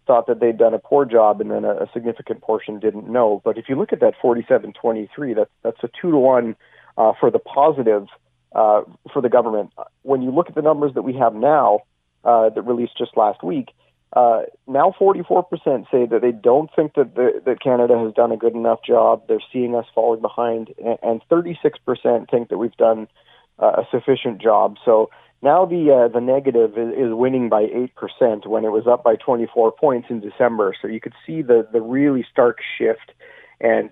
thought 0.07 0.27
that 0.27 0.39
they'd 0.39 0.57
done 0.57 0.73
a 0.73 0.79
poor 0.79 1.05
job, 1.05 1.41
and 1.41 1.51
then 1.51 1.65
a, 1.65 1.83
a 1.83 1.89
significant 1.93 2.41
portion 2.41 2.79
didn't 2.79 3.07
know. 3.09 3.41
But 3.43 3.57
if 3.57 3.65
you 3.67 3.75
look 3.75 3.93
at 3.93 3.99
that 3.99 4.13
47-23, 4.23 5.35
that's 5.35 5.51
that's 5.63 5.77
a 5.83 5.89
two 6.01 6.11
to 6.11 6.17
one 6.17 6.55
uh, 6.97 7.13
for 7.19 7.29
the 7.29 7.39
positive 7.39 8.07
uh, 8.53 8.81
for 9.13 9.21
the 9.21 9.29
government. 9.29 9.71
When 10.01 10.21
you 10.21 10.31
look 10.31 10.49
at 10.49 10.55
the 10.55 10.61
numbers 10.61 10.93
that 10.95 11.03
we 11.03 11.13
have 11.13 11.35
now, 11.35 11.81
uh, 12.23 12.49
that 12.49 12.61
released 12.61 12.97
just 12.97 13.15
last 13.15 13.43
week, 13.43 13.69
uh, 14.13 14.41
now 14.67 14.93
44% 14.99 15.45
say 15.91 16.05
that 16.07 16.19
they 16.21 16.31
don't 16.31 16.69
think 16.75 16.95
that 16.95 17.15
the, 17.15 17.41
that 17.45 17.61
Canada 17.61 17.97
has 17.99 18.13
done 18.13 18.31
a 18.31 18.37
good 18.37 18.55
enough 18.55 18.79
job. 18.83 19.23
They're 19.27 19.39
seeing 19.53 19.75
us 19.75 19.85
falling 19.93 20.21
behind, 20.21 20.73
and, 21.03 21.21
36% 21.29 22.29
think 22.29 22.49
that 22.49 22.57
we've 22.57 22.75
done 22.77 23.07
uh, 23.59 23.83
a 23.83 23.87
sufficient 23.91 24.41
job. 24.41 24.77
So 24.83 25.11
now 25.43 25.65
the 25.65 25.91
uh, 25.91 26.07
the 26.07 26.21
negative 26.21 26.77
is, 26.77 26.93
is 26.93 27.13
winning 27.13 27.49
by 27.49 27.65
8% 28.21 28.47
when 28.47 28.65
it 28.65 28.69
was 28.69 28.87
up 28.87 29.03
by 29.03 29.15
24 29.15 29.73
points 29.73 30.07
in 30.09 30.21
December. 30.21 30.75
So 30.81 30.87
you 30.87 30.99
could 30.99 31.13
see 31.25 31.43
the 31.43 31.67
the 31.71 31.81
really 31.81 32.25
stark 32.31 32.57
shift, 32.77 33.11
and 33.61 33.91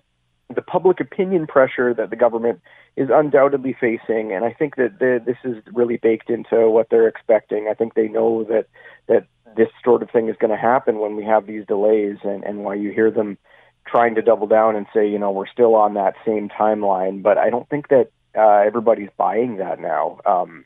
the 0.54 0.62
public 0.62 1.00
opinion 1.00 1.46
pressure 1.46 1.94
that 1.94 2.10
the 2.10 2.16
government 2.16 2.62
is 2.96 3.10
undoubtedly 3.12 3.76
facing, 3.80 4.32
and 4.32 4.46
I 4.46 4.54
think 4.54 4.76
that 4.78 5.00
the, 5.00 5.22
this 5.24 5.38
is 5.44 5.62
really 5.74 5.98
baked 5.98 6.30
into 6.30 6.70
what 6.70 6.90
they're 6.90 7.08
expecting. 7.08 7.68
I 7.70 7.74
think 7.74 7.94
they 7.94 8.08
know 8.08 8.44
that 8.46 8.68
that 9.08 9.28
this 9.56 9.68
sort 9.84 10.04
of 10.04 10.10
thing 10.10 10.30
is 10.30 10.36
going 10.40 10.52
to 10.52 10.58
happen 10.58 11.00
when 11.00 11.16
we 11.16 11.26
have 11.26 11.46
these 11.46 11.66
delays, 11.66 12.18
and 12.24 12.44
and 12.44 12.64
why 12.64 12.76
you 12.76 12.92
hear 12.92 13.12
them 13.12 13.38
trying 13.86 14.16
to 14.16 14.22
double 14.22 14.48
down 14.48 14.76
and 14.76 14.86
say, 14.94 15.08
you 15.08 15.20
know, 15.20 15.32
we're 15.32 15.48
still 15.48 15.76
on 15.76 15.94
that 15.96 16.16
same 16.26 16.50
timeline. 16.50 17.22
But 17.22 17.38
I 17.38 17.50
don't 17.50 17.68
think 17.70 17.90
that 17.90 18.10
uh, 18.38 18.66
everybody's 18.66 19.10
buying 19.18 19.58
that 19.58 19.80
now. 19.80 20.20
Um, 20.26 20.66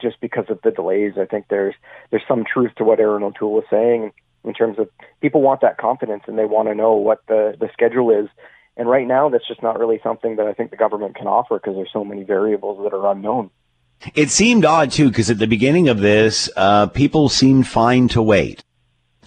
just 0.00 0.20
because 0.20 0.46
of 0.48 0.60
the 0.62 0.70
delays, 0.70 1.12
I 1.16 1.26
think 1.26 1.46
there's 1.48 1.74
there's 2.10 2.22
some 2.26 2.44
truth 2.44 2.72
to 2.76 2.84
what 2.84 2.98
Erin 2.98 3.22
O'Toole 3.22 3.52
was 3.52 3.64
saying 3.70 4.12
in 4.44 4.52
terms 4.52 4.78
of 4.78 4.88
people 5.20 5.40
want 5.40 5.60
that 5.60 5.78
confidence 5.78 6.24
and 6.26 6.36
they 6.36 6.44
want 6.44 6.68
to 6.68 6.74
know 6.74 6.94
what 6.94 7.20
the 7.28 7.54
the 7.58 7.68
schedule 7.72 8.10
is 8.10 8.28
and 8.76 8.88
right 8.88 9.06
now, 9.06 9.28
that's 9.28 9.46
just 9.46 9.62
not 9.62 9.78
really 9.78 10.00
something 10.02 10.36
that 10.36 10.46
I 10.46 10.54
think 10.54 10.70
the 10.70 10.76
government 10.76 11.14
can 11.14 11.26
offer 11.26 11.58
because 11.58 11.74
there's 11.76 11.92
so 11.92 12.04
many 12.04 12.24
variables 12.24 12.82
that 12.82 12.96
are 12.96 13.10
unknown. 13.10 13.50
It 14.14 14.30
seemed 14.30 14.64
odd 14.64 14.90
too, 14.90 15.08
because 15.08 15.30
at 15.30 15.38
the 15.38 15.46
beginning 15.46 15.88
of 15.88 16.00
this, 16.00 16.50
uh, 16.56 16.86
people 16.86 17.28
seemed 17.28 17.68
fine 17.68 18.08
to 18.08 18.22
wait 18.22 18.64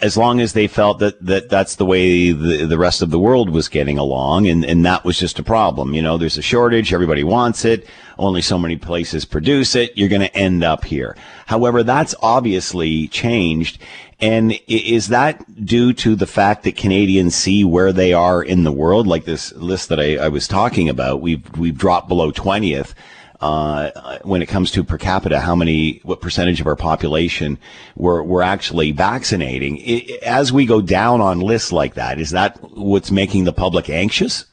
as 0.02 0.18
long 0.18 0.42
as 0.42 0.52
they 0.52 0.68
felt 0.68 1.00
that, 1.00 1.24
that 1.26 1.50
that's 1.50 1.76
the 1.76 1.86
way 1.86 2.32
the, 2.32 2.66
the 2.66 2.78
rest 2.78 3.02
of 3.02 3.12
the 3.12 3.20
world 3.20 3.50
was 3.50 3.70
getting 3.70 3.98
along 3.98 4.46
and, 4.46 4.66
and 4.66 4.86
that 4.86 5.06
was 5.06 5.18
just 5.18 5.40
a 5.40 5.44
problem. 5.44 5.94
You 5.94 6.02
know, 6.02 6.18
there's 6.18 6.38
a 6.38 6.42
shortage. 6.42 6.94
Everybody 6.94 7.24
wants 7.24 7.64
it. 7.64 7.88
Only 8.18 8.42
so 8.42 8.58
many 8.58 8.76
places 8.76 9.24
produce 9.24 9.74
it. 9.74 9.94
You're 9.96 10.10
going 10.10 10.22
to 10.22 10.36
end 10.36 10.66
up 10.66 10.84
here. 10.84 11.16
However, 11.46 11.82
that's 11.82 12.14
obviously 12.22 13.08
changed. 13.08 13.82
And 14.20 14.58
is 14.68 15.10
that 15.10 15.66
due 15.66 15.92
to 15.94 16.16
the 16.16 16.28
fact 16.28 16.64
that 16.64 16.78
Canadians 16.78 17.36
see 17.36 17.64
where 17.64 17.92
they 17.92 18.14
are 18.14 18.42
in 18.42 18.64
the 18.64 18.72
world? 18.72 19.08
Like 19.08 19.26
this 19.26 19.54
list 19.54 19.90
that 19.90 20.00
I, 20.00 20.16
I 20.16 20.30
was 20.30 20.48
talking 20.48 20.88
about, 20.88 21.22
we've, 21.22 21.44
we've 21.58 21.78
dropped 21.78 22.08
below 22.08 22.32
20th 22.32 22.94
uh, 23.42 24.20
when 24.24 24.42
it 24.42 24.46
comes 24.46 24.72
to 24.72 24.84
per 24.84 24.98
capita, 24.98 25.42
how 25.42 25.56
many, 25.56 26.00
what 26.04 26.22
percentage 26.22 26.62
of 26.62 26.68
our 26.68 26.78
population 26.78 27.58
we're, 27.98 28.24
we're 28.24 28.42
actually 28.42 28.92
vaccinating. 28.92 29.78
It, 29.80 30.24
as 30.24 30.54
we 30.54 30.66
go 30.66 30.82
down 30.82 31.20
on 31.20 31.42
lists 31.42 31.74
like 31.74 31.96
that, 31.96 32.20
is 32.20 32.32
that 32.32 32.58
what's 32.72 33.12
making 33.12 33.44
the 33.44 33.54
public 33.54 33.90
anxious? 33.90 34.46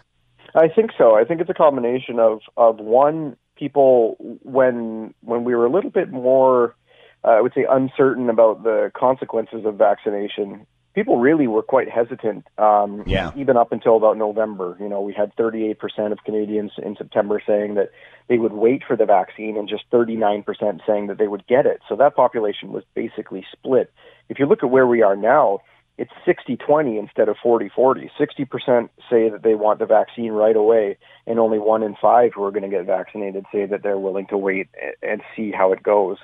I 0.54 0.68
think 0.68 0.90
so. 0.98 1.14
I 1.14 1.24
think 1.24 1.40
it's 1.40 1.48
a 1.48 1.54
combination 1.54 2.18
of, 2.18 2.40
of 2.56 2.78
one, 2.78 3.36
people 3.56 4.16
when 4.42 5.14
when 5.20 5.44
we 5.44 5.54
were 5.54 5.66
a 5.66 5.70
little 5.70 5.90
bit 5.90 6.10
more, 6.10 6.74
uh, 7.24 7.28
I 7.28 7.40
would 7.40 7.54
say, 7.54 7.66
uncertain 7.68 8.28
about 8.28 8.62
the 8.62 8.90
consequences 8.94 9.64
of 9.64 9.76
vaccination 9.76 10.66
people 10.94 11.18
really 11.18 11.46
were 11.46 11.62
quite 11.62 11.88
hesitant. 11.88 12.46
Um, 12.58 13.02
yeah. 13.06 13.32
Even 13.36 13.56
up 13.56 13.72
until 13.72 13.96
about 13.96 14.16
November, 14.16 14.76
you 14.80 14.88
know, 14.88 15.00
we 15.00 15.12
had 15.12 15.34
38% 15.36 15.76
of 16.12 16.18
Canadians 16.24 16.72
in 16.78 16.96
September 16.96 17.40
saying 17.46 17.74
that 17.74 17.90
they 18.28 18.38
would 18.38 18.52
wait 18.52 18.82
for 18.86 18.96
the 18.96 19.06
vaccine, 19.06 19.56
and 19.56 19.68
just 19.68 19.84
39% 19.90 20.44
saying 20.86 21.06
that 21.08 21.18
they 21.18 21.28
would 21.28 21.46
get 21.46 21.66
it. 21.66 21.80
So 21.88 21.96
that 21.96 22.14
population 22.14 22.72
was 22.72 22.84
basically 22.94 23.44
split. 23.52 23.92
If 24.28 24.38
you 24.38 24.46
look 24.46 24.62
at 24.62 24.70
where 24.70 24.86
we 24.86 25.02
are 25.02 25.16
now, 25.16 25.60
it's 25.98 26.12
60-20 26.26 26.98
instead 26.98 27.28
of 27.28 27.36
40-40. 27.44 28.10
60% 28.18 28.88
say 29.10 29.28
that 29.28 29.42
they 29.42 29.54
want 29.54 29.78
the 29.78 29.86
vaccine 29.86 30.32
right 30.32 30.56
away, 30.56 30.96
and 31.26 31.38
only 31.38 31.58
one 31.58 31.82
in 31.82 31.96
five 32.00 32.32
who 32.34 32.42
are 32.44 32.50
going 32.50 32.62
to 32.62 32.68
get 32.68 32.86
vaccinated 32.86 33.44
say 33.52 33.66
that 33.66 33.82
they're 33.82 33.98
willing 33.98 34.26
to 34.28 34.38
wait 34.38 34.68
and 35.02 35.20
see 35.36 35.52
how 35.52 35.72
it 35.72 35.82
goes. 35.82 36.16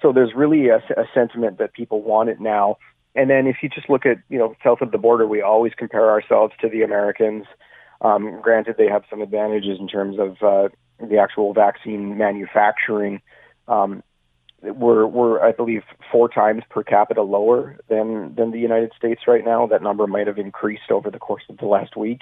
So 0.00 0.12
there's 0.12 0.34
really 0.34 0.68
a, 0.68 0.76
a 0.76 1.04
sentiment 1.12 1.58
that 1.58 1.72
people 1.72 2.02
want 2.02 2.28
it 2.28 2.40
now 2.40 2.76
and 3.18 3.28
then 3.28 3.48
if 3.48 3.56
you 3.62 3.68
just 3.68 3.90
look 3.90 4.06
at, 4.06 4.18
you 4.28 4.38
know, 4.38 4.54
south 4.62 4.80
of 4.80 4.92
the 4.92 4.98
border, 4.98 5.26
we 5.26 5.42
always 5.42 5.72
compare 5.76 6.08
ourselves 6.08 6.54
to 6.60 6.68
the 6.68 6.82
Americans. 6.82 7.46
Um, 8.00 8.40
granted, 8.40 8.76
they 8.78 8.86
have 8.86 9.02
some 9.10 9.20
advantages 9.22 9.78
in 9.80 9.88
terms 9.88 10.18
of 10.20 10.40
uh, 10.40 10.68
the 11.04 11.18
actual 11.18 11.52
vaccine 11.52 12.16
manufacturing. 12.16 13.20
Um, 13.66 14.04
we're, 14.62 15.04
we're, 15.04 15.44
I 15.44 15.50
believe, 15.50 15.82
four 16.12 16.28
times 16.28 16.62
per 16.70 16.84
capita 16.84 17.22
lower 17.22 17.76
than, 17.88 18.36
than 18.36 18.52
the 18.52 18.60
United 18.60 18.92
States 18.96 19.22
right 19.26 19.44
now. 19.44 19.66
That 19.66 19.82
number 19.82 20.06
might 20.06 20.28
have 20.28 20.38
increased 20.38 20.90
over 20.90 21.10
the 21.10 21.18
course 21.18 21.42
of 21.48 21.58
the 21.58 21.66
last 21.66 21.96
week. 21.96 22.20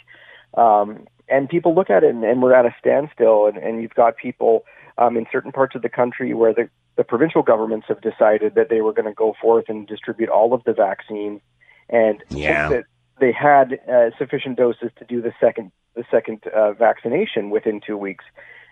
Um, 0.55 1.07
and 1.29 1.47
people 1.47 1.75
look 1.75 1.91
at 1.91 2.05
it 2.05 2.11
and, 2.11 2.25
and 2.25 2.41
we're 2.41 2.55
at 2.55 2.65
a 2.65 2.75
standstill 2.79 3.47
and, 3.47 3.59
and 3.59 3.83
you've 3.83 3.95
got 3.95 4.17
people 4.17 4.65
um, 4.99 5.17
in 5.17 5.27
certain 5.31 5.53
parts 5.53 5.75
of 5.75 5.83
the 5.83 5.89
country 5.89 6.35
where 6.35 6.55
the, 6.55 6.69
the 6.97 7.05
provincial 7.05 7.43
governments 7.43 7.87
have 7.89 8.01
decided 8.01 8.55
that 8.55 8.69
they 8.71 8.81
were 8.81 8.93
going 8.93 9.07
to 9.07 9.15
go 9.15 9.35
forth 9.41 9.67
and 9.69 9.87
distribute 9.87 10.29
all 10.29 10.53
of 10.53 10.65
the 10.65 10.73
vaccine 10.73 11.41
and 11.89 12.23
yeah. 12.31 12.69
that 12.69 12.85
they 13.21 13.33
had 13.33 13.79
uh, 13.91 14.11
sufficient 14.19 14.57
doses 14.57 14.91
to 14.99 15.05
do 15.05 15.23
the 15.23 15.33
second 15.41 15.73
the 15.95 16.05
second 16.11 16.47
uh, 16.55 16.73
vaccination 16.73 17.49
within 17.49 17.81
two 17.81 17.97
weeks. 17.97 18.25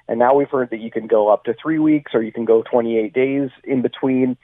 And 0.09 0.19
now 0.19 0.35
we've 0.35 0.51
heard 0.51 0.69
that 0.71 0.81
you 0.81 0.91
can 0.91 1.07
go 1.07 1.29
up 1.29 1.45
to 1.45 1.55
three 1.55 1.79
weeks 1.79 2.13
or 2.15 2.23
you 2.23 2.33
can 2.33 2.45
go 2.45 2.63
28 2.63 3.15
days 3.15 3.49
in 3.65 3.81
between. 3.81 4.37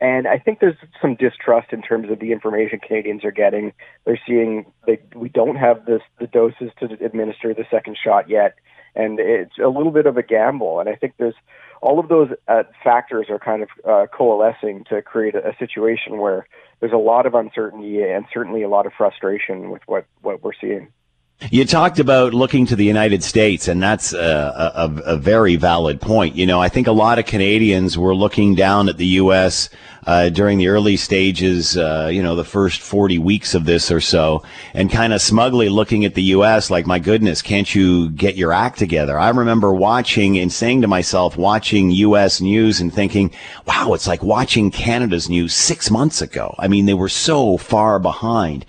And 0.00 0.28
I 0.28 0.38
think 0.38 0.60
there's 0.60 0.76
some 1.00 1.14
distrust 1.14 1.72
in 1.72 1.80
terms 1.80 2.10
of 2.10 2.18
the 2.18 2.32
information 2.32 2.80
Canadians 2.80 3.24
are 3.24 3.30
getting. 3.30 3.72
They're 4.04 4.20
seeing 4.26 4.66
that 4.86 5.00
we 5.16 5.30
don't 5.30 5.56
have 5.56 5.86
this, 5.86 6.02
the 6.20 6.26
doses 6.26 6.70
to 6.80 7.02
administer 7.02 7.54
the 7.54 7.64
second 7.70 7.96
shot 8.02 8.28
yet, 8.28 8.56
and 8.96 9.20
it's 9.20 9.58
a 9.58 9.68
little 9.68 9.92
bit 9.92 10.06
of 10.06 10.16
a 10.16 10.22
gamble. 10.22 10.80
And 10.80 10.88
I 10.88 10.94
think 10.94 11.14
there's 11.18 11.34
all 11.82 11.98
of 11.98 12.08
those 12.08 12.30
uh, 12.48 12.64
factors 12.82 13.26
are 13.28 13.38
kind 13.38 13.62
of 13.62 13.68
uh, 13.88 14.06
coalescing 14.12 14.84
to 14.88 15.02
create 15.02 15.34
a, 15.34 15.50
a 15.50 15.56
situation 15.58 16.18
where 16.18 16.46
there's 16.80 16.92
a 16.92 16.96
lot 16.96 17.26
of 17.26 17.34
uncertainty 17.34 18.02
and 18.02 18.26
certainly 18.32 18.62
a 18.62 18.68
lot 18.68 18.86
of 18.86 18.92
frustration 18.96 19.70
with 19.70 19.82
what, 19.86 20.06
what 20.22 20.42
we're 20.42 20.52
seeing. 20.60 20.88
You 21.50 21.66
talked 21.66 21.98
about 21.98 22.32
looking 22.32 22.64
to 22.66 22.76
the 22.76 22.84
United 22.84 23.22
States, 23.22 23.68
and 23.68 23.82
that's 23.82 24.14
a, 24.14 24.72
a, 24.74 25.02
a, 25.04 25.16
very 25.18 25.56
valid 25.56 26.00
point. 26.00 26.34
You 26.34 26.46
know, 26.46 26.62
I 26.62 26.70
think 26.70 26.86
a 26.86 26.92
lot 26.92 27.18
of 27.18 27.26
Canadians 27.26 27.98
were 27.98 28.14
looking 28.14 28.54
down 28.54 28.88
at 28.88 28.96
the 28.96 29.06
U.S. 29.20 29.68
Uh, 30.06 30.30
during 30.30 30.56
the 30.56 30.68
early 30.68 30.96
stages, 30.96 31.76
uh, 31.76 32.08
you 32.10 32.22
know, 32.22 32.36
the 32.36 32.44
first 32.44 32.80
40 32.80 33.18
weeks 33.18 33.54
of 33.54 33.66
this 33.66 33.90
or 33.90 34.00
so, 34.00 34.44
and 34.72 34.90
kind 34.90 35.12
of 35.12 35.20
smugly 35.20 35.68
looking 35.68 36.06
at 36.06 36.14
the 36.14 36.22
U.S. 36.22 36.70
like, 36.70 36.86
my 36.86 36.98
goodness, 36.98 37.42
can't 37.42 37.72
you 37.74 38.08
get 38.10 38.36
your 38.36 38.52
act 38.52 38.78
together? 38.78 39.18
I 39.18 39.28
remember 39.28 39.74
watching 39.74 40.38
and 40.38 40.50
saying 40.50 40.80
to 40.80 40.88
myself, 40.88 41.36
watching 41.36 41.90
U.S. 41.90 42.40
news 42.40 42.80
and 42.80 42.92
thinking, 42.92 43.30
wow, 43.66 43.92
it's 43.92 44.06
like 44.06 44.22
watching 44.22 44.70
Canada's 44.70 45.28
news 45.28 45.52
six 45.52 45.90
months 45.90 46.22
ago. 46.22 46.54
I 46.58 46.66
mean, 46.66 46.86
they 46.86 46.94
were 46.94 47.10
so 47.10 47.58
far 47.58 47.98
behind 47.98 48.64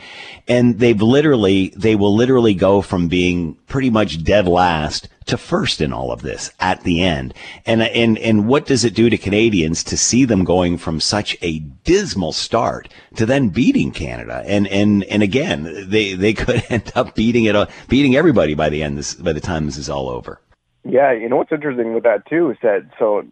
and 0.47 0.79
they've 0.79 1.01
literally 1.01 1.73
they 1.75 1.95
will 1.95 2.15
literally 2.15 2.53
go 2.53 2.81
from 2.81 3.07
being 3.07 3.55
pretty 3.67 3.89
much 3.89 4.23
dead 4.23 4.47
last 4.47 5.09
to 5.25 5.37
first 5.37 5.81
in 5.81 5.91
all 5.91 6.11
of 6.11 6.21
this 6.21 6.51
at 6.59 6.83
the 6.83 7.03
end. 7.03 7.33
And 7.65 7.81
and 7.81 8.17
and 8.19 8.47
what 8.47 8.65
does 8.65 8.85
it 8.85 8.93
do 8.93 9.09
to 9.09 9.17
Canadians 9.17 9.83
to 9.85 9.97
see 9.97 10.25
them 10.25 10.43
going 10.43 10.77
from 10.77 10.99
such 10.99 11.37
a 11.41 11.59
dismal 11.59 12.31
start 12.31 12.89
to 13.15 13.25
then 13.25 13.49
beating 13.49 13.91
Canada? 13.91 14.43
And 14.45 14.67
and 14.67 15.03
and 15.05 15.21
again 15.21 15.85
they 15.89 16.13
they 16.13 16.33
could 16.35 16.63
end 16.69 16.91
up 16.95 17.15
beating 17.15 17.45
it 17.45 17.69
beating 17.87 18.15
everybody 18.15 18.53
by 18.53 18.69
the 18.69 18.83
end 18.83 18.97
this 18.97 19.15
by 19.15 19.33
the 19.33 19.41
time 19.41 19.65
this 19.65 19.77
is 19.77 19.89
all 19.89 20.09
over. 20.09 20.39
Yeah 20.85 21.11
you 21.11 21.27
know 21.27 21.37
what's 21.37 21.51
interesting 21.51 21.93
with 21.93 22.03
that 22.03 22.25
too 22.27 22.51
is 22.51 22.57
that 22.61 22.89
so 22.97 23.25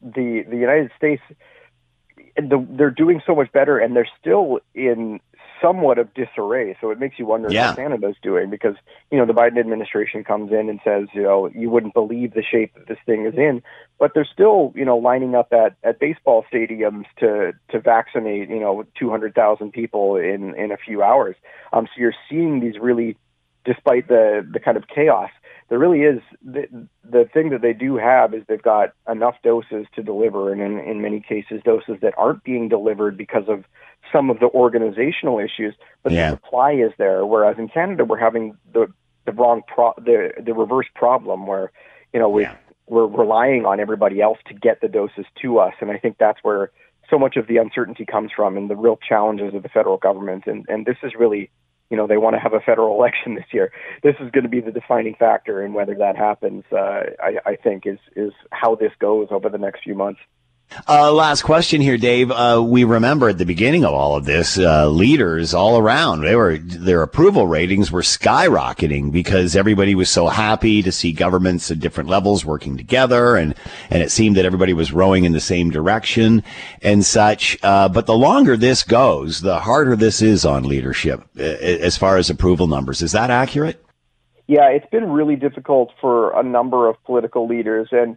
the 0.00 0.44
the 0.48 0.56
United 0.56 0.90
States 0.96 1.22
the, 2.38 2.64
they're 2.70 2.90
doing 2.90 3.20
so 3.26 3.34
much 3.34 3.50
better, 3.52 3.78
and 3.78 3.96
they're 3.96 4.08
still 4.20 4.60
in 4.74 5.20
somewhat 5.62 5.98
of 5.98 6.12
disarray. 6.14 6.76
So 6.80 6.90
it 6.90 6.98
makes 6.98 7.18
you 7.18 7.26
wonder 7.26 7.48
Yeah. 7.52 7.68
how 7.68 7.74
Canada's 7.76 8.16
doing 8.22 8.50
because 8.50 8.76
you 9.10 9.18
know 9.18 9.26
the 9.26 9.32
Biden 9.32 9.58
administration 9.58 10.24
comes 10.24 10.52
in 10.52 10.68
and 10.68 10.80
says 10.84 11.08
you 11.12 11.22
know 11.22 11.48
you 11.48 11.70
wouldn't 11.70 11.94
believe 11.94 12.34
the 12.34 12.42
shape 12.42 12.74
that 12.74 12.86
this 12.86 12.98
thing 13.06 13.26
is 13.26 13.34
in, 13.36 13.62
but 13.98 14.12
they're 14.14 14.24
still 14.30 14.72
you 14.74 14.84
know 14.84 14.96
lining 14.96 15.34
up 15.34 15.52
at 15.52 15.76
at 15.82 15.98
baseball 15.98 16.44
stadiums 16.52 17.04
to 17.18 17.52
to 17.70 17.80
vaccinate 17.80 18.48
you 18.48 18.60
know 18.60 18.84
200,000 18.98 19.72
people 19.72 20.16
in 20.16 20.54
in 20.54 20.72
a 20.72 20.76
few 20.76 21.02
hours. 21.02 21.36
Um, 21.72 21.86
so 21.86 22.00
you're 22.00 22.14
seeing 22.28 22.60
these 22.60 22.78
really, 22.80 23.16
despite 23.64 24.08
the 24.08 24.46
the 24.50 24.60
kind 24.60 24.76
of 24.76 24.84
chaos, 24.88 25.30
there 25.68 25.78
really 25.78 26.00
is 26.00 26.20
the, 26.42 26.66
the 27.04 27.28
thing 27.32 27.50
that 27.50 27.60
they 27.60 27.74
do 27.74 27.96
have 27.96 28.32
is 28.32 28.42
they've 28.48 28.62
got 28.62 28.92
enough 29.10 29.36
doses 29.42 29.86
to 29.94 30.02
deliver, 30.02 30.50
and 30.50 30.60
in, 30.62 30.78
in 30.78 31.02
many 31.02 31.20
cases, 31.20 31.60
doses 31.64 31.96
that 32.00 32.14
aren't 32.16 32.42
being 32.42 32.68
delivered 32.68 33.16
because 33.18 33.44
of 33.48 33.64
some 34.10 34.30
of 34.30 34.38
the 34.40 34.46
organizational 34.46 35.38
issues, 35.38 35.74
but 36.02 36.12
Yeah. 36.12 36.30
the 36.30 36.36
supply 36.36 36.72
is 36.72 36.92
there. 36.96 37.26
Whereas 37.26 37.58
in 37.58 37.68
Canada, 37.68 38.04
we're 38.04 38.18
having 38.18 38.56
the 38.72 38.92
the 39.26 39.32
wrong 39.32 39.60
pro 39.66 39.92
the 39.98 40.32
the 40.42 40.54
reverse 40.54 40.86
problem 40.94 41.46
where 41.46 41.70
you 42.14 42.20
know 42.20 42.30
we 42.30 42.42
Yeah. 42.44 42.54
we're 42.86 43.06
relying 43.06 43.66
on 43.66 43.78
everybody 43.78 44.22
else 44.22 44.38
to 44.46 44.54
get 44.54 44.80
the 44.80 44.88
doses 44.88 45.26
to 45.42 45.58
us, 45.58 45.74
and 45.80 45.90
I 45.90 45.98
think 45.98 46.16
that's 46.18 46.38
where 46.42 46.70
so 47.10 47.18
much 47.18 47.36
of 47.36 47.46
the 47.46 47.58
uncertainty 47.58 48.06
comes 48.06 48.30
from, 48.34 48.56
and 48.56 48.70
the 48.70 48.76
real 48.76 48.96
challenges 48.96 49.54
of 49.54 49.62
the 49.62 49.68
federal 49.68 49.98
government. 49.98 50.44
And 50.46 50.64
and 50.70 50.86
this 50.86 50.96
is 51.02 51.14
really 51.14 51.50
you 51.90 51.96
know 51.96 52.06
they 52.06 52.16
want 52.16 52.34
to 52.34 52.40
have 52.40 52.52
a 52.52 52.60
federal 52.60 52.94
election 52.98 53.34
this 53.34 53.46
year. 53.52 53.72
This 54.02 54.14
is 54.20 54.30
going 54.30 54.44
to 54.44 54.50
be 54.50 54.60
the 54.60 54.72
defining 54.72 55.14
factor 55.14 55.64
in 55.64 55.72
whether 55.72 55.94
that 55.94 56.16
happens. 56.16 56.64
Uh, 56.72 57.14
I, 57.20 57.38
I 57.46 57.56
think 57.56 57.86
is 57.86 57.98
is 58.16 58.32
how 58.50 58.74
this 58.74 58.92
goes 58.98 59.28
over 59.30 59.48
the 59.48 59.58
next 59.58 59.82
few 59.82 59.94
months. 59.94 60.20
Uh, 60.86 61.10
last 61.12 61.42
question 61.42 61.80
here, 61.80 61.96
Dave. 61.96 62.30
Uh, 62.30 62.62
we 62.64 62.84
remember 62.84 63.30
at 63.30 63.38
the 63.38 63.46
beginning 63.46 63.84
of 63.84 63.94
all 63.94 64.16
of 64.16 64.26
this, 64.26 64.58
uh, 64.58 64.88
leaders 64.88 65.54
all 65.54 65.78
around, 65.78 66.20
they 66.20 66.36
were, 66.36 66.58
their 66.58 67.02
approval 67.02 67.46
ratings 67.46 67.90
were 67.90 68.02
skyrocketing 68.02 69.10
because 69.10 69.56
everybody 69.56 69.94
was 69.94 70.10
so 70.10 70.28
happy 70.28 70.82
to 70.82 70.92
see 70.92 71.12
governments 71.12 71.70
at 71.70 71.80
different 71.80 72.10
levels 72.10 72.44
working 72.44 72.76
together. 72.76 73.36
And, 73.36 73.54
and 73.90 74.02
it 74.02 74.10
seemed 74.10 74.36
that 74.36 74.44
everybody 74.44 74.74
was 74.74 74.92
rowing 74.92 75.24
in 75.24 75.32
the 75.32 75.40
same 75.40 75.70
direction 75.70 76.42
and 76.82 77.04
such. 77.04 77.58
Uh, 77.62 77.88
but 77.88 78.06
the 78.06 78.16
longer 78.16 78.56
this 78.56 78.82
goes, 78.82 79.40
the 79.40 79.60
harder 79.60 79.96
this 79.96 80.20
is 80.20 80.44
on 80.44 80.64
leadership 80.64 81.24
uh, 81.38 81.42
as 81.42 81.96
far 81.96 82.18
as 82.18 82.28
approval 82.28 82.66
numbers. 82.66 83.00
Is 83.00 83.12
that 83.12 83.30
accurate? 83.30 83.82
Yeah, 84.46 84.68
it's 84.68 84.88
been 84.90 85.10
really 85.10 85.36
difficult 85.36 85.92
for 86.00 86.38
a 86.38 86.42
number 86.42 86.88
of 86.88 86.96
political 87.04 87.46
leaders, 87.46 87.88
and 87.92 88.16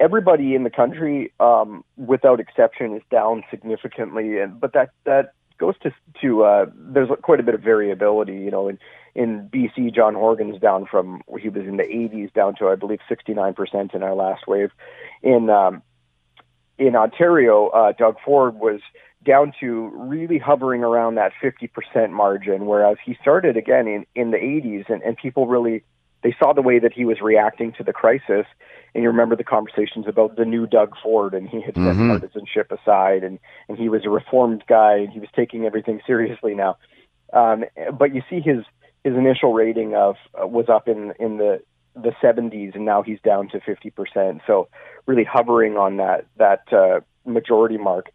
everybody 0.00 0.54
in 0.54 0.64
the 0.64 0.70
country, 0.70 1.32
um, 1.40 1.84
without 1.96 2.40
exception, 2.40 2.96
is 2.96 3.02
down 3.10 3.44
significantly. 3.50 4.38
And 4.40 4.60
but 4.60 4.72
that 4.72 4.90
that 5.04 5.34
goes 5.58 5.74
to 5.82 5.92
to 6.22 6.44
uh, 6.44 6.66
there's 6.74 7.08
quite 7.22 7.40
a 7.40 7.42
bit 7.42 7.54
of 7.54 7.62
variability. 7.62 8.34
You 8.34 8.50
know, 8.50 8.68
in 8.68 8.78
in 9.14 9.48
BC, 9.48 9.94
John 9.94 10.14
Horgan's 10.14 10.60
down 10.60 10.86
from 10.86 11.22
he 11.40 11.48
was 11.48 11.66
in 11.66 11.76
the 11.76 11.84
80s 11.84 12.32
down 12.32 12.54
to 12.56 12.68
I 12.68 12.74
believe 12.74 13.00
69 13.08 13.54
percent 13.54 13.94
in 13.94 14.02
our 14.02 14.14
last 14.14 14.46
wave. 14.46 14.70
In 15.22 15.50
um, 15.50 15.82
in 16.78 16.96
Ontario, 16.96 17.68
uh, 17.68 17.92
Doug 17.92 18.16
Ford 18.24 18.56
was 18.56 18.80
down 19.24 19.52
to 19.60 19.90
really 19.94 20.38
hovering 20.38 20.84
around 20.84 21.14
that 21.14 21.32
50% 21.42 22.10
margin, 22.10 22.66
whereas 22.66 22.98
he 23.02 23.16
started 23.22 23.56
again 23.56 23.88
in, 23.88 24.04
in 24.14 24.32
the 24.32 24.36
80s, 24.36 24.90
and, 24.90 25.02
and 25.02 25.16
people 25.16 25.46
really 25.46 25.82
they 26.22 26.34
saw 26.38 26.54
the 26.54 26.62
way 26.62 26.78
that 26.78 26.92
he 26.92 27.04
was 27.04 27.20
reacting 27.20 27.72
to 27.74 27.84
the 27.84 27.92
crisis. 27.92 28.46
And 28.94 29.02
you 29.02 29.08
remember 29.10 29.34
the 29.34 29.44
conversations 29.44 30.06
about 30.06 30.36
the 30.36 30.44
new 30.44 30.66
Doug 30.66 30.94
Ford, 31.02 31.34
and 31.34 31.48
he 31.48 31.60
had 31.60 31.74
set 31.74 31.96
Mhm. 31.96 32.08
partisanship 32.20 32.70
aside, 32.70 33.24
and, 33.24 33.38
and 33.68 33.76
he 33.76 33.88
was 33.88 34.04
a 34.04 34.10
reformed 34.10 34.64
guy, 34.68 34.96
and 34.98 35.10
he 35.10 35.18
was 35.18 35.28
taking 35.34 35.66
everything 35.66 36.00
seriously 36.06 36.54
now. 36.54 36.76
Um, 37.32 37.64
but 37.98 38.14
you 38.14 38.22
see 38.30 38.40
his 38.40 38.64
his 39.02 39.14
initial 39.16 39.52
rating 39.52 39.94
of 39.94 40.16
uh, 40.40 40.46
was 40.46 40.68
up 40.68 40.88
in 40.88 41.12
in 41.18 41.38
the 41.38 41.60
the 41.96 42.12
70s, 42.20 42.74
and 42.74 42.84
now 42.84 43.02
he's 43.02 43.20
down 43.20 43.48
to 43.48 43.60
50%. 43.60 44.40
So 44.46 44.68
really 45.06 45.24
hovering 45.24 45.76
on 45.76 45.96
that 45.98 46.26
that 46.36 46.72
uh, 46.72 47.00
majority 47.24 47.78
mark 47.78 48.10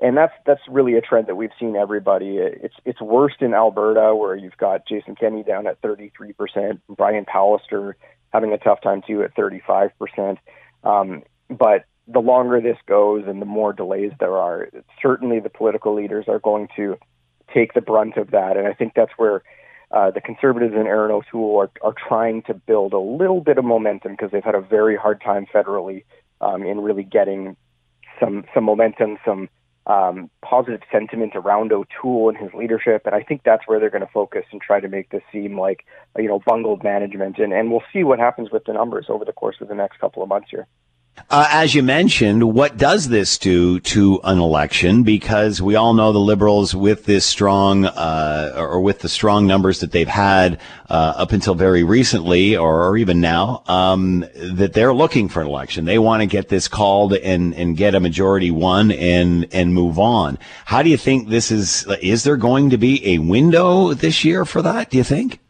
and 0.00 0.16
that's 0.16 0.32
that's 0.44 0.60
really 0.68 0.94
a 0.94 1.00
trend 1.00 1.28
that 1.28 1.36
we've 1.36 1.52
seen 1.58 1.76
everybody. 1.76 2.38
It's 2.38 2.74
it's 2.84 3.00
worst 3.00 3.36
in 3.40 3.54
Alberta 3.54 4.14
where 4.14 4.34
you've 4.34 4.56
got 4.56 4.86
Jason 4.88 5.14
Kenney 5.14 5.42
down 5.44 5.66
at 5.66 5.80
33%, 5.82 6.80
Brian 6.88 7.24
Pallister 7.24 7.94
having 8.34 8.52
a 8.52 8.58
tough 8.58 8.80
time 8.82 9.00
too 9.06 9.22
at 9.22 9.34
35%. 9.36 10.36
Um, 10.82 11.22
but 11.48 11.84
the 12.08 12.18
longer 12.18 12.60
this 12.60 12.76
goes 12.86 13.24
and 13.26 13.40
the 13.40 13.46
more 13.46 13.72
delays 13.72 14.10
there 14.18 14.36
are, 14.36 14.68
certainly 15.00 15.38
the 15.38 15.48
political 15.48 15.94
leaders 15.94 16.24
are 16.26 16.40
going 16.40 16.68
to 16.76 16.98
take 17.54 17.74
the 17.74 17.80
brunt 17.80 18.16
of 18.16 18.32
that. 18.32 18.56
And 18.56 18.66
I 18.66 18.74
think 18.74 18.92
that's 18.94 19.12
where 19.16 19.44
uh, 19.92 20.10
the 20.10 20.20
Conservatives 20.20 20.74
and 20.76 20.88
Erin 20.88 21.12
O'Toole 21.12 21.60
are, 21.60 21.70
are 21.80 21.94
trying 22.08 22.42
to 22.42 22.54
build 22.54 22.92
a 22.92 22.98
little 22.98 23.40
bit 23.40 23.56
of 23.56 23.64
momentum 23.64 24.12
because 24.12 24.32
they've 24.32 24.44
had 24.44 24.56
a 24.56 24.60
very 24.60 24.96
hard 24.96 25.20
time 25.20 25.46
federally 25.54 26.04
um, 26.40 26.64
in 26.64 26.80
really 26.80 27.04
getting 27.04 27.56
some 28.18 28.44
some 28.52 28.64
momentum, 28.64 29.18
some 29.24 29.48
um, 29.86 30.30
positive 30.42 30.80
sentiment 30.90 31.32
around 31.34 31.72
O'Toole 31.72 32.30
and 32.30 32.38
his 32.38 32.52
leadership, 32.54 33.02
and 33.04 33.14
I 33.14 33.22
think 33.22 33.42
that's 33.44 33.64
where 33.66 33.78
they're 33.78 33.90
going 33.90 34.06
to 34.06 34.12
focus 34.12 34.44
and 34.50 34.60
try 34.60 34.80
to 34.80 34.88
make 34.88 35.10
this 35.10 35.22
seem 35.32 35.58
like 35.58 35.84
you 36.16 36.28
know 36.28 36.40
bungled 36.46 36.82
management, 36.82 37.38
and 37.38 37.52
and 37.52 37.70
we'll 37.70 37.82
see 37.92 38.04
what 38.04 38.18
happens 38.18 38.50
with 38.50 38.64
the 38.64 38.72
numbers 38.72 39.06
over 39.08 39.24
the 39.24 39.32
course 39.32 39.56
of 39.60 39.68
the 39.68 39.74
next 39.74 39.98
couple 39.98 40.22
of 40.22 40.28
months 40.28 40.48
here. 40.50 40.66
Uh, 41.30 41.48
as 41.50 41.74
you 41.74 41.82
mentioned, 41.82 42.54
what 42.54 42.76
does 42.76 43.08
this 43.08 43.38
do 43.38 43.80
to 43.80 44.20
an 44.24 44.38
election? 44.38 45.02
Because 45.02 45.60
we 45.62 45.74
all 45.74 45.94
know 45.94 46.12
the 46.12 46.18
liberals, 46.18 46.74
with 46.74 47.06
this 47.06 47.24
strong, 47.24 47.86
uh, 47.86 48.52
or 48.56 48.80
with 48.80 48.98
the 48.98 49.08
strong 49.08 49.46
numbers 49.46 49.80
that 49.80 49.90
they've 49.90 50.06
had 50.06 50.60
uh, 50.90 51.14
up 51.16 51.32
until 51.32 51.54
very 51.54 51.82
recently, 51.82 52.56
or, 52.56 52.84
or 52.86 52.96
even 52.96 53.20
now, 53.20 53.62
um, 53.66 54.26
that 54.36 54.74
they're 54.74 54.92
looking 54.92 55.28
for 55.28 55.40
an 55.40 55.46
election. 55.46 55.86
They 55.86 55.98
want 55.98 56.20
to 56.20 56.26
get 56.26 56.50
this 56.50 56.68
called 56.68 57.14
and 57.14 57.54
and 57.54 57.76
get 57.76 57.94
a 57.94 58.00
majority 58.00 58.50
won 58.50 58.92
and 58.92 59.46
and 59.52 59.72
move 59.72 59.98
on. 59.98 60.38
How 60.66 60.82
do 60.82 60.90
you 60.90 60.96
think 60.96 61.30
this 61.30 61.50
is? 61.50 61.86
Is 62.02 62.24
there 62.24 62.36
going 62.36 62.70
to 62.70 62.76
be 62.76 63.14
a 63.14 63.18
window 63.18 63.94
this 63.94 64.24
year 64.24 64.44
for 64.44 64.62
that? 64.62 64.90
Do 64.90 64.98
you 64.98 65.04
think? 65.04 65.40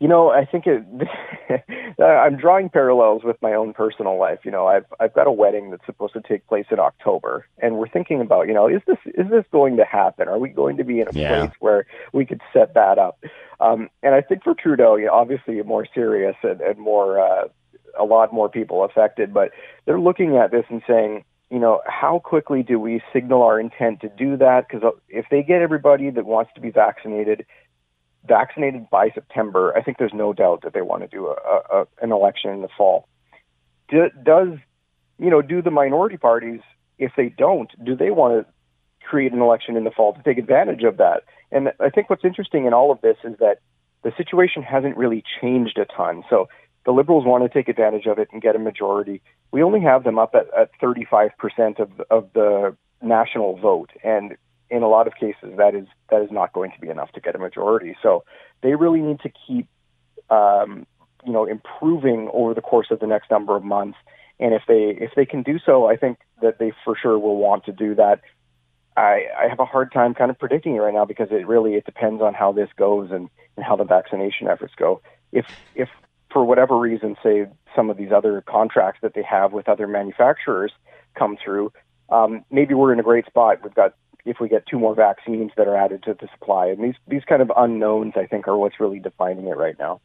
You 0.00 0.08
know, 0.08 0.30
I 0.30 0.44
think 0.44 0.66
it. 0.66 0.84
I'm 2.02 2.36
drawing 2.36 2.68
parallels 2.68 3.22
with 3.24 3.36
my 3.42 3.54
own 3.54 3.72
personal 3.72 4.18
life. 4.18 4.40
You 4.44 4.50
know, 4.50 4.66
I've 4.66 4.86
I've 5.00 5.14
got 5.14 5.26
a 5.26 5.32
wedding 5.32 5.70
that's 5.70 5.86
supposed 5.86 6.12
to 6.14 6.20
take 6.20 6.46
place 6.46 6.66
in 6.70 6.78
October, 6.78 7.46
and 7.62 7.76
we're 7.76 7.88
thinking 7.88 8.20
about, 8.20 8.48
you 8.48 8.54
know, 8.54 8.68
is 8.68 8.82
this 8.86 8.98
is 9.06 9.30
this 9.30 9.44
going 9.52 9.76
to 9.76 9.84
happen? 9.84 10.28
Are 10.28 10.38
we 10.38 10.48
going 10.48 10.76
to 10.76 10.84
be 10.84 11.00
in 11.00 11.08
a 11.08 11.12
Yeah. 11.12 11.28
place 11.28 11.52
where 11.60 11.86
we 12.12 12.24
could 12.24 12.40
set 12.52 12.74
that 12.74 12.98
up? 12.98 13.22
Um, 13.60 13.88
and 14.02 14.14
I 14.14 14.20
think 14.20 14.44
for 14.44 14.54
Trudeau, 14.54 14.96
you 14.96 15.06
know, 15.06 15.12
obviously 15.12 15.60
more 15.62 15.86
serious 15.94 16.36
and, 16.42 16.60
and 16.60 16.78
more 16.78 17.18
uh, 17.20 17.48
a 17.98 18.04
lot 18.04 18.32
more 18.32 18.48
people 18.48 18.84
affected, 18.84 19.32
but 19.32 19.50
they're 19.84 20.00
looking 20.00 20.36
at 20.36 20.50
this 20.50 20.64
and 20.68 20.82
saying, 20.86 21.24
you 21.50 21.58
know, 21.58 21.80
how 21.86 22.18
quickly 22.18 22.62
do 22.62 22.78
we 22.78 23.00
signal 23.12 23.42
our 23.42 23.60
intent 23.60 24.00
to 24.00 24.08
do 24.08 24.36
that? 24.36 24.66
Because 24.68 24.94
if 25.08 25.26
they 25.30 25.42
get 25.42 25.62
everybody 25.62 26.10
that 26.10 26.26
wants 26.26 26.50
to 26.54 26.60
be 26.60 26.70
vaccinated 26.70 27.46
vaccinated 28.26 28.88
by 28.90 29.10
September, 29.10 29.76
I 29.76 29.82
think 29.82 29.98
there's 29.98 30.14
no 30.14 30.32
doubt 30.32 30.62
that 30.62 30.72
they 30.72 30.82
want 30.82 31.02
to 31.02 31.08
do 31.08 31.28
a, 31.28 31.80
a, 31.80 31.86
an 32.02 32.12
election 32.12 32.50
in 32.50 32.62
the 32.62 32.68
fall. 32.76 33.08
Do, 33.88 34.10
does 34.22 34.58
you 35.18 35.30
know 35.30 35.42
do 35.42 35.62
the 35.62 35.70
minority 35.70 36.16
parties 36.16 36.60
if 36.98 37.12
they 37.16 37.28
don't 37.28 37.70
do 37.84 37.94
they 37.94 38.10
want 38.10 38.46
to 38.46 38.52
create 39.06 39.32
an 39.32 39.40
election 39.40 39.76
in 39.76 39.84
the 39.84 39.90
fall 39.90 40.12
to 40.14 40.22
take 40.22 40.38
advantage 40.38 40.82
of 40.82 40.96
that? 40.96 41.22
And 41.52 41.72
I 41.80 41.90
think 41.90 42.10
what's 42.10 42.24
interesting 42.24 42.66
in 42.66 42.72
all 42.72 42.90
of 42.90 43.00
this 43.00 43.16
is 43.24 43.36
that 43.38 43.58
the 44.02 44.12
situation 44.16 44.62
hasn't 44.62 44.96
really 44.96 45.22
changed 45.40 45.78
a 45.78 45.84
ton. 45.84 46.24
So 46.28 46.48
the 46.84 46.92
Liberals 46.92 47.24
want 47.24 47.44
to 47.44 47.48
take 47.48 47.68
advantage 47.68 48.06
of 48.06 48.18
it 48.18 48.28
and 48.32 48.40
get 48.40 48.56
a 48.56 48.58
majority. 48.58 49.20
We 49.50 49.62
only 49.62 49.80
have 49.80 50.04
them 50.04 50.18
up 50.18 50.34
at, 50.34 50.46
at 50.58 50.70
35% 50.80 51.30
of, 51.80 51.90
of 52.10 52.28
the 52.32 52.76
national 53.02 53.56
vote. 53.56 53.90
And 54.04 54.36
in 54.70 54.82
a 54.82 54.88
lot 54.88 55.06
of 55.06 55.14
cases, 55.14 55.56
that 55.56 55.74
is 55.74 55.86
that 56.10 56.22
is 56.22 56.30
not 56.30 56.52
going 56.52 56.72
to 56.72 56.80
be 56.80 56.88
enough 56.88 57.12
to 57.12 57.20
get 57.20 57.34
a 57.34 57.38
majority. 57.38 57.96
So 58.02 58.24
they 58.62 58.74
really 58.74 59.00
need 59.00 59.20
to 59.20 59.30
keep, 59.46 59.68
um, 60.30 60.86
you 61.24 61.32
know, 61.32 61.44
improving 61.44 62.28
over 62.32 62.54
the 62.54 62.60
course 62.60 62.88
of 62.90 63.00
the 63.00 63.06
next 63.06 63.30
number 63.30 63.56
of 63.56 63.64
months. 63.64 63.98
And 64.38 64.52
if 64.54 64.62
they 64.66 64.96
if 65.00 65.12
they 65.14 65.26
can 65.26 65.42
do 65.42 65.58
so, 65.58 65.86
I 65.86 65.96
think 65.96 66.18
that 66.42 66.58
they 66.58 66.72
for 66.84 66.96
sure 66.96 67.18
will 67.18 67.36
want 67.36 67.64
to 67.66 67.72
do 67.72 67.94
that. 67.94 68.20
I, 68.96 69.26
I 69.38 69.48
have 69.48 69.60
a 69.60 69.66
hard 69.66 69.92
time 69.92 70.14
kind 70.14 70.30
of 70.30 70.38
predicting 70.38 70.74
it 70.74 70.78
right 70.78 70.94
now 70.94 71.04
because 71.04 71.28
it 71.30 71.46
really 71.46 71.74
it 71.74 71.84
depends 71.84 72.22
on 72.22 72.32
how 72.32 72.52
this 72.52 72.70
goes 72.76 73.10
and, 73.10 73.28
and 73.56 73.64
how 73.64 73.76
the 73.76 73.84
vaccination 73.84 74.48
efforts 74.48 74.74
go. 74.76 75.00
If 75.32 75.46
if 75.74 75.88
for 76.32 76.44
whatever 76.44 76.78
reason, 76.78 77.16
say 77.22 77.46
some 77.74 77.90
of 77.90 77.96
these 77.96 78.10
other 78.10 78.42
contracts 78.42 79.00
that 79.02 79.14
they 79.14 79.22
have 79.22 79.52
with 79.52 79.68
other 79.68 79.86
manufacturers 79.86 80.72
come 81.14 81.36
through, 81.42 81.72
um, 82.08 82.44
maybe 82.50 82.74
we're 82.74 82.92
in 82.92 83.00
a 83.00 83.02
great 83.02 83.26
spot. 83.26 83.58
We've 83.62 83.74
got 83.74 83.94
if 84.26 84.40
we 84.40 84.48
get 84.48 84.66
two 84.66 84.78
more 84.78 84.94
vaccines 84.94 85.52
that 85.56 85.68
are 85.68 85.76
added 85.76 86.02
to 86.02 86.14
the 86.14 86.28
supply, 86.38 86.66
and 86.66 86.82
these 86.82 86.96
these 87.06 87.24
kind 87.24 87.40
of 87.40 87.50
unknowns, 87.56 88.14
I 88.16 88.26
think, 88.26 88.46
are 88.48 88.56
what's 88.56 88.78
really 88.80 88.98
defining 88.98 89.46
it 89.46 89.56
right 89.56 89.78
now. 89.78 90.00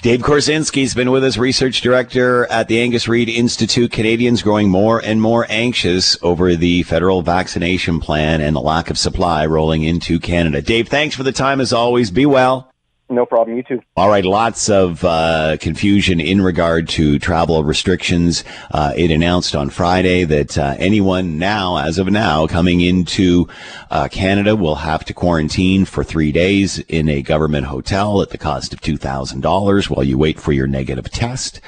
Dave 0.00 0.20
Korzinski's 0.20 0.94
been 0.94 1.10
with 1.10 1.24
us, 1.24 1.36
research 1.36 1.80
director 1.80 2.46
at 2.46 2.68
the 2.68 2.80
Angus 2.80 3.06
Reid 3.06 3.28
Institute. 3.28 3.92
Canadians 3.92 4.42
growing 4.42 4.70
more 4.70 4.98
and 4.98 5.20
more 5.20 5.46
anxious 5.48 6.16
over 6.22 6.56
the 6.56 6.82
federal 6.84 7.22
vaccination 7.22 8.00
plan 8.00 8.40
and 8.40 8.56
the 8.56 8.60
lack 8.60 8.90
of 8.90 8.98
supply 8.98 9.46
rolling 9.46 9.82
into 9.82 10.18
Canada. 10.18 10.62
Dave, 10.62 10.88
thanks 10.88 11.14
for 11.14 11.22
the 11.22 11.32
time 11.32 11.60
as 11.60 11.72
always. 11.72 12.10
Be 12.10 12.26
well. 12.26 12.73
No 13.10 13.26
problem. 13.26 13.56
You 13.56 13.62
too. 13.62 13.82
All 13.96 14.08
right. 14.08 14.24
Lots 14.24 14.70
of 14.70 15.04
uh, 15.04 15.58
confusion 15.60 16.20
in 16.20 16.40
regard 16.40 16.88
to 16.90 17.18
travel 17.18 17.62
restrictions. 17.62 18.44
Uh, 18.70 18.94
it 18.96 19.10
announced 19.10 19.54
on 19.54 19.68
Friday 19.68 20.24
that 20.24 20.56
uh, 20.56 20.74
anyone 20.78 21.38
now, 21.38 21.76
as 21.76 21.98
of 21.98 22.06
now, 22.08 22.46
coming 22.46 22.80
into 22.80 23.46
uh, 23.90 24.08
Canada 24.08 24.56
will 24.56 24.76
have 24.76 25.04
to 25.04 25.12
quarantine 25.12 25.84
for 25.84 26.02
three 26.02 26.32
days 26.32 26.78
in 26.78 27.10
a 27.10 27.20
government 27.20 27.66
hotel 27.66 28.22
at 28.22 28.30
the 28.30 28.38
cost 28.38 28.72
of 28.72 28.80
two 28.80 28.96
thousand 28.96 29.42
dollars 29.42 29.90
while 29.90 30.02
you 30.02 30.16
wait 30.16 30.40
for 30.40 30.52
your 30.52 30.66
negative 30.66 31.10
test. 31.10 31.60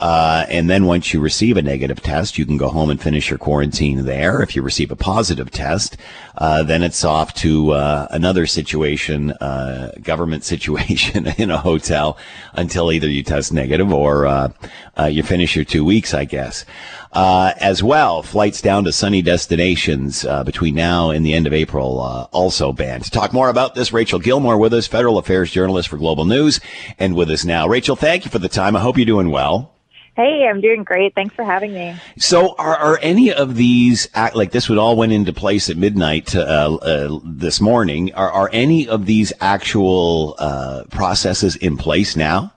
Uh, 0.00 0.44
and 0.48 0.68
then 0.68 0.86
once 0.86 1.12
you 1.14 1.20
receive 1.20 1.56
a 1.56 1.62
negative 1.62 2.02
test, 2.02 2.36
you 2.36 2.44
can 2.44 2.56
go 2.56 2.68
home 2.68 2.90
and 2.90 3.00
finish 3.00 3.30
your 3.30 3.38
quarantine 3.38 4.04
there. 4.04 4.42
If 4.42 4.56
you 4.56 4.62
receive 4.62 4.90
a 4.90 4.96
positive 4.96 5.50
test, 5.50 5.96
uh, 6.36 6.62
then 6.64 6.82
it's 6.82 7.04
off 7.04 7.32
to 7.34 7.70
uh, 7.72 8.08
another 8.10 8.46
situation, 8.46 9.30
uh, 9.32 9.92
government 10.02 10.44
situation 10.54 11.26
in 11.38 11.50
a 11.50 11.58
hotel 11.58 12.18
until 12.54 12.92
either 12.92 13.08
you 13.08 13.22
test 13.22 13.52
negative 13.52 13.92
or 13.92 14.26
uh, 14.26 14.48
uh, 14.98 15.04
you 15.04 15.22
finish 15.22 15.54
your 15.54 15.64
two 15.64 15.84
weeks, 15.84 16.12
I 16.12 16.24
guess. 16.24 16.64
As 17.14 17.82
well, 17.82 18.22
flights 18.22 18.60
down 18.60 18.84
to 18.84 18.92
sunny 18.92 19.22
destinations 19.22 20.24
between 20.44 20.74
now 20.74 21.10
and 21.10 21.24
the 21.24 21.34
end 21.34 21.46
of 21.46 21.52
April 21.52 22.00
also 22.32 22.72
banned. 22.72 23.04
To 23.04 23.10
talk 23.10 23.32
more 23.32 23.48
about 23.48 23.74
this, 23.74 23.92
Rachel 23.92 24.18
Gilmore 24.18 24.58
with 24.58 24.74
us, 24.74 24.86
federal 24.86 25.18
affairs 25.18 25.50
journalist 25.50 25.88
for 25.88 25.96
Global 25.96 26.24
News, 26.24 26.60
and 26.98 27.14
with 27.14 27.30
us 27.30 27.44
now. 27.44 27.66
Rachel, 27.66 27.96
thank 27.96 28.24
you 28.24 28.30
for 28.30 28.38
the 28.38 28.48
time. 28.48 28.76
I 28.76 28.80
hope 28.80 28.96
you're 28.96 29.06
doing 29.06 29.30
well. 29.30 29.74
Hey, 30.16 30.46
I'm 30.48 30.60
doing 30.60 30.84
great. 30.84 31.12
Thanks 31.16 31.34
for 31.34 31.42
having 31.42 31.74
me. 31.74 31.96
So, 32.18 32.54
are, 32.56 32.76
are 32.76 32.98
any 33.02 33.32
of 33.32 33.56
these 33.56 34.08
like 34.34 34.52
this? 34.52 34.68
Would 34.68 34.78
all 34.78 34.96
went 34.96 35.10
into 35.10 35.32
place 35.32 35.68
at 35.68 35.76
midnight 35.76 36.36
uh, 36.36 36.78
uh, 36.80 37.18
this 37.24 37.60
morning. 37.60 38.14
Are, 38.14 38.30
are 38.30 38.50
any 38.52 38.86
of 38.86 39.06
these 39.06 39.32
actual 39.40 40.36
uh, 40.38 40.84
processes 40.92 41.56
in 41.56 41.76
place 41.76 42.14
now? 42.14 42.53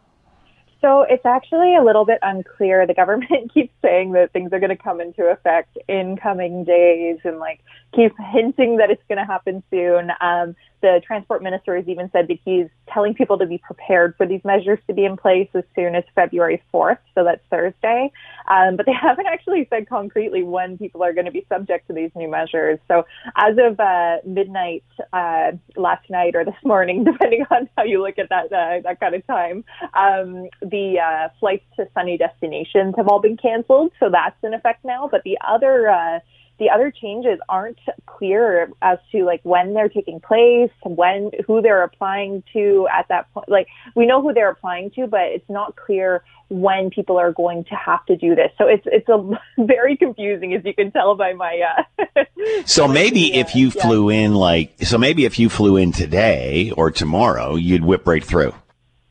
So 0.82 1.02
it's 1.02 1.26
actually 1.26 1.76
a 1.76 1.84
little 1.84 2.06
bit 2.06 2.20
unclear. 2.22 2.86
The 2.86 2.94
government 2.94 3.52
keeps 3.54 3.74
saying 3.82 4.12
that 4.12 4.32
things 4.32 4.54
are 4.54 4.60
going 4.60 4.76
to 4.76 4.82
come 4.82 5.02
into 5.02 5.26
effect 5.26 5.78
in 5.88 6.18
coming 6.18 6.64
days, 6.64 7.20
and 7.24 7.40
like 7.40 7.62
keep 7.96 8.14
hinting 8.32 8.78
that 8.78 8.92
it's 8.92 9.02
going 9.08 9.18
to 9.18 9.26
happen 9.26 9.64
soon. 9.72 10.12
Um, 10.22 10.56
the 10.82 11.02
transport 11.06 11.42
minister 11.42 11.76
has 11.76 11.88
even 11.88 12.10
said 12.12 12.28
that 12.28 12.38
he's 12.46 12.68
telling 12.94 13.16
people 13.16 13.40
to 13.40 13.48
be 13.48 13.58
prepared 13.58 14.16
for 14.16 14.28
these 14.28 14.42
measures 14.44 14.80
to 14.88 14.94
be 14.94 15.06
in 15.06 15.18
place 15.18 15.50
as 15.56 15.64
soon 15.76 15.96
as 15.96 16.04
February 16.14 16.62
4th, 16.72 17.00
so 17.16 17.24
that's 17.24 17.42
Thursday. 17.50 18.12
Um, 18.48 18.78
but 18.78 18.86
they 18.86 18.94
haven't 19.02 19.28
actually 19.28 19.68
said 19.70 19.88
concretely 19.88 20.44
when 20.44 20.78
people 20.78 21.04
are 21.04 21.14
going 21.14 21.26
to 21.26 21.32
be 21.32 21.46
subject 21.50 21.88
to 21.88 21.94
these 21.94 22.12
new 22.16 22.30
measures. 22.30 22.80
So 22.88 23.06
as 23.36 23.58
of 23.60 23.80
uh, 23.80 24.18
midnight 24.26 24.84
uh, 25.14 25.52
last 25.76 26.10
night 26.10 26.36
or 26.36 26.46
this 26.46 26.56
morning, 26.64 27.04
depending 27.12 27.46
on 27.52 27.70
how 27.78 27.84
you 27.84 28.02
look 28.02 28.18
at 28.18 28.30
that 28.30 28.46
uh, 28.46 28.82
that 28.84 29.00
kind 29.00 29.16
of 29.16 29.26
time, 29.28 29.64
um, 29.94 30.48
the 30.62 31.00
uh, 31.00 31.30
flights 31.40 31.66
to 31.78 31.88
sunny 31.94 32.18
destinations 32.18 32.96
have 32.98 33.08
all 33.08 33.20
been 33.20 33.38
canceled, 33.38 33.92
so 34.00 34.10
that's 34.12 34.38
in 34.44 34.54
effect 34.54 34.84
now. 34.86 35.08
But 35.12 35.24
the 35.24 35.38
other 35.48 35.90
uh, 35.90 36.20
the 36.60 36.70
other 36.70 36.92
changes 36.92 37.40
aren't 37.50 37.80
clear 38.06 38.72
as 38.82 38.98
to 39.12 39.24
like 39.24 39.42
when 39.44 39.74
they're 39.74 39.90
taking 39.90 40.20
place, 40.20 40.72
when 40.84 41.32
who 41.46 41.62
they're 41.62 41.84
applying 41.84 42.44
to 42.54 42.88
at 42.92 43.08
that 43.10 43.32
point. 43.34 43.50
Like 43.50 43.68
we 43.96 44.06
know 44.06 44.22
who 44.22 44.34
they're 44.34 44.50
applying 44.50 44.92
to, 44.92 45.08
but 45.08 45.22
it's 45.22 45.50
not 45.50 45.76
clear 45.76 46.24
when 46.50 46.90
people 46.90 47.18
are 47.18 47.32
going 47.32 47.66
to 47.66 47.76
have 47.76 48.06
to 48.08 48.16
do 48.16 48.34
this. 48.34 48.52
So 48.58 48.68
it's 48.68 48.86
it's 48.86 49.08
a 49.10 49.40
very 49.64 49.98
confusing, 49.98 50.54
as 50.54 50.64
you 50.66 50.74
can 50.74 50.92
tell 50.92 51.16
by 51.16 51.34
my. 51.34 51.62
Uh, 51.98 52.24
so 52.66 52.88
maybe 52.88 53.36
if 53.36 53.56
you 53.56 53.68
yeah. 53.68 53.82
flew 53.82 54.10
in 54.10 54.34
like 54.34 54.74
so 54.82 54.98
maybe 54.98 55.26
if 55.26 55.38
you 55.38 55.50
flew 55.50 55.78
in 55.78 55.92
today 55.92 56.72
or 56.76 56.90
tomorrow, 56.90 57.56
you'd 57.56 57.86
whip 57.86 58.08
right 58.08 58.24
through 58.24 58.54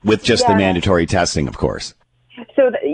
with 0.02 0.22
just 0.22 0.44
yeah. 0.44 0.52
the 0.52 0.56
mandatory 0.56 1.06
testing, 1.06 1.46
of 1.46 1.56
course. 1.56 1.94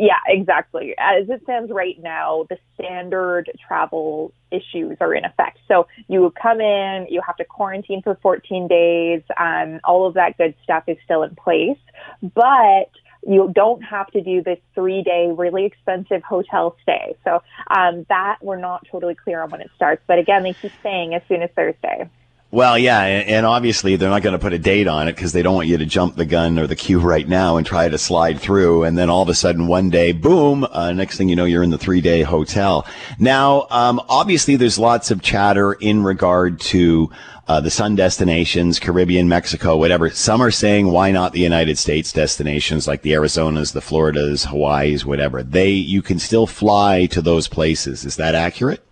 Yeah, 0.03 0.19
exactly. 0.27 0.97
As 0.99 1.31
it 1.31 1.43
stands 1.45 1.71
right 1.71 1.97
now, 2.03 2.45
the 2.51 2.59
standard 2.75 3.49
travel 3.65 4.33
issues 4.51 4.97
are 5.01 5.15
in 5.15 5.25
effect. 5.25 5.59
So 5.69 5.87
you 6.09 6.33
come 6.43 6.61
in, 6.61 7.07
you 7.09 7.23
have 7.25 7.37
to 7.37 7.45
quarantine 7.45 8.03
for 8.03 8.19
14 8.21 8.67
days, 8.67 9.23
um, 9.39 9.79
all 9.85 10.05
of 10.05 10.15
that 10.15 10.37
good 10.39 10.57
stuff 10.65 10.83
is 10.89 10.97
still 11.05 11.23
in 11.23 11.37
place, 11.37 11.79
but 12.21 12.91
you 13.25 13.53
don't 13.55 13.81
have 13.83 14.09
to 14.09 14.21
do 14.21 14.43
this 14.43 14.59
three 14.75 15.05
day, 15.05 15.31
really 15.33 15.67
expensive 15.67 16.25
hotel 16.25 16.75
stay. 16.83 17.15
So 17.23 17.41
um, 17.71 18.05
that 18.09 18.39
we're 18.43 18.59
not 18.59 18.85
totally 18.91 19.15
clear 19.15 19.41
on 19.41 19.51
when 19.51 19.61
it 19.61 19.71
starts. 19.77 20.03
But 20.09 20.19
again, 20.19 20.43
they 20.43 20.55
keep 20.55 20.73
saying 20.83 21.15
as 21.15 21.23
soon 21.29 21.43
as 21.43 21.51
Thursday. 21.55 22.11
Well, 22.55 22.77
yeah, 22.77 23.01
and 23.01 23.47
obviously 23.47 23.97
they're 23.97 24.11
not 24.11 24.21
going 24.21 24.35
to 24.35 24.39
put 24.39 24.53
a 24.53 24.59
date 24.59 24.87
on 24.87 25.09
it 25.09 25.17
because 25.17 25.33
they 25.33 25.41
don't 25.41 25.55
want 25.55 25.69
you 25.69 25.79
to 25.79 25.87
jump 25.87 26.17
the 26.17 26.27
gun 26.27 26.59
or 26.59 26.67
the 26.67 26.77
queue 26.77 27.01
right 27.01 27.27
now 27.27 27.57
and 27.57 27.67
try 27.67 27.89
to 27.89 27.97
slide 27.97 28.41
through, 28.41 28.85
and 28.85 28.99
then 28.99 29.09
all 29.09 29.23
of 29.23 29.31
a 29.31 29.35
sudden 29.35 29.69
one 29.69 29.89
day, 29.89 30.13
boom! 30.13 30.67
Uh, 30.71 30.93
next 30.93 31.17
thing 31.17 31.31
you 31.31 31.35
know, 31.35 31.47
you're 31.47 31.63
in 31.63 31.71
the 31.71 31.79
three-day 31.79 32.21
hotel. 32.21 32.87
Now, 33.19 33.67
um, 33.71 34.03
obviously, 34.07 34.57
there's 34.57 34.79
lots 34.79 35.11
of 35.11 35.23
chatter 35.23 35.73
in 35.73 36.03
regard 36.03 36.61
to 36.61 37.11
uh, 37.49 37.63
the 37.63 37.71
sun 37.71 37.97
destinations, 37.97 38.79
Caribbean, 38.79 39.31
Mexico, 39.31 39.79
whatever. 39.79 40.11
Some 40.11 40.43
are 40.43 40.51
saying, 40.51 40.89
why 40.89 41.11
not 41.11 41.33
the 41.33 41.41
United 41.41 41.79
States 41.79 42.13
destinations 42.13 42.87
like 42.87 43.01
the 43.01 43.13
Arizonas, 43.13 43.73
the 43.73 43.81
Floridas, 43.81 44.45
Hawaii's, 44.45 45.07
whatever? 45.07 45.43
They, 45.43 45.71
you 45.71 46.03
can 46.03 46.19
still 46.19 46.47
fly 46.47 47.07
to 47.07 47.23
those 47.23 47.49
places. 47.49 48.05
Is 48.05 48.17
that 48.17 48.35
accurate? 48.35 48.85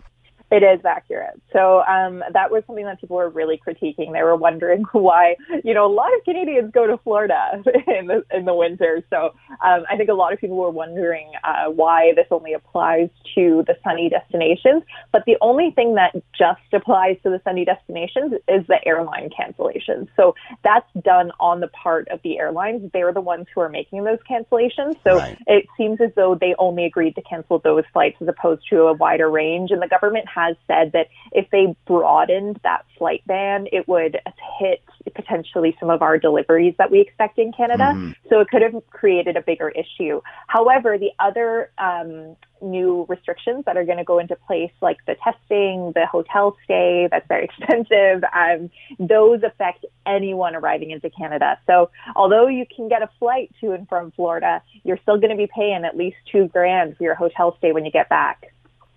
It 0.51 0.63
is 0.63 0.83
accurate. 0.85 1.41
So 1.53 1.81
um, 1.83 2.21
that 2.33 2.51
was 2.51 2.63
something 2.67 2.83
that 2.83 2.99
people 2.99 3.15
were 3.15 3.29
really 3.29 3.57
critiquing. 3.65 4.11
They 4.11 4.21
were 4.21 4.35
wondering 4.35 4.83
why, 4.91 5.37
you 5.63 5.73
know, 5.73 5.85
a 5.85 5.93
lot 5.93 6.13
of 6.13 6.25
Canadians 6.25 6.71
go 6.73 6.85
to 6.85 6.97
Florida 6.97 7.63
in 7.87 8.07
the 8.07 8.23
in 8.33 8.43
the 8.43 8.53
winter. 8.53 9.01
So 9.09 9.33
um, 9.63 9.85
I 9.89 9.95
think 9.95 10.09
a 10.09 10.13
lot 10.13 10.33
of 10.33 10.39
people 10.39 10.57
were 10.57 10.69
wondering 10.69 11.31
uh, 11.45 11.71
why 11.71 12.11
this 12.17 12.27
only 12.31 12.51
applies 12.51 13.09
to 13.35 13.63
the 13.65 13.75
sunny 13.81 14.09
destinations. 14.09 14.83
But 15.13 15.23
the 15.25 15.37
only 15.39 15.71
thing 15.71 15.95
that 15.95 16.21
just 16.37 16.59
applies 16.73 17.15
to 17.23 17.29
the 17.29 17.39
sunny 17.45 17.63
destinations 17.63 18.33
is 18.49 18.67
the 18.67 18.85
airline 18.85 19.29
cancellations. 19.29 20.09
So 20.17 20.35
that's 20.65 20.87
done 21.01 21.31
on 21.39 21.61
the 21.61 21.69
part 21.69 22.09
of 22.09 22.19
the 22.23 22.39
airlines. 22.39 22.91
They're 22.91 23.13
the 23.13 23.21
ones 23.21 23.47
who 23.55 23.61
are 23.61 23.69
making 23.69 24.03
those 24.03 24.19
cancellations. 24.29 24.95
So 25.05 25.15
right. 25.15 25.37
it 25.47 25.65
seems 25.77 26.01
as 26.01 26.11
though 26.17 26.35
they 26.35 26.55
only 26.59 26.83
agreed 26.83 27.15
to 27.15 27.21
cancel 27.21 27.59
those 27.59 27.83
flights 27.93 28.17
as 28.19 28.27
opposed 28.27 28.63
to 28.69 28.81
a 28.81 28.93
wider 28.93 29.29
range. 29.29 29.71
And 29.71 29.81
the 29.81 29.87
government 29.87 30.25
has 30.27 30.40
has 30.41 30.55
said 30.67 30.91
that 30.93 31.07
if 31.31 31.49
they 31.51 31.75
broadened 31.85 32.59
that 32.63 32.85
flight 32.97 33.23
ban, 33.25 33.67
it 33.71 33.87
would 33.87 34.19
hit 34.59 34.83
potentially 35.15 35.75
some 35.79 35.89
of 35.89 36.01
our 36.01 36.17
deliveries 36.17 36.75
that 36.77 36.91
we 36.91 36.99
expect 36.99 37.39
in 37.39 37.51
Canada. 37.51 37.93
Mm-hmm. 37.95 38.11
So 38.29 38.39
it 38.39 38.49
could 38.49 38.61
have 38.61 38.81
created 38.89 39.37
a 39.37 39.41
bigger 39.41 39.69
issue. 39.69 40.21
However, 40.47 40.97
the 40.97 41.11
other 41.19 41.71
um, 41.77 42.35
new 42.61 43.05
restrictions 43.09 43.63
that 43.65 43.77
are 43.77 43.85
going 43.85 43.97
to 43.97 44.03
go 44.03 44.19
into 44.19 44.35
place, 44.35 44.71
like 44.81 44.97
the 45.07 45.15
testing, 45.23 45.91
the 45.95 46.05
hotel 46.05 46.55
stay, 46.63 47.07
that's 47.09 47.27
very 47.27 47.45
expensive, 47.59 48.23
um, 48.33 48.69
those 48.99 49.41
affect 49.43 49.85
anyone 50.05 50.55
arriving 50.55 50.91
into 50.91 51.09
Canada. 51.09 51.59
So 51.65 51.89
although 52.15 52.47
you 52.47 52.65
can 52.73 52.87
get 52.87 53.01
a 53.01 53.09
flight 53.19 53.51
to 53.61 53.71
and 53.71 53.87
from 53.87 54.11
Florida, 54.11 54.61
you're 54.83 54.99
still 55.01 55.17
going 55.17 55.31
to 55.31 55.37
be 55.37 55.49
paying 55.53 55.83
at 55.85 55.97
least 55.97 56.17
two 56.31 56.47
grand 56.47 56.97
for 56.97 57.03
your 57.03 57.15
hotel 57.15 57.55
stay 57.57 57.71
when 57.71 57.85
you 57.85 57.91
get 57.91 58.09
back. 58.09 58.53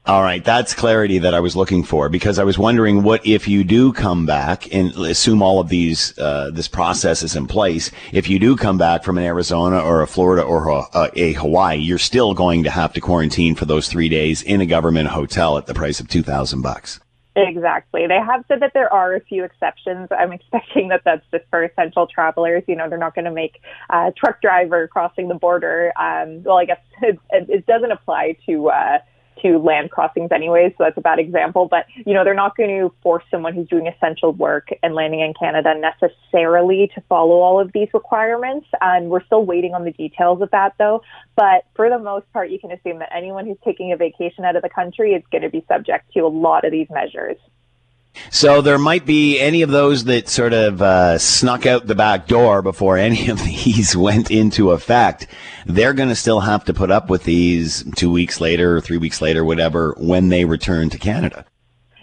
All 0.06 0.22
right, 0.22 0.44
that's 0.44 0.74
clarity 0.74 1.16
that 1.20 1.32
I 1.32 1.40
was 1.40 1.56
looking 1.56 1.82
for 1.82 2.10
because 2.10 2.38
I 2.38 2.44
was 2.44 2.58
wondering 2.58 3.02
what 3.02 3.26
if 3.26 3.48
you 3.48 3.64
do 3.64 3.90
come 3.90 4.26
back 4.26 4.70
and 4.70 4.94
assume 4.96 5.40
all 5.40 5.60
of 5.60 5.70
these 5.70 6.18
uh, 6.18 6.50
this 6.52 6.68
process 6.68 7.22
is 7.22 7.34
in 7.34 7.46
place. 7.46 7.90
If 8.12 8.28
you 8.28 8.38
do 8.38 8.54
come 8.54 8.76
back 8.76 9.02
from 9.02 9.16
an 9.16 9.24
Arizona 9.24 9.80
or 9.80 10.02
a 10.02 10.06
Florida 10.06 10.42
or 10.42 10.68
a, 10.68 11.10
a 11.14 11.32
Hawaii, 11.32 11.78
you're 11.78 11.96
still 11.96 12.34
going 12.34 12.64
to 12.64 12.70
have 12.70 12.92
to 12.92 13.00
quarantine 13.00 13.54
for 13.54 13.64
those 13.64 13.88
three 13.88 14.10
days 14.10 14.42
in 14.42 14.60
a 14.60 14.66
government 14.66 15.08
hotel 15.08 15.56
at 15.56 15.64
the 15.64 15.72
price 15.72 16.00
of 16.00 16.08
two 16.08 16.22
thousand 16.22 16.60
bucks. 16.60 17.00
Exactly. 17.34 18.06
They 18.06 18.20
have 18.20 18.44
said 18.46 18.60
that 18.60 18.72
there 18.74 18.92
are 18.92 19.14
a 19.14 19.20
few 19.20 19.42
exceptions. 19.42 20.08
I'm 20.10 20.32
expecting 20.38 20.88
that 20.88 21.00
that's 21.06 21.24
just 21.30 21.44
for 21.48 21.64
essential 21.64 22.06
travelers. 22.06 22.62
You 22.68 22.76
know, 22.76 22.90
they're 22.90 22.98
not 22.98 23.14
going 23.14 23.24
to 23.24 23.30
make 23.30 23.58
a 23.88 24.12
truck 24.14 24.42
driver 24.42 24.86
crossing 24.86 25.28
the 25.28 25.34
border. 25.34 25.94
Um, 25.98 26.42
well, 26.42 26.58
I 26.58 26.66
guess 26.66 26.80
it, 27.00 27.18
it 27.30 27.64
doesn't 27.64 27.90
apply 27.90 28.36
to. 28.44 28.68
Uh, 28.68 28.98
to 29.44 29.58
land 29.58 29.90
crossings 29.90 30.30
anyway, 30.32 30.74
so 30.76 30.84
that's 30.84 30.96
a 30.96 31.00
bad 31.00 31.18
example. 31.18 31.68
But, 31.70 31.86
you 32.06 32.14
know, 32.14 32.24
they're 32.24 32.34
not 32.34 32.56
going 32.56 32.70
to 32.70 32.94
force 33.02 33.24
someone 33.30 33.54
who's 33.54 33.68
doing 33.68 33.86
essential 33.86 34.32
work 34.32 34.68
and 34.82 34.94
landing 34.94 35.20
in 35.20 35.34
Canada 35.34 35.74
necessarily 35.78 36.90
to 36.94 37.00
follow 37.08 37.36
all 37.36 37.60
of 37.60 37.72
these 37.72 37.88
requirements. 37.92 38.66
And 38.80 39.10
we're 39.10 39.24
still 39.24 39.44
waiting 39.44 39.74
on 39.74 39.84
the 39.84 39.92
details 39.92 40.40
of 40.42 40.50
that 40.50 40.74
though. 40.78 41.02
But 41.36 41.64
for 41.74 41.88
the 41.88 41.98
most 41.98 42.30
part, 42.32 42.50
you 42.50 42.58
can 42.58 42.72
assume 42.72 42.98
that 43.00 43.10
anyone 43.14 43.46
who's 43.46 43.58
taking 43.64 43.92
a 43.92 43.96
vacation 43.96 44.44
out 44.44 44.56
of 44.56 44.62
the 44.62 44.68
country 44.68 45.12
is 45.12 45.22
going 45.30 45.42
to 45.42 45.50
be 45.50 45.64
subject 45.68 46.12
to 46.14 46.20
a 46.20 46.28
lot 46.28 46.64
of 46.64 46.72
these 46.72 46.88
measures. 46.90 47.36
So 48.30 48.60
there 48.60 48.78
might 48.78 49.06
be 49.06 49.40
any 49.40 49.62
of 49.62 49.70
those 49.70 50.04
that 50.04 50.28
sort 50.28 50.52
of 50.52 50.80
uh, 50.80 51.18
snuck 51.18 51.66
out 51.66 51.86
the 51.86 51.94
back 51.94 52.26
door 52.26 52.62
before 52.62 52.96
any 52.96 53.28
of 53.28 53.42
these 53.44 53.96
went 53.96 54.30
into 54.30 54.70
effect. 54.70 55.26
They're 55.66 55.94
going 55.94 56.08
to 56.08 56.14
still 56.14 56.40
have 56.40 56.64
to 56.66 56.74
put 56.74 56.90
up 56.90 57.10
with 57.10 57.24
these 57.24 57.84
two 57.96 58.10
weeks 58.10 58.40
later 58.40 58.76
or 58.76 58.80
three 58.80 58.98
weeks 58.98 59.20
later, 59.20 59.44
whatever, 59.44 59.94
when 59.98 60.28
they 60.28 60.44
return 60.44 60.90
to 60.90 60.98
Canada. 60.98 61.44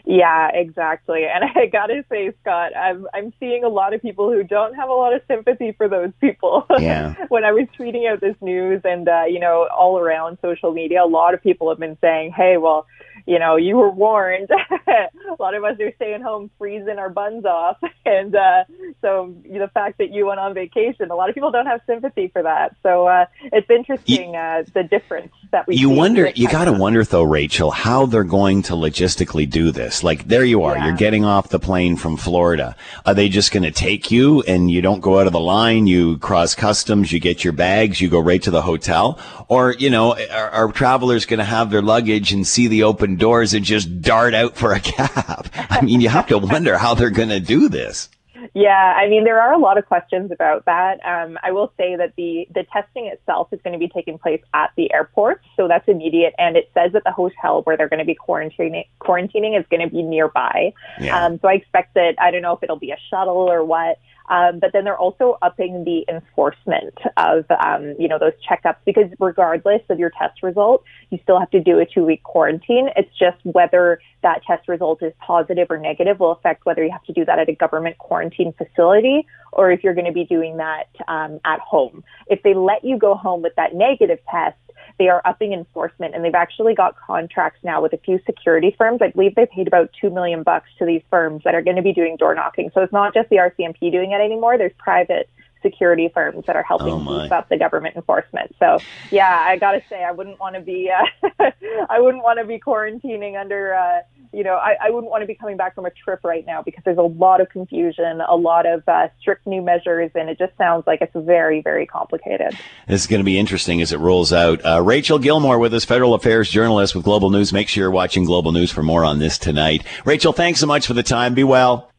Yeah, 0.05 0.49
exactly. 0.53 1.25
And 1.25 1.45
I 1.55 1.67
gotta 1.67 2.03
say, 2.09 2.33
Scott, 2.41 2.75
I'm 2.75 3.07
I'm 3.13 3.33
seeing 3.39 3.63
a 3.63 3.69
lot 3.69 3.93
of 3.93 4.01
people 4.01 4.31
who 4.31 4.43
don't 4.43 4.73
have 4.75 4.89
a 4.89 4.93
lot 4.93 5.13
of 5.13 5.21
sympathy 5.27 5.73
for 5.73 5.87
those 5.87 6.11
people. 6.19 6.65
Yeah. 6.79 7.15
when 7.29 7.43
I 7.43 7.51
was 7.51 7.67
tweeting 7.79 8.11
out 8.11 8.19
this 8.19 8.35
news, 8.41 8.81
and 8.83 9.07
uh, 9.07 9.23
you 9.27 9.39
know, 9.39 9.69
all 9.75 9.99
around 9.99 10.37
social 10.41 10.73
media, 10.73 11.03
a 11.03 11.05
lot 11.05 11.33
of 11.33 11.41
people 11.41 11.69
have 11.69 11.79
been 11.79 11.97
saying, 12.01 12.33
"Hey, 12.35 12.57
well, 12.57 12.87
you 13.25 13.39
know, 13.39 13.55
you 13.55 13.77
were 13.77 13.89
warned. 13.91 14.49
a 14.87 15.09
lot 15.39 15.55
of 15.55 15.63
us 15.63 15.79
are 15.79 15.91
staying 15.95 16.21
home 16.21 16.49
freezing 16.57 16.97
our 16.97 17.09
buns 17.09 17.45
off. 17.45 17.77
And 18.03 18.35
uh, 18.35 18.63
so 18.99 19.33
the 19.43 19.69
fact 19.75 19.99
that 19.99 20.11
you 20.11 20.25
went 20.25 20.39
on 20.39 20.55
vacation, 20.55 21.11
a 21.11 21.15
lot 21.15 21.29
of 21.29 21.35
people 21.35 21.51
don't 21.51 21.67
have 21.67 21.81
sympathy 21.85 22.29
for 22.29 22.41
that. 22.41 22.75
So 22.81 23.05
uh, 23.07 23.25
it's 23.43 23.69
interesting 23.69 24.35
uh, 24.35 24.63
the 24.73 24.83
difference 24.83 25.31
that 25.51 25.67
we 25.67 25.75
You 25.75 25.91
wonder, 25.91 26.31
you 26.33 26.47
got 26.49 26.65
to 26.65 26.73
wonder 26.73 27.03
though, 27.03 27.21
Rachel, 27.23 27.69
how 27.69 28.07
they're 28.07 28.23
going 28.23 28.63
to 28.63 28.73
logistically 28.73 29.47
do 29.47 29.71
this. 29.71 30.03
Like, 30.03 30.27
there 30.27 30.43
you 30.43 30.63
are, 30.63 30.75
Yeah. 30.75 30.87
you're 30.87 30.97
getting 30.97 31.23
off 31.25 31.49
the 31.49 31.59
plane 31.59 31.95
from 31.95 32.17
Florida. 32.17 32.75
Are 33.05 33.13
they 33.13 33.29
just 33.29 33.51
going 33.51 33.63
to 33.63 33.71
take 33.71 34.09
you 34.09 34.41
and 34.41 34.71
you 34.71 34.81
don't 34.81 34.99
go 34.99 35.19
out 35.19 35.27
of 35.27 35.33
the 35.33 35.39
line? 35.39 35.85
You 35.85 36.17
cross 36.17 36.55
customs, 36.55 37.11
you 37.11 37.19
get 37.19 37.43
your 37.43 37.53
bags, 37.53 38.01
you 38.01 38.09
go 38.09 38.19
right 38.19 38.41
to 38.41 38.51
the 38.51 38.63
hotel? 38.63 39.19
Or, 39.47 39.73
you 39.73 39.91
know, 39.91 40.17
are, 40.31 40.49
are 40.49 40.71
travelers 40.71 41.25
going 41.27 41.37
to 41.39 41.45
have 41.45 41.69
their 41.69 41.83
luggage 41.83 42.33
and 42.33 42.45
see 42.47 42.67
the 42.67 42.81
open 42.83 43.10
doors 43.17 43.53
and 43.53 43.65
just 43.65 44.01
dart 44.01 44.33
out 44.33 44.55
for 44.55 44.73
a 44.73 44.79
cab? 44.79 45.49
I 45.53 45.81
mean, 45.81 46.01
you 46.01 46.09
have 46.09 46.27
to 46.27 46.37
wonder 46.37 46.77
how 46.77 46.93
they're 46.93 47.09
going 47.09 47.29
to 47.29 47.39
do 47.39 47.69
this. 47.69 48.09
Yeah, 48.55 48.95
I 48.97 49.07
mean, 49.07 49.23
there 49.23 49.39
are 49.39 49.53
a 49.53 49.59
lot 49.59 49.77
of 49.77 49.85
questions 49.85 50.31
about 50.31 50.65
that. 50.65 50.99
Um, 51.05 51.37
I 51.43 51.51
will 51.51 51.71
say 51.77 51.95
that 51.95 52.13
the, 52.17 52.47
the 52.53 52.65
testing 52.73 53.05
itself 53.05 53.49
is 53.51 53.59
going 53.63 53.73
to 53.73 53.79
be 53.79 53.87
taking 53.87 54.17
place 54.17 54.41
at 54.53 54.71
the 54.75 54.91
airport, 54.91 55.41
so 55.55 55.67
that's 55.67 55.87
immediate. 55.87 56.33
And 56.39 56.57
it 56.57 56.71
says 56.73 56.91
that 56.93 57.03
the 57.03 57.11
hotel 57.11 57.61
where 57.63 57.77
they're 57.77 57.87
going 57.87 57.99
to 57.99 58.05
be 58.05 58.15
quarantining, 58.15 58.85
quarantining 58.99 59.59
is 59.59 59.65
going 59.69 59.87
to 59.87 59.93
be 59.93 60.01
nearby. 60.01 60.73
Yeah. 60.99 61.23
Um, 61.23 61.39
so 61.39 61.49
I 61.49 61.53
expect 61.53 61.93
that, 61.93 62.15
I 62.19 62.31
don't 62.31 62.41
know 62.41 62.53
if 62.53 62.63
it'll 62.63 62.79
be 62.79 62.91
a 62.91 62.97
shuttle 63.09 63.49
or 63.49 63.63
what. 63.63 63.99
Um, 64.31 64.59
but 64.59 64.71
then 64.71 64.85
they're 64.85 64.97
also 64.97 65.37
upping 65.41 65.83
the 65.83 66.05
enforcement 66.07 66.97
of, 67.17 67.45
um, 67.51 67.95
you 67.99 68.07
know, 68.07 68.17
those 68.17 68.31
checkups 68.49 68.77
because 68.85 69.11
regardless 69.19 69.81
of 69.89 69.99
your 69.99 70.09
test 70.17 70.41
result, 70.41 70.83
you 71.09 71.19
still 71.21 71.37
have 71.37 71.51
to 71.51 71.59
do 71.59 71.79
a 71.79 71.85
two 71.85 72.05
week 72.05 72.23
quarantine. 72.23 72.89
It's 72.95 73.11
just 73.19 73.37
whether 73.43 73.99
that 74.23 74.41
test 74.47 74.69
result 74.69 75.03
is 75.03 75.11
positive 75.19 75.67
or 75.69 75.77
negative 75.77 76.19
will 76.19 76.31
affect 76.31 76.65
whether 76.65 76.81
you 76.83 76.91
have 76.91 77.03
to 77.03 77.13
do 77.13 77.25
that 77.25 77.39
at 77.39 77.49
a 77.49 77.55
government 77.55 77.97
quarantine 77.97 78.53
facility 78.53 79.27
or 79.51 79.69
if 79.69 79.83
you're 79.83 79.93
going 79.93 80.07
to 80.07 80.13
be 80.13 80.23
doing 80.23 80.57
that 80.57 80.87
um, 81.09 81.41
at 81.43 81.59
home. 81.59 82.03
If 82.27 82.41
they 82.43 82.53
let 82.53 82.85
you 82.85 82.97
go 82.97 83.15
home 83.15 83.41
with 83.41 83.55
that 83.55 83.75
negative 83.75 84.19
test, 84.29 84.57
they 84.97 85.09
are 85.09 85.21
upping 85.25 85.53
enforcement 85.53 86.15
and 86.15 86.23
they've 86.23 86.35
actually 86.35 86.75
got 86.75 86.95
contracts 86.99 87.59
now 87.63 87.81
with 87.81 87.93
a 87.93 87.97
few 87.97 88.19
security 88.25 88.75
firms. 88.77 89.01
I 89.01 89.09
believe 89.09 89.35
they 89.35 89.45
paid 89.45 89.67
about 89.67 89.89
two 89.99 90.09
million 90.09 90.43
bucks 90.43 90.69
to 90.79 90.85
these 90.85 91.01
firms 91.09 91.41
that 91.43 91.55
are 91.55 91.61
going 91.61 91.77
to 91.77 91.81
be 91.81 91.93
doing 91.93 92.17
door 92.17 92.35
knocking. 92.35 92.71
So 92.73 92.81
it's 92.81 92.93
not 92.93 93.13
just 93.13 93.29
the 93.29 93.37
RCMP 93.37 93.91
doing 93.91 94.11
it 94.11 94.21
anymore. 94.21 94.57
There's 94.57 94.73
private 94.77 95.29
security 95.61 96.09
firms 96.13 96.45
that 96.47 96.55
are 96.55 96.63
helping 96.63 96.93
Oh, 96.93 97.21
beef 97.21 97.31
up 97.31 97.49
the 97.49 97.57
government 97.57 97.95
enforcement. 97.95 98.55
So 98.59 98.79
yeah, 99.11 99.45
I 99.47 99.57
gotta 99.57 99.81
say, 99.89 100.03
I 100.03 100.11
wouldn't 100.11 100.39
want 100.39 100.55
to 100.55 100.61
be, 100.61 100.91
uh, 100.91 101.51
I 101.89 101.99
wouldn't 101.99 102.23
want 102.23 102.39
to 102.39 102.45
be 102.45 102.59
quarantining 102.59 103.39
under, 103.39 103.73
uh, 103.73 104.01
you 104.33 104.43
know, 104.43 104.55
I, 104.55 104.77
I 104.81 104.89
wouldn't 104.89 105.11
want 105.11 105.23
to 105.23 105.27
be 105.27 105.35
coming 105.35 105.57
back 105.57 105.75
from 105.75 105.85
a 105.85 105.89
trip 105.89 106.21
right 106.23 106.45
now 106.45 106.61
because 106.61 106.83
there's 106.85 106.97
a 106.97 107.01
lot 107.01 107.41
of 107.41 107.49
confusion, 107.49 108.21
a 108.21 108.35
lot 108.35 108.65
of 108.65 108.87
uh, 108.87 109.09
strict 109.19 109.45
new 109.45 109.61
measures, 109.61 110.09
and 110.15 110.29
it 110.29 110.37
just 110.37 110.57
sounds 110.57 110.85
like 110.87 111.01
it's 111.01 111.15
very, 111.15 111.61
very 111.61 111.85
complicated. 111.85 112.57
This 112.87 113.01
is 113.01 113.07
going 113.07 113.19
to 113.19 113.25
be 113.25 113.37
interesting 113.37 113.81
as 113.81 113.91
it 113.91 113.97
rolls 113.97 114.31
out. 114.31 114.65
Uh, 114.65 114.81
Rachel 114.81 115.19
Gilmore 115.19 115.59
with 115.59 115.73
us, 115.73 115.83
federal 115.83 116.13
affairs 116.13 116.49
journalist 116.49 116.95
with 116.95 117.03
Global 117.03 117.29
News. 117.29 117.51
Make 117.51 117.67
sure 117.67 117.83
you're 117.83 117.91
watching 117.91 118.23
Global 118.23 118.53
News 118.53 118.71
for 118.71 118.83
more 118.83 119.03
on 119.03 119.19
this 119.19 119.37
tonight. 119.37 119.83
Rachel, 120.05 120.31
thanks 120.31 120.61
so 120.61 120.67
much 120.67 120.87
for 120.87 120.93
the 120.93 121.03
time. 121.03 121.33
Be 121.33 121.43
well. 121.43 121.90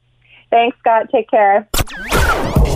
Thanks, 0.53 0.77
Scott. 0.81 1.09
Take 1.11 1.31
care. 1.31 1.67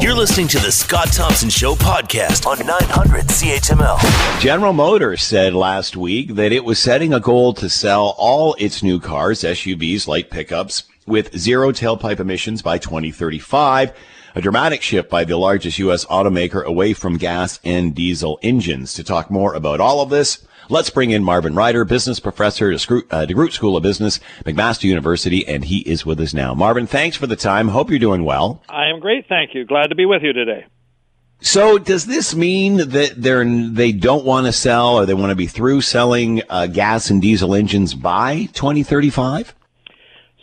You're 0.00 0.14
listening 0.14 0.48
to 0.48 0.58
the 0.58 0.72
Scott 0.72 1.12
Thompson 1.12 1.50
Show 1.50 1.74
podcast 1.74 2.46
on 2.46 2.58
900 2.66 3.24
CHML. 3.26 4.40
General 4.40 4.72
Motors 4.72 5.22
said 5.22 5.52
last 5.52 5.94
week 5.94 6.36
that 6.36 6.52
it 6.52 6.64
was 6.64 6.78
setting 6.78 7.12
a 7.12 7.20
goal 7.20 7.52
to 7.52 7.68
sell 7.68 8.14
all 8.16 8.56
its 8.58 8.82
new 8.82 8.98
cars, 8.98 9.42
SUVs, 9.42 10.08
light 10.08 10.30
pickups, 10.30 10.84
with 11.06 11.36
zero 11.36 11.70
tailpipe 11.70 12.18
emissions 12.18 12.62
by 12.62 12.78
2035. 12.78 13.92
A 14.34 14.40
dramatic 14.40 14.80
shift 14.80 15.10
by 15.10 15.24
the 15.24 15.36
largest 15.36 15.78
U.S. 15.80 16.06
automaker 16.06 16.64
away 16.64 16.94
from 16.94 17.18
gas 17.18 17.60
and 17.62 17.94
diesel 17.94 18.38
engines. 18.42 18.94
To 18.94 19.04
talk 19.04 19.30
more 19.30 19.52
about 19.52 19.80
all 19.80 20.00
of 20.00 20.08
this, 20.08 20.46
let's 20.68 20.90
bring 20.90 21.10
in 21.10 21.24
Marvin 21.24 21.54
Ryder, 21.54 21.84
business 21.84 22.20
professor 22.20 22.70
at 22.70 22.76
uh, 22.76 23.26
DeGroote 23.26 23.52
School 23.52 23.76
of 23.76 23.82
Business, 23.82 24.20
McMaster 24.44 24.84
University, 24.84 25.46
and 25.46 25.64
he 25.64 25.78
is 25.80 26.06
with 26.06 26.20
us 26.20 26.34
now. 26.34 26.54
Marvin, 26.54 26.86
thanks 26.86 27.16
for 27.16 27.26
the 27.26 27.36
time. 27.36 27.68
Hope 27.68 27.90
you're 27.90 27.98
doing 27.98 28.24
well. 28.24 28.62
I 28.68 28.86
am 28.86 29.00
great, 29.00 29.26
thank 29.28 29.54
you. 29.54 29.64
Glad 29.64 29.88
to 29.88 29.94
be 29.94 30.06
with 30.06 30.22
you 30.22 30.32
today. 30.32 30.66
So 31.40 31.78
does 31.78 32.06
this 32.06 32.34
mean 32.34 32.76
that 32.76 33.14
they're 33.16 33.44
they 33.44 33.92
don't 33.92 34.24
want 34.24 34.46
to 34.46 34.52
sell 34.52 34.96
or 34.96 35.06
they 35.06 35.14
want 35.14 35.30
to 35.30 35.36
be 35.36 35.46
through 35.46 35.82
selling 35.82 36.42
uh, 36.48 36.66
gas 36.66 37.10
and 37.10 37.20
diesel 37.20 37.54
engines 37.54 37.94
by 37.94 38.48
2035? 38.54 39.54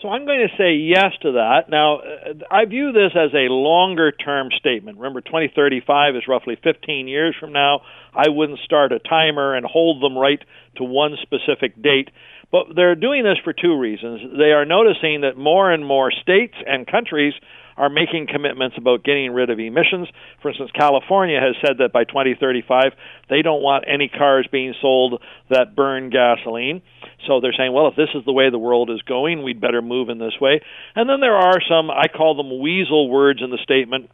So 0.03 0.09
I'm 0.09 0.25
going 0.25 0.45
to 0.45 0.57
say 0.57 0.75
yes 0.75 1.13
to 1.21 1.31
that. 1.31 1.69
Now, 1.69 1.99
uh, 1.99 2.33
I 2.51 2.65
view 2.65 2.91
this 2.91 3.15
as 3.15 3.33
a 3.33 3.47
longer 3.47 4.11
term 4.11 4.49
statement. 4.59 4.97
Remember, 4.97 5.21
2035 5.21 6.17
is 6.17 6.23
roughly 6.27 6.57
15 6.61 7.07
years 7.07 7.33
from 7.39 7.53
now. 7.53 7.83
I 8.13 8.27
wouldn't 8.27 8.59
start 8.65 8.91
a 8.91 8.99
timer 8.99 9.55
and 9.55 9.65
hold 9.65 10.03
them 10.03 10.17
right 10.17 10.43
to 10.75 10.83
one 10.83 11.15
specific 11.21 11.81
date. 11.81 12.09
But 12.51 12.75
they're 12.75 12.95
doing 12.95 13.23
this 13.23 13.37
for 13.45 13.53
two 13.53 13.79
reasons. 13.79 14.37
They 14.37 14.51
are 14.51 14.65
noticing 14.65 15.21
that 15.21 15.37
more 15.37 15.71
and 15.71 15.87
more 15.87 16.11
states 16.11 16.55
and 16.67 16.85
countries 16.85 17.33
are 17.77 17.89
making 17.89 18.27
commitments 18.27 18.75
about 18.77 19.03
getting 19.03 19.31
rid 19.31 19.49
of 19.49 19.57
emissions. 19.57 20.09
For 20.41 20.49
instance, 20.49 20.71
California 20.77 21.39
has 21.39 21.55
said 21.65 21.77
that 21.79 21.93
by 21.93 22.03
2035 22.03 22.91
they 23.29 23.41
don't 23.41 23.63
want 23.63 23.85
any 23.87 24.09
cars 24.09 24.47
being 24.51 24.75
sold 24.81 25.21
that 25.49 25.75
burn 25.75 26.09
gasoline. 26.09 26.81
So 27.27 27.39
they're 27.39 27.53
saying, 27.57 27.73
well, 27.73 27.87
if 27.87 27.95
this 27.95 28.09
is 28.15 28.25
the 28.25 28.33
way 28.33 28.49
the 28.49 28.59
world 28.59 28.89
is 28.89 29.01
going, 29.01 29.43
we'd 29.43 29.61
better 29.61 29.81
move 29.81 30.09
in 30.09 30.17
this 30.17 30.33
way. 30.39 30.61
And 30.95 31.09
then 31.09 31.19
there 31.19 31.35
are 31.35 31.59
some, 31.67 31.89
I 31.89 32.07
call 32.07 32.35
them 32.35 32.61
weasel 32.61 33.09
words 33.09 33.41
in 33.43 33.49
the 33.49 33.59
statement. 33.63 34.09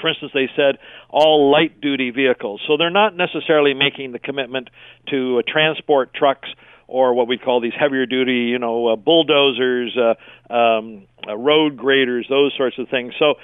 For 0.00 0.08
instance, 0.08 0.32
they 0.34 0.48
said 0.56 0.78
all 1.08 1.52
light 1.52 1.80
duty 1.80 2.10
vehicles. 2.10 2.60
So 2.66 2.76
they're 2.76 2.90
not 2.90 3.16
necessarily 3.16 3.74
making 3.74 4.12
the 4.12 4.18
commitment 4.18 4.68
to 5.10 5.38
uh, 5.38 5.42
transport 5.46 6.12
trucks 6.14 6.48
or 6.86 7.14
what 7.14 7.28
we 7.28 7.38
call 7.38 7.60
these 7.60 7.72
heavier 7.78 8.06
duty, 8.06 8.50
you 8.50 8.58
know, 8.58 8.88
uh, 8.88 8.96
bulldozers, 8.96 9.96
uh, 9.96 10.52
um, 10.52 11.06
uh, 11.26 11.36
road 11.36 11.76
graders, 11.76 12.26
those 12.28 12.52
sorts 12.56 12.78
of 12.78 12.88
things. 12.88 13.14
So, 13.18 13.34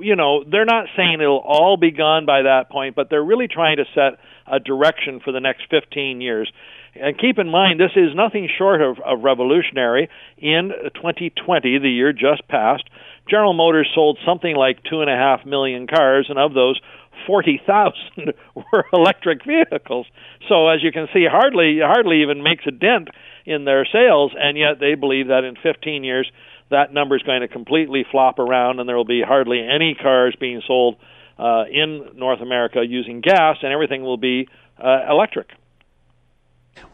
you 0.00 0.16
know, 0.16 0.44
they're 0.44 0.66
not 0.66 0.86
saying 0.96 1.18
it'll 1.20 1.38
all 1.38 1.76
be 1.76 1.90
gone 1.90 2.26
by 2.26 2.42
that 2.42 2.70
point, 2.70 2.94
but 2.94 3.08
they're 3.08 3.24
really 3.24 3.48
trying 3.48 3.78
to 3.78 3.84
set 3.94 4.18
a 4.46 4.60
direction 4.60 5.20
for 5.24 5.32
the 5.32 5.40
next 5.40 5.62
15 5.70 6.20
years. 6.20 6.52
And 6.94 7.18
keep 7.18 7.38
in 7.38 7.48
mind, 7.48 7.80
this 7.80 7.96
is 7.96 8.14
nothing 8.14 8.48
short 8.58 8.82
of, 8.82 8.98
of 9.00 9.22
revolutionary. 9.22 10.08
In 10.36 10.72
2020, 10.94 11.78
the 11.78 11.88
year 11.88 12.12
just 12.12 12.46
passed, 12.48 12.84
General 13.28 13.54
Motors 13.54 13.90
sold 13.94 14.18
something 14.26 14.54
like 14.54 14.82
two 14.84 15.00
and 15.00 15.08
a 15.08 15.16
half 15.16 15.46
million 15.46 15.86
cars, 15.86 16.26
and 16.28 16.38
of 16.38 16.54
those, 16.54 16.78
40,000 17.26 18.34
were 18.54 18.84
electric 18.92 19.44
vehicles. 19.44 20.06
So 20.48 20.68
as 20.68 20.82
you 20.82 20.92
can 20.92 21.08
see, 21.12 21.24
hardly 21.30 21.78
hardly 21.82 22.22
even 22.22 22.42
makes 22.42 22.64
a 22.66 22.70
dent 22.70 23.08
in 23.46 23.64
their 23.64 23.86
sales, 23.86 24.32
and 24.36 24.58
yet 24.58 24.80
they 24.80 24.94
believe 24.94 25.28
that 25.28 25.44
in 25.44 25.56
15 25.62 26.04
years 26.04 26.30
that 26.70 26.92
number 26.92 27.16
is 27.16 27.22
going 27.22 27.42
to 27.42 27.48
completely 27.48 28.04
flop 28.10 28.38
around, 28.38 28.80
and 28.80 28.88
there 28.88 28.96
will 28.96 29.04
be 29.04 29.22
hardly 29.22 29.60
any 29.60 29.94
cars 29.94 30.34
being 30.38 30.62
sold 30.66 30.96
uh, 31.38 31.64
in 31.70 32.10
North 32.16 32.40
America 32.40 32.82
using 32.86 33.20
gas, 33.20 33.58
and 33.62 33.72
everything 33.72 34.02
will 34.02 34.16
be 34.16 34.48
uh, 34.82 35.06
electric. 35.08 35.48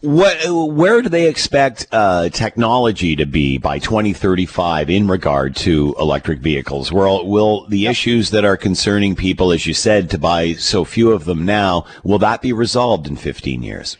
What, 0.00 0.38
where 0.48 1.02
do 1.02 1.08
they 1.08 1.28
expect 1.28 1.88
uh, 1.90 2.28
technology 2.28 3.16
to 3.16 3.26
be 3.26 3.58
by 3.58 3.80
2035 3.80 4.90
in 4.90 5.08
regard 5.08 5.56
to 5.56 5.94
electric 5.98 6.38
vehicles? 6.38 6.92
Will, 6.92 7.26
will 7.26 7.66
the 7.66 7.86
issues 7.86 8.30
that 8.30 8.44
are 8.44 8.56
concerning 8.56 9.16
people, 9.16 9.52
as 9.52 9.66
you 9.66 9.74
said, 9.74 10.10
to 10.10 10.18
buy 10.18 10.52
so 10.52 10.84
few 10.84 11.10
of 11.10 11.24
them 11.24 11.44
now, 11.44 11.84
will 12.04 12.18
that 12.20 12.42
be 12.42 12.52
resolved 12.52 13.08
in 13.08 13.16
15 13.16 13.62
years? 13.62 13.96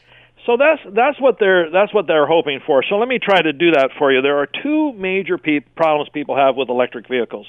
So 0.49 0.57
that's 0.57 0.81
that's 0.97 1.21
what 1.21 1.37
they're 1.39 1.71
that's 1.71 1.93
what 1.93 2.07
they're 2.07 2.27
hoping 2.27 2.61
for. 2.67 2.83
So 2.89 2.97
let 2.97 3.07
me 3.07 3.19
try 3.19 3.43
to 3.43 3.53
do 3.53 3.73
that 3.73 3.91
for 3.99 4.11
you. 4.11 4.23
There 4.23 4.39
are 4.39 4.47
two 4.47 4.95
major 4.95 5.37
pe- 5.37 5.61
problems 5.61 6.09
people 6.09 6.37
have 6.37 6.57
with 6.57 6.71
electric 6.71 7.07
vehicles. 7.07 7.47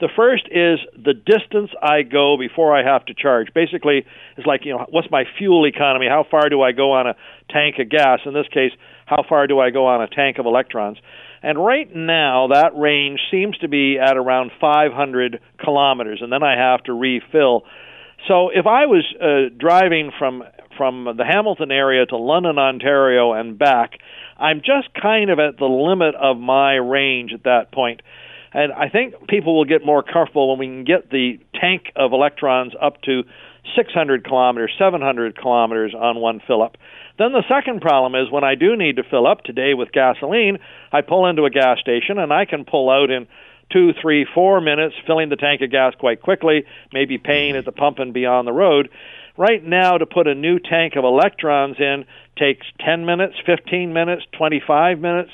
The 0.00 0.08
first 0.16 0.44
is 0.46 0.78
the 0.96 1.12
distance 1.12 1.70
I 1.82 2.02
go 2.02 2.38
before 2.38 2.74
I 2.74 2.82
have 2.84 3.04
to 3.06 3.14
charge. 3.14 3.48
Basically, 3.52 4.06
it's 4.38 4.46
like 4.46 4.64
you 4.64 4.72
know 4.72 4.86
what's 4.88 5.10
my 5.10 5.24
fuel 5.36 5.66
economy? 5.66 6.06
How 6.08 6.24
far 6.30 6.48
do 6.48 6.62
I 6.62 6.72
go 6.72 6.92
on 6.92 7.08
a 7.08 7.16
tank 7.48 7.76
of 7.78 7.88
gas? 7.88 8.20
In 8.26 8.34
this 8.34 8.48
case, 8.48 8.72
how 9.06 9.24
far 9.28 9.46
do 9.46 9.58
I 9.58 9.70
go 9.70 9.86
on 9.86 10.02
a 10.02 10.08
tank 10.08 10.38
of 10.38 10.46
electrons? 10.46 10.98
And 11.42 11.64
right 11.64 11.88
now, 11.94 12.48
that 12.52 12.76
range 12.76 13.20
seems 13.30 13.56
to 13.58 13.68
be 13.68 13.98
at 13.98 14.16
around 14.16 14.50
500 14.60 15.40
kilometers, 15.62 16.20
and 16.22 16.32
then 16.32 16.42
I 16.42 16.56
have 16.56 16.82
to 16.84 16.92
refill. 16.92 17.62
So 18.26 18.50
if 18.50 18.66
I 18.66 18.86
was 18.86 19.04
uh, 19.20 19.54
driving 19.56 20.10
from 20.18 20.42
from 20.76 21.04
the 21.16 21.24
Hamilton 21.24 21.72
area 21.72 22.06
to 22.06 22.16
London, 22.16 22.56
Ontario, 22.56 23.32
and 23.32 23.58
back, 23.58 23.98
I'm 24.38 24.60
just 24.60 24.94
kind 25.00 25.28
of 25.28 25.40
at 25.40 25.58
the 25.58 25.64
limit 25.66 26.14
of 26.14 26.38
my 26.38 26.74
range 26.74 27.32
at 27.34 27.42
that 27.44 27.72
point. 27.72 28.00
And 28.52 28.72
I 28.72 28.88
think 28.88 29.14
people 29.28 29.56
will 29.56 29.64
get 29.64 29.84
more 29.84 30.04
comfortable 30.04 30.50
when 30.50 30.58
we 30.58 30.66
can 30.66 30.84
get 30.84 31.10
the 31.10 31.38
tank 31.60 31.92
of 31.96 32.12
electrons 32.12 32.72
up 32.80 33.02
to 33.02 33.24
600 33.76 34.24
kilometers, 34.24 34.72
700 34.78 35.36
kilometers 35.36 35.94
on 35.94 36.20
one 36.20 36.40
fill 36.46 36.62
up. 36.62 36.76
Then 37.18 37.32
the 37.32 37.42
second 37.48 37.80
problem 37.80 38.14
is 38.14 38.30
when 38.30 38.44
I 38.44 38.54
do 38.54 38.76
need 38.76 38.96
to 38.96 39.02
fill 39.02 39.26
up 39.26 39.42
today 39.42 39.74
with 39.74 39.90
gasoline, 39.90 40.58
I 40.92 41.00
pull 41.00 41.26
into 41.26 41.44
a 41.44 41.50
gas 41.50 41.80
station 41.80 42.18
and 42.18 42.32
I 42.32 42.44
can 42.44 42.64
pull 42.64 42.88
out 42.90 43.10
in 43.10 43.26
two, 43.72 43.92
three, 44.00 44.26
four 44.34 44.60
minutes, 44.60 44.94
filling 45.06 45.28
the 45.28 45.36
tank 45.36 45.60
of 45.60 45.70
gas 45.70 45.94
quite 45.98 46.22
quickly, 46.22 46.64
maybe 46.92 47.18
paying 47.18 47.56
at 47.56 47.64
the 47.64 47.72
pump 47.72 47.98
and 47.98 48.14
be 48.14 48.24
on 48.24 48.44
the 48.44 48.52
road. 48.52 48.88
Right 49.36 49.62
now, 49.62 49.98
to 49.98 50.06
put 50.06 50.26
a 50.26 50.34
new 50.34 50.58
tank 50.58 50.94
of 50.96 51.04
electrons 51.04 51.76
in 51.78 52.04
takes 52.38 52.66
10 52.84 53.04
minutes, 53.04 53.34
15 53.46 53.92
minutes, 53.92 54.22
25 54.36 54.98
minutes. 54.98 55.30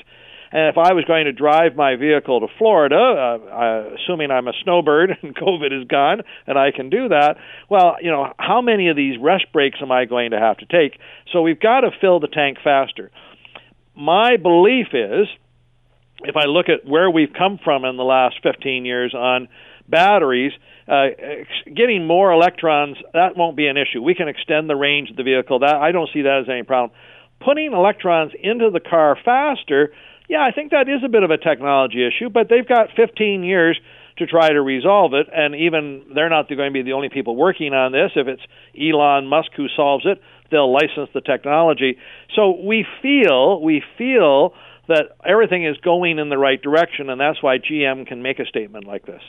And 0.54 0.68
if 0.68 0.78
I 0.78 0.92
was 0.92 1.04
going 1.04 1.24
to 1.24 1.32
drive 1.32 1.74
my 1.74 1.96
vehicle 1.96 2.38
to 2.38 2.46
Florida, 2.58 2.94
uh, 2.94 3.96
assuming 3.96 4.30
I'm 4.30 4.46
a 4.46 4.52
snowbird 4.62 5.10
and 5.22 5.34
COVID 5.34 5.82
is 5.82 5.88
gone 5.88 6.22
and 6.46 6.56
I 6.56 6.70
can 6.70 6.90
do 6.90 7.08
that, 7.08 7.38
well, 7.68 7.96
you 8.00 8.12
know, 8.12 8.32
how 8.38 8.62
many 8.62 8.88
of 8.88 8.96
these 8.96 9.18
rest 9.20 9.46
breaks 9.52 9.78
am 9.82 9.90
I 9.90 10.04
going 10.04 10.30
to 10.30 10.38
have 10.38 10.58
to 10.58 10.66
take? 10.66 11.00
So 11.32 11.42
we've 11.42 11.58
got 11.58 11.80
to 11.80 11.90
fill 12.00 12.20
the 12.20 12.28
tank 12.28 12.58
faster. 12.62 13.10
My 13.96 14.36
belief 14.36 14.88
is, 14.92 15.26
if 16.22 16.36
I 16.36 16.44
look 16.44 16.66
at 16.68 16.88
where 16.88 17.10
we've 17.10 17.32
come 17.36 17.58
from 17.62 17.84
in 17.84 17.96
the 17.96 18.04
last 18.04 18.36
15 18.44 18.84
years 18.84 19.12
on 19.12 19.48
batteries, 19.88 20.52
uh, 20.86 21.06
getting 21.64 22.06
more 22.06 22.30
electrons 22.30 22.96
that 23.12 23.36
won't 23.36 23.56
be 23.56 23.66
an 23.66 23.76
issue. 23.76 24.00
We 24.00 24.14
can 24.14 24.28
extend 24.28 24.70
the 24.70 24.76
range 24.76 25.10
of 25.10 25.16
the 25.16 25.24
vehicle. 25.24 25.58
That 25.58 25.74
I 25.74 25.90
don't 25.90 26.08
see 26.14 26.22
that 26.22 26.42
as 26.44 26.48
any 26.48 26.62
problem. 26.62 26.96
Putting 27.40 27.72
electrons 27.72 28.32
into 28.40 28.70
the 28.70 28.80
car 28.80 29.18
faster 29.24 29.92
yeah, 30.28 30.42
I 30.42 30.52
think 30.52 30.70
that 30.70 30.88
is 30.88 31.02
a 31.04 31.08
bit 31.08 31.22
of 31.22 31.30
a 31.30 31.38
technology 31.38 32.06
issue, 32.06 32.30
but 32.30 32.48
they've 32.48 32.66
got 32.66 32.88
15 32.96 33.44
years 33.44 33.78
to 34.18 34.26
try 34.26 34.48
to 34.48 34.62
resolve 34.62 35.12
it, 35.12 35.26
and 35.32 35.54
even 35.54 36.04
they're 36.14 36.30
not 36.30 36.48
going 36.48 36.70
to 36.70 36.72
be 36.72 36.82
the 36.82 36.92
only 36.92 37.08
people 37.08 37.36
working 37.36 37.74
on 37.74 37.92
this. 37.92 38.12
If 38.14 38.28
it's 38.28 38.42
Elon 38.78 39.26
Musk 39.26 39.50
who 39.56 39.66
solves 39.74 40.06
it, 40.06 40.20
they'll 40.50 40.72
license 40.72 41.10
the 41.12 41.20
technology. 41.20 41.98
So 42.36 42.56
we 42.62 42.86
feel 43.02 43.60
we 43.60 43.82
feel 43.98 44.54
that 44.86 45.16
everything 45.24 45.66
is 45.66 45.76
going 45.78 46.18
in 46.18 46.28
the 46.28 46.38
right 46.38 46.60
direction, 46.60 47.10
and 47.10 47.20
that's 47.20 47.42
why 47.42 47.58
GM 47.58 48.06
can 48.06 48.22
make 48.22 48.38
a 48.38 48.46
statement 48.46 48.86
like 48.86 49.04
this. 49.04 49.22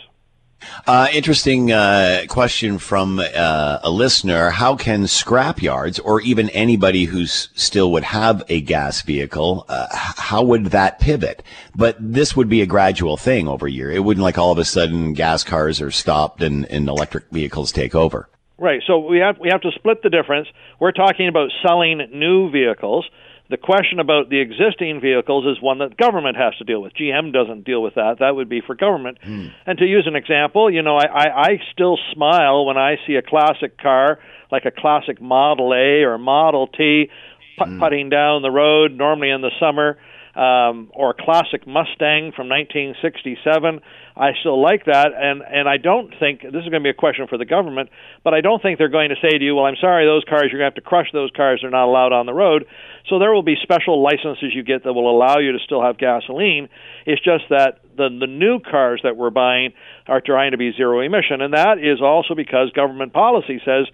Uh, 0.87 1.07
interesting 1.13 1.71
uh, 1.71 2.23
question 2.29 2.77
from 2.77 3.19
uh, 3.19 3.79
a 3.83 3.89
listener. 3.89 4.49
How 4.49 4.75
can 4.75 5.03
scrapyards 5.03 5.99
or 6.03 6.21
even 6.21 6.49
anybody 6.51 7.05
who 7.05 7.25
still 7.25 7.91
would 7.91 8.03
have 8.03 8.43
a 8.49 8.61
gas 8.61 9.01
vehicle, 9.01 9.65
uh, 9.67 9.87
how 9.91 10.43
would 10.43 10.65
that 10.67 10.99
pivot? 10.99 11.43
But 11.75 11.97
this 11.99 12.35
would 12.35 12.49
be 12.49 12.61
a 12.61 12.65
gradual 12.65 13.17
thing 13.17 13.47
over 13.47 13.67
a 13.67 13.71
year. 13.71 13.91
It 13.91 14.03
wouldn't 14.03 14.23
like 14.23 14.37
all 14.37 14.51
of 14.51 14.57
a 14.57 14.65
sudden 14.65 15.13
gas 15.13 15.43
cars 15.43 15.81
are 15.81 15.91
stopped 15.91 16.41
and, 16.41 16.65
and 16.65 16.87
electric 16.87 17.29
vehicles 17.31 17.71
take 17.71 17.95
over. 17.95 18.29
Right. 18.57 18.81
So 18.87 18.99
we 18.99 19.19
have 19.19 19.37
we 19.37 19.49
have 19.49 19.61
to 19.61 19.71
split 19.71 20.01
the 20.01 20.09
difference. 20.09 20.47
We're 20.79 20.93
talking 20.93 21.27
about 21.27 21.49
selling 21.65 22.07
new 22.13 22.49
vehicles. 22.49 23.05
The 23.49 23.57
question 23.57 23.99
about 23.99 24.29
the 24.29 24.39
existing 24.39 25.01
vehicles 25.01 25.45
is 25.45 25.61
one 25.61 25.77
that 25.77 25.97
government 25.97 26.35
has 26.35 26.55
to 26.57 26.63
deal 26.63 26.81
with. 26.81 26.93
GM 26.93 27.31
doesn't 27.31 27.63
deal 27.63 27.81
with 27.81 27.95
that. 27.95 28.17
That 28.19 28.35
would 28.35 28.49
be 28.49 28.61
for 28.65 28.73
government. 28.73 29.19
Mm. 29.25 29.51
And 29.67 29.77
to 29.77 29.85
use 29.85 30.07
an 30.07 30.15
example, 30.15 30.71
you 30.71 30.81
know, 30.81 30.97
I, 30.97 31.05
I, 31.05 31.41
I 31.41 31.49
still 31.71 31.97
smile 32.13 32.65
when 32.65 32.77
I 32.77 32.95
see 33.05 33.15
a 33.15 33.21
classic 33.21 33.77
car 33.79 34.19
like 34.51 34.65
a 34.65 34.71
classic 34.71 35.21
Model 35.21 35.73
A 35.73 36.03
or 36.03 36.17
Model 36.17 36.67
T 36.67 37.09
put- 37.57 37.67
mm. 37.67 37.79
putting 37.79 38.09
down 38.09 38.41
the 38.41 38.51
road, 38.51 38.93
normally 38.93 39.29
in 39.29 39.41
the 39.41 39.51
summer 39.59 39.97
um, 40.35 40.91
or 40.93 41.11
a 41.11 41.13
classic 41.13 41.65
Mustang 41.65 42.33
from 42.35 42.49
1967. 42.49 43.79
I 44.17 44.31
still 44.39 44.61
like 44.61 44.85
that, 44.85 45.11
and 45.13 45.41
and 45.41 45.67
I 45.67 45.75
don't 45.75 46.13
think 46.17 46.41
this 46.41 46.63
is 46.63 46.69
going 46.71 46.79
to 46.81 46.87
be 46.87 46.89
a 46.89 46.93
question 46.93 47.27
for 47.27 47.37
the 47.37 47.45
government, 47.45 47.89
but 48.23 48.33
I 48.33 48.39
don't 48.39 48.61
think 48.61 48.77
they're 48.77 48.87
going 48.87 49.09
to 49.09 49.19
say 49.21 49.37
to 49.37 49.43
you, 49.43 49.55
"Well, 49.55 49.65
I'm 49.65 49.75
sorry, 49.79 50.05
those 50.05 50.23
cars 50.23 50.47
you're 50.51 50.59
going 50.59 50.71
to 50.71 50.75
have 50.75 50.81
to 50.83 50.87
crush 50.87 51.11
those 51.11 51.31
cars; 51.35 51.59
they're 51.61 51.69
not 51.69 51.85
allowed 51.85 52.13
on 52.13 52.25
the 52.25 52.33
road." 52.33 52.65
So 53.09 53.19
there 53.19 53.33
will 53.33 53.43
be 53.43 53.55
special 53.61 54.01
licenses 54.01 54.55
you 54.55 54.63
get 54.63 54.85
that 54.85 54.93
will 54.93 55.11
allow 55.11 55.39
you 55.39 55.51
to 55.51 55.59
still 55.59 55.81
have 55.81 55.97
gasoline. 55.97 56.69
It's 57.05 57.21
just 57.21 57.43
that 57.49 57.81
the 57.97 58.07
the 58.07 58.27
new 58.27 58.59
cars 58.59 59.01
that 59.03 59.17
we're 59.17 59.31
buying 59.31 59.73
are 60.07 60.21
trying 60.21 60.51
to 60.51 60.57
be 60.57 60.71
zero 60.71 61.01
emission, 61.01 61.41
and 61.41 61.53
that 61.53 61.77
is 61.79 62.01
also 62.01 62.35
because 62.35 62.71
government 62.71 63.11
policy 63.11 63.59
says 63.65 63.87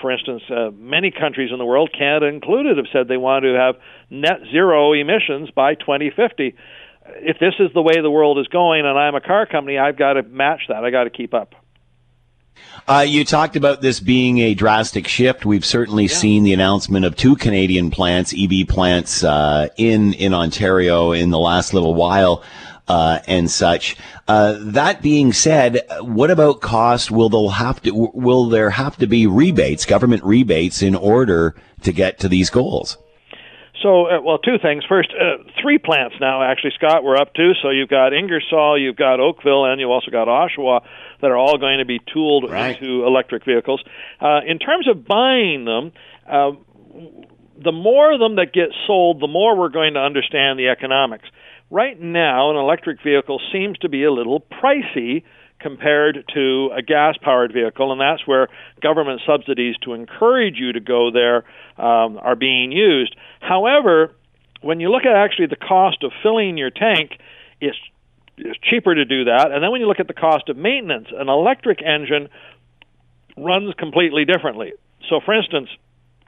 for 0.00 0.10
instance, 0.10 0.42
uh, 0.50 0.70
many 0.76 1.10
countries 1.10 1.50
in 1.52 1.58
the 1.58 1.64
world, 1.64 1.90
Canada 1.96 2.26
included, 2.26 2.76
have 2.76 2.86
said 2.92 3.08
they 3.08 3.16
want 3.16 3.44
to 3.44 3.54
have 3.54 3.76
net 4.10 4.40
zero 4.50 4.92
emissions 4.92 5.50
by 5.50 5.74
2050. 5.74 6.54
If 7.16 7.38
this 7.38 7.54
is 7.58 7.72
the 7.74 7.82
way 7.82 8.00
the 8.00 8.10
world 8.10 8.38
is 8.38 8.46
going, 8.48 8.86
and 8.86 8.98
I'm 8.98 9.14
a 9.14 9.20
car 9.20 9.46
company, 9.46 9.78
I've 9.78 9.96
got 9.96 10.14
to 10.14 10.22
match 10.22 10.62
that. 10.68 10.84
I 10.84 10.90
got 10.90 11.04
to 11.04 11.10
keep 11.10 11.34
up. 11.34 11.54
Uh, 12.88 13.04
you 13.06 13.24
talked 13.24 13.56
about 13.56 13.82
this 13.82 14.00
being 14.00 14.38
a 14.38 14.54
drastic 14.54 15.08
shift. 15.08 15.44
We've 15.44 15.64
certainly 15.64 16.04
yeah. 16.04 16.14
seen 16.14 16.44
the 16.44 16.52
announcement 16.52 17.04
of 17.04 17.16
two 17.16 17.36
Canadian 17.36 17.90
plants, 17.90 18.34
EV 18.36 18.68
plants, 18.68 19.24
uh, 19.24 19.68
in 19.76 20.12
in 20.14 20.32
Ontario 20.32 21.12
in 21.12 21.30
the 21.30 21.38
last 21.38 21.74
little 21.74 21.94
while 21.94 22.42
uh, 22.88 23.18
and 23.26 23.50
such. 23.50 23.96
Uh, 24.28 24.56
that 24.60 25.02
being 25.02 25.32
said, 25.32 25.80
what 26.00 26.30
about 26.30 26.60
cost? 26.60 27.10
Will 27.10 27.28
there 27.28 27.50
have 27.50 27.82
to 27.82 27.90
will 27.92 28.48
there 28.48 28.70
have 28.70 28.96
to 28.98 29.06
be 29.06 29.26
rebates, 29.26 29.84
government 29.84 30.22
rebates, 30.24 30.82
in 30.82 30.94
order 30.94 31.54
to 31.82 31.92
get 31.92 32.18
to 32.20 32.28
these 32.28 32.50
goals? 32.50 32.98
So, 33.82 34.06
uh, 34.06 34.20
well, 34.22 34.38
two 34.38 34.58
things. 34.60 34.84
First, 34.88 35.10
uh, 35.12 35.42
three 35.60 35.78
plants 35.78 36.16
now, 36.20 36.42
actually, 36.42 36.72
Scott, 36.76 37.04
we're 37.04 37.16
up 37.16 37.34
to. 37.34 37.52
So 37.62 37.70
you've 37.70 37.88
got 37.88 38.12
Ingersoll, 38.12 38.78
you've 38.78 38.96
got 38.96 39.20
Oakville, 39.20 39.66
and 39.66 39.80
you've 39.80 39.90
also 39.90 40.10
got 40.10 40.28
Oshawa 40.28 40.80
that 41.20 41.30
are 41.30 41.36
all 41.36 41.58
going 41.58 41.78
to 41.78 41.84
be 41.84 42.00
tooled 42.12 42.50
right. 42.50 42.76
into 42.80 43.04
electric 43.04 43.44
vehicles. 43.44 43.82
Uh, 44.20 44.40
in 44.46 44.58
terms 44.58 44.88
of 44.88 45.04
buying 45.04 45.64
them, 45.64 45.92
uh, 46.26 46.52
the 47.62 47.72
more 47.72 48.12
of 48.12 48.20
them 48.20 48.36
that 48.36 48.52
get 48.52 48.68
sold, 48.86 49.20
the 49.20 49.28
more 49.28 49.56
we're 49.56 49.68
going 49.68 49.94
to 49.94 50.00
understand 50.00 50.58
the 50.58 50.68
economics. 50.68 51.28
Right 51.70 52.00
now, 52.00 52.50
an 52.50 52.56
electric 52.56 53.02
vehicle 53.02 53.40
seems 53.52 53.78
to 53.78 53.88
be 53.88 54.04
a 54.04 54.12
little 54.12 54.40
pricey 54.40 55.24
compared 55.66 56.24
to 56.32 56.70
a 56.76 56.80
gas 56.80 57.16
powered 57.20 57.52
vehicle, 57.52 57.90
and 57.90 58.00
that's 58.00 58.24
where 58.24 58.46
government 58.80 59.20
subsidies 59.26 59.74
to 59.82 59.94
encourage 59.94 60.58
you 60.58 60.72
to 60.72 60.78
go 60.78 61.10
there 61.10 61.38
um, 61.76 62.18
are 62.22 62.36
being 62.36 62.70
used. 62.70 63.16
However, 63.40 64.12
when 64.62 64.78
you 64.78 64.92
look 64.92 65.04
at 65.04 65.16
actually 65.16 65.46
the 65.46 65.56
cost 65.56 66.04
of 66.04 66.12
filling 66.22 66.56
your 66.56 66.70
tank, 66.70 67.18
it's, 67.60 67.76
it's 68.38 68.56
cheaper 68.62 68.94
to 68.94 69.04
do 69.04 69.24
that. 69.24 69.50
And 69.50 69.60
then 69.60 69.72
when 69.72 69.80
you 69.80 69.88
look 69.88 69.98
at 69.98 70.06
the 70.06 70.14
cost 70.14 70.48
of 70.48 70.56
maintenance, 70.56 71.08
an 71.10 71.28
electric 71.28 71.82
engine 71.82 72.28
runs 73.36 73.74
completely 73.76 74.24
differently. 74.24 74.72
So, 75.10 75.18
for 75.24 75.34
instance, 75.34 75.68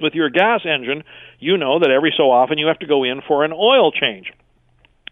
with 0.01 0.14
your 0.14 0.30
gas 0.30 0.62
engine, 0.64 1.05
you 1.39 1.59
know 1.59 1.78
that 1.78 1.91
every 1.91 2.12
so 2.16 2.24
often 2.32 2.59
you 2.59 2.66
have 2.66 2.80
to 2.80 2.86
go 2.86 3.05
in 3.05 3.22
for 3.28 3.45
an 3.45 3.53
oil 3.53 3.93
change. 3.93 4.32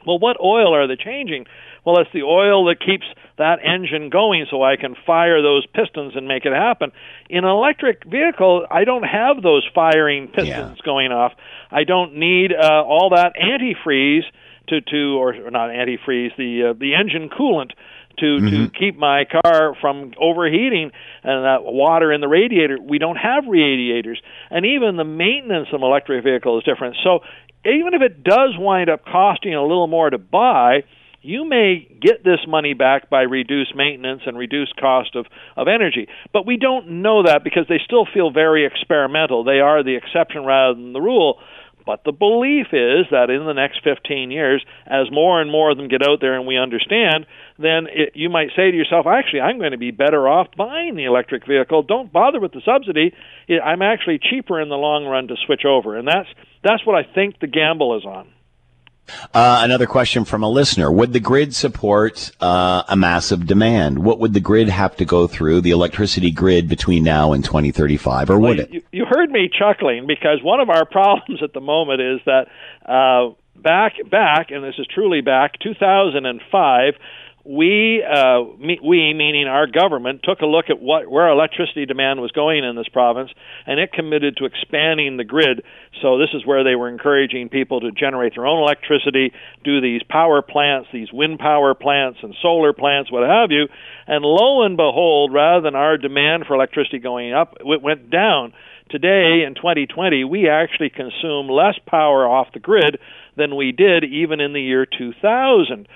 Well, 0.05 0.19
what 0.19 0.37
oil 0.41 0.75
are 0.75 0.89
they 0.89 0.97
changing? 0.97 1.47
Well, 1.85 1.99
it's 2.01 2.11
the 2.13 2.23
oil 2.23 2.67
that 2.67 2.81
keeps 2.81 3.07
that 3.39 3.59
engine 3.63 4.11
going 4.11 4.47
so 4.51 4.63
I 4.63 4.77
can 4.77 4.95
fire 5.07 5.43
those 5.43 5.67
pistons 5.67 6.17
and 6.17 6.27
make 6.27 6.47
it 6.47 6.53
happen. 6.53 6.93
In 7.29 7.45
an 7.45 7.51
electric 7.51 8.05
vehicle, 8.05 8.67
I 8.71 8.85
don't 8.85 9.03
have 9.03 9.43
those 9.43 9.69
firing 9.75 10.29
pistons 10.29 10.49
yeah. 10.79 10.85
going 10.85 11.13
off. 11.13 11.33
I 11.71 11.85
don't 11.85 12.17
need 12.17 12.53
uh, 12.53 12.83
all 12.83 13.11
that 13.15 13.35
antifreeze 13.37 14.25
to 14.69 14.81
to 14.81 15.19
or, 15.19 15.35
or 15.47 15.51
not 15.51 15.71
antifreeze 15.71 16.37
the 16.37 16.71
uh, 16.71 16.73
the 16.79 16.95
engine 16.95 17.29
coolant 17.29 17.71
to 18.19 18.25
mm-hmm. 18.25 18.49
to 18.49 18.71
keep 18.71 18.97
my 18.97 19.25
car 19.27 19.77
from 19.81 20.13
overheating 20.19 20.91
and 21.23 21.45
that 21.45 21.63
water 21.63 22.13
in 22.13 22.21
the 22.21 22.27
radiator 22.27 22.79
we 22.81 22.99
don't 22.99 23.17
have 23.17 23.45
radiators 23.47 24.21
and 24.51 24.67
even 24.67 24.97
the 24.97 25.05
maintenance 25.05 25.69
of 25.73 25.83
an 25.83 25.87
electric 25.87 26.25
vehicle 26.25 26.59
is 26.59 26.65
different 26.65 26.97
so 27.05 27.21
even 27.67 27.95
if 27.95 28.03
it 28.03 28.23
does 28.23 28.57
wind 28.57 28.89
up 28.89 29.05
costing 29.05 29.55
a 29.55 29.63
little 29.63 29.87
more 29.87 30.09
to 30.09 30.19
buy, 30.19 30.85
you 31.27 31.49
may 31.49 31.89
get 32.01 32.23
this 32.25 32.41
money 32.47 32.73
back 32.73 33.11
by 33.11 33.23
reduced 33.23 33.75
maintenance 33.75 34.23
and 34.27 34.39
reduced 34.39 34.77
cost 34.77 35.17
of, 35.17 35.27
of 35.57 35.67
energy. 35.67 36.09
But 36.33 36.47
we 36.47 36.57
don't 36.57 37.03
know 37.03 37.25
that 37.25 37.43
because 37.43 37.67
they 37.69 37.81
still 37.85 38.07
feel 38.07 38.31
very 38.31 38.65
experimental. 38.65 39.43
They 39.43 39.61
are 39.61 39.83
the 39.83 39.97
exception 39.97 40.45
rather 40.45 40.75
than 40.75 40.93
the 40.93 41.01
rule. 41.01 41.41
But 41.85 42.03
the 42.05 42.13
belief 42.13 42.67
is 42.73 43.07
that 43.13 43.31
in 43.31 43.45
the 43.47 43.53
next 43.53 43.81
15 43.85 44.31
years, 44.33 44.65
as 44.87 45.11
more 45.11 45.41
and 45.41 45.51
more 45.51 45.71
of 45.71 45.77
them 45.77 45.87
get 45.87 46.03
out 46.03 46.21
there 46.21 46.35
and 46.35 46.47
we 46.47 46.59
understand, 46.59 47.27
then 47.59 47.87
it, 47.87 48.13
you 48.15 48.29
might 48.29 48.51
say 48.57 48.71
to 48.71 48.77
yourself, 48.77 49.07
actually, 49.07 49.41
I'm 49.41 49.59
going 49.59 49.71
to 49.71 49.79
be 49.79 49.93
better 49.93 50.29
off 50.29 50.49
buying 50.57 50.97
the 50.97 51.05
electric 51.05 51.47
vehicle. 51.47 51.85
Don't 51.85 52.13
bother 52.13 52.41
with 52.41 52.53
the 52.53 52.61
subsidy. 52.65 53.15
I'm 53.63 53.83
actually 53.83 54.19
cheaper 54.19 54.61
in 54.61 54.69
the 54.69 54.75
long 54.75 55.07
run 55.07 55.29
to 55.29 55.37
switch 55.47 55.65
over. 55.65 55.97
And 55.97 56.09
that's, 56.09 56.29
that's 56.65 56.85
what 56.85 56.97
I 56.97 57.07
think 57.15 57.39
the 57.39 57.47
gamble 57.47 57.97
is 57.97 58.05
on. 58.05 58.27
Uh, 59.35 59.61
another 59.63 59.87
question 59.87 60.25
from 60.25 60.43
a 60.43 60.49
listener. 60.49 60.91
Would 60.91 61.13
the 61.13 61.21
grid 61.21 61.55
support 61.55 62.31
uh, 62.41 62.83
a 62.89 62.97
massive 62.97 63.47
demand? 63.47 64.01
What 64.01 64.19
would 64.19 64.35
the 64.35 64.41
grid 64.41 64.69
have 64.69 64.97
to 64.97 65.05
go 65.05 65.27
through, 65.27 65.61
the 65.61 65.71
electricity 65.71 66.31
grid, 66.31 66.69
between 66.69 67.05
now 67.05 67.33
and 67.33 67.45
2035, 67.45 68.31
or 68.31 68.39
would 68.39 68.59
well, 68.59 68.59
it? 68.61 68.73
You, 68.73 68.83
you, 68.93 69.05
heard 69.05 69.31
me 69.31 69.49
chuckling 69.49 70.07
because 70.07 70.43
one 70.43 70.61
of 70.61 70.71
our 70.71 70.85
problems 70.91 71.43
at 71.43 71.53
the 71.53 71.61
moment 71.61 72.01
is 72.01 72.21
that 72.27 72.47
uh, 72.85 73.35
back, 73.61 73.95
back, 74.11 74.51
and 74.51 74.65
this 74.65 74.75
is 74.79 74.87
truly 74.93 75.21
back, 75.21 75.59
2005, 75.61 76.95
we, 77.49 78.03
uh, 78.03 78.43
me, 78.59 78.79
we 78.83 79.15
meaning 79.15 79.47
our 79.47 79.67
government, 79.67 80.21
took 80.25 80.41
a 80.41 80.47
look 80.47 80.67
at 80.69 80.81
what 80.81 81.09
where 81.09 81.29
electricity 81.29 81.87
demand 81.87 82.21
was 82.21 82.33
going 82.33 82.65
in 82.65 82.75
this 82.75 82.89
province, 82.89 83.31
and 83.67 83.79
it 83.79 83.93
committed 83.93 84.37
to 84.39 84.47
expanding 84.47 85.17
the 85.17 85.25
grid. 85.25 85.63
So 86.03 86.19
this 86.19 86.31
is 86.35 86.45
where 86.45 86.65
they 86.65 86.75
were 86.75 86.89
encouraging 86.89 87.49
people 87.49 87.81
to 87.81 87.93
generate 87.93 88.35
their 88.35 88.47
own 88.47 88.63
electricity, 88.63 89.33
do 89.63 89.81
these 89.81 90.03
power 90.09 90.43
plants, 90.43 90.89
these 90.93 91.13
wind 91.13 91.39
power 91.39 91.75
plants, 91.75 92.19
and 92.23 92.35
solar 92.43 92.73
plants, 92.73 93.13
what 93.13 93.23
have 93.29 93.51
you. 93.51 93.69
And 94.07 94.25
lo 94.25 94.63
and 94.63 94.77
behold, 94.77 95.33
rather 95.33 95.63
than 95.63 95.77
our 95.77 95.97
demand 95.97 96.47
for 96.47 96.55
electricity 96.55 96.99
going 96.99 97.33
up, 97.33 97.55
it 97.61 97.83
went 97.83 98.11
down. 98.11 98.55
Today 98.91 99.43
in 99.47 99.55
2020, 99.57 100.25
we 100.25 100.49
actually 100.49 100.91
consume 100.91 101.49
less 101.49 101.75
power 101.87 102.27
off 102.27 102.53
the 102.53 102.61
grid 102.61 102.99
than 103.37 103.57
we 103.57 103.73
did 103.73 104.05
even 104.05 104.41
in 104.41 104.53
the 104.53 104.63
year 104.63 104.87
2000. 104.87 105.89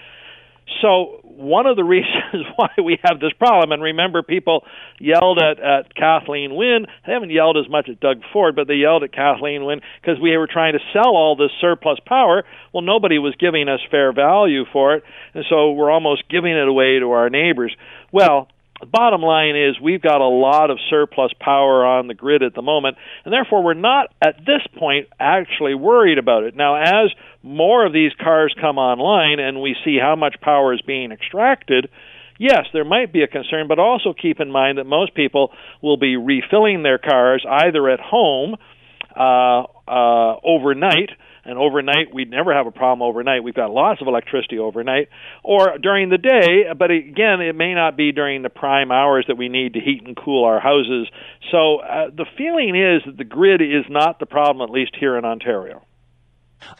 So 0.80 1.20
one 1.24 1.66
of 1.66 1.76
the 1.76 1.84
reasons 1.96 2.46
why 2.56 2.68
we 2.82 2.98
have 3.04 3.20
this 3.20 3.32
problem, 3.32 3.72
and 3.72 3.82
remember, 3.82 4.22
people 4.22 4.64
yelled 4.98 5.38
at, 5.38 5.58
at 5.58 5.94
Kathleen 5.94 6.54
Wynne. 6.54 6.86
They 7.06 7.12
haven't 7.12 7.30
yelled 7.30 7.56
as 7.56 7.68
much 7.70 7.88
at 7.88 8.00
Doug 8.00 8.22
Ford, 8.32 8.54
but 8.56 8.68
they 8.68 8.74
yelled 8.74 9.02
at 9.02 9.12
Kathleen 9.12 9.64
Wynne 9.64 9.80
because 10.00 10.20
we 10.20 10.36
were 10.36 10.46
trying 10.46 10.74
to 10.74 10.80
sell 10.92 11.16
all 11.16 11.36
this 11.36 11.50
surplus 11.60 11.98
power. 12.06 12.44
Well, 12.72 12.82
nobody 12.82 13.18
was 13.18 13.34
giving 13.38 13.68
us 13.68 13.80
fair 13.90 14.12
value 14.12 14.64
for 14.72 14.94
it, 14.94 15.04
and 15.34 15.44
so 15.48 15.72
we're 15.72 15.90
almost 15.90 16.28
giving 16.28 16.52
it 16.52 16.68
away 16.68 16.98
to 16.98 17.10
our 17.12 17.30
neighbors. 17.30 17.74
Well, 18.12 18.48
the 18.80 18.86
bottom 18.86 19.20
line 19.20 19.56
is 19.56 19.78
we've 19.80 20.00
got 20.00 20.20
a 20.20 20.28
lot 20.28 20.70
of 20.70 20.78
surplus 20.88 21.32
power 21.38 21.84
on 21.84 22.06
the 22.06 22.14
grid 22.14 22.42
at 22.42 22.54
the 22.54 22.62
moment, 22.62 22.96
and 23.24 23.32
therefore 23.32 23.62
we're 23.62 23.74
not 23.74 24.12
at 24.22 24.38
this 24.38 24.66
point 24.78 25.08
actually 25.18 25.74
worried 25.74 26.18
about 26.18 26.44
it. 26.44 26.56
Now, 26.56 26.76
as 26.76 27.10
more 27.42 27.84
of 27.84 27.92
these 27.92 28.12
cars 28.22 28.54
come 28.58 28.78
online 28.78 29.38
and 29.38 29.60
we 29.60 29.76
see 29.84 29.98
how 30.00 30.16
much 30.16 30.36
power 30.40 30.72
is 30.72 30.80
being 30.80 31.12
extracted, 31.12 31.90
yes, 32.38 32.66
there 32.72 32.84
might 32.84 33.12
be 33.12 33.22
a 33.22 33.28
concern, 33.28 33.68
but 33.68 33.78
also 33.78 34.14
keep 34.14 34.40
in 34.40 34.50
mind 34.50 34.78
that 34.78 34.84
most 34.84 35.14
people 35.14 35.52
will 35.82 35.98
be 35.98 36.16
refilling 36.16 36.82
their 36.82 36.98
cars 36.98 37.44
either 37.48 37.88
at 37.90 38.00
home 38.00 38.56
uh, 39.14 39.64
uh, 39.86 40.36
overnight 40.42 41.10
and 41.44 41.58
overnight 41.58 42.12
we'd 42.12 42.30
never 42.30 42.54
have 42.54 42.66
a 42.66 42.70
problem 42.70 43.02
overnight. 43.02 43.44
We've 43.44 43.54
got 43.54 43.70
lots 43.70 44.00
of 44.00 44.08
electricity 44.08 44.58
overnight, 44.58 45.08
or 45.42 45.78
during 45.78 46.08
the 46.08 46.18
day. 46.18 46.64
But 46.76 46.90
again, 46.90 47.40
it 47.40 47.54
may 47.54 47.74
not 47.74 47.96
be 47.96 48.12
during 48.12 48.42
the 48.42 48.50
prime 48.50 48.90
hours 48.90 49.24
that 49.28 49.36
we 49.36 49.48
need 49.48 49.74
to 49.74 49.80
heat 49.80 50.02
and 50.06 50.16
cool 50.16 50.44
our 50.44 50.60
houses. 50.60 51.08
So 51.50 51.78
uh, 51.78 52.10
the 52.10 52.26
feeling 52.36 52.76
is 52.76 53.02
that 53.06 53.16
the 53.16 53.24
grid 53.24 53.60
is 53.60 53.84
not 53.88 54.18
the 54.18 54.26
problem, 54.26 54.68
at 54.68 54.72
least 54.72 54.96
here 54.98 55.16
in 55.16 55.24
Ontario. 55.24 55.82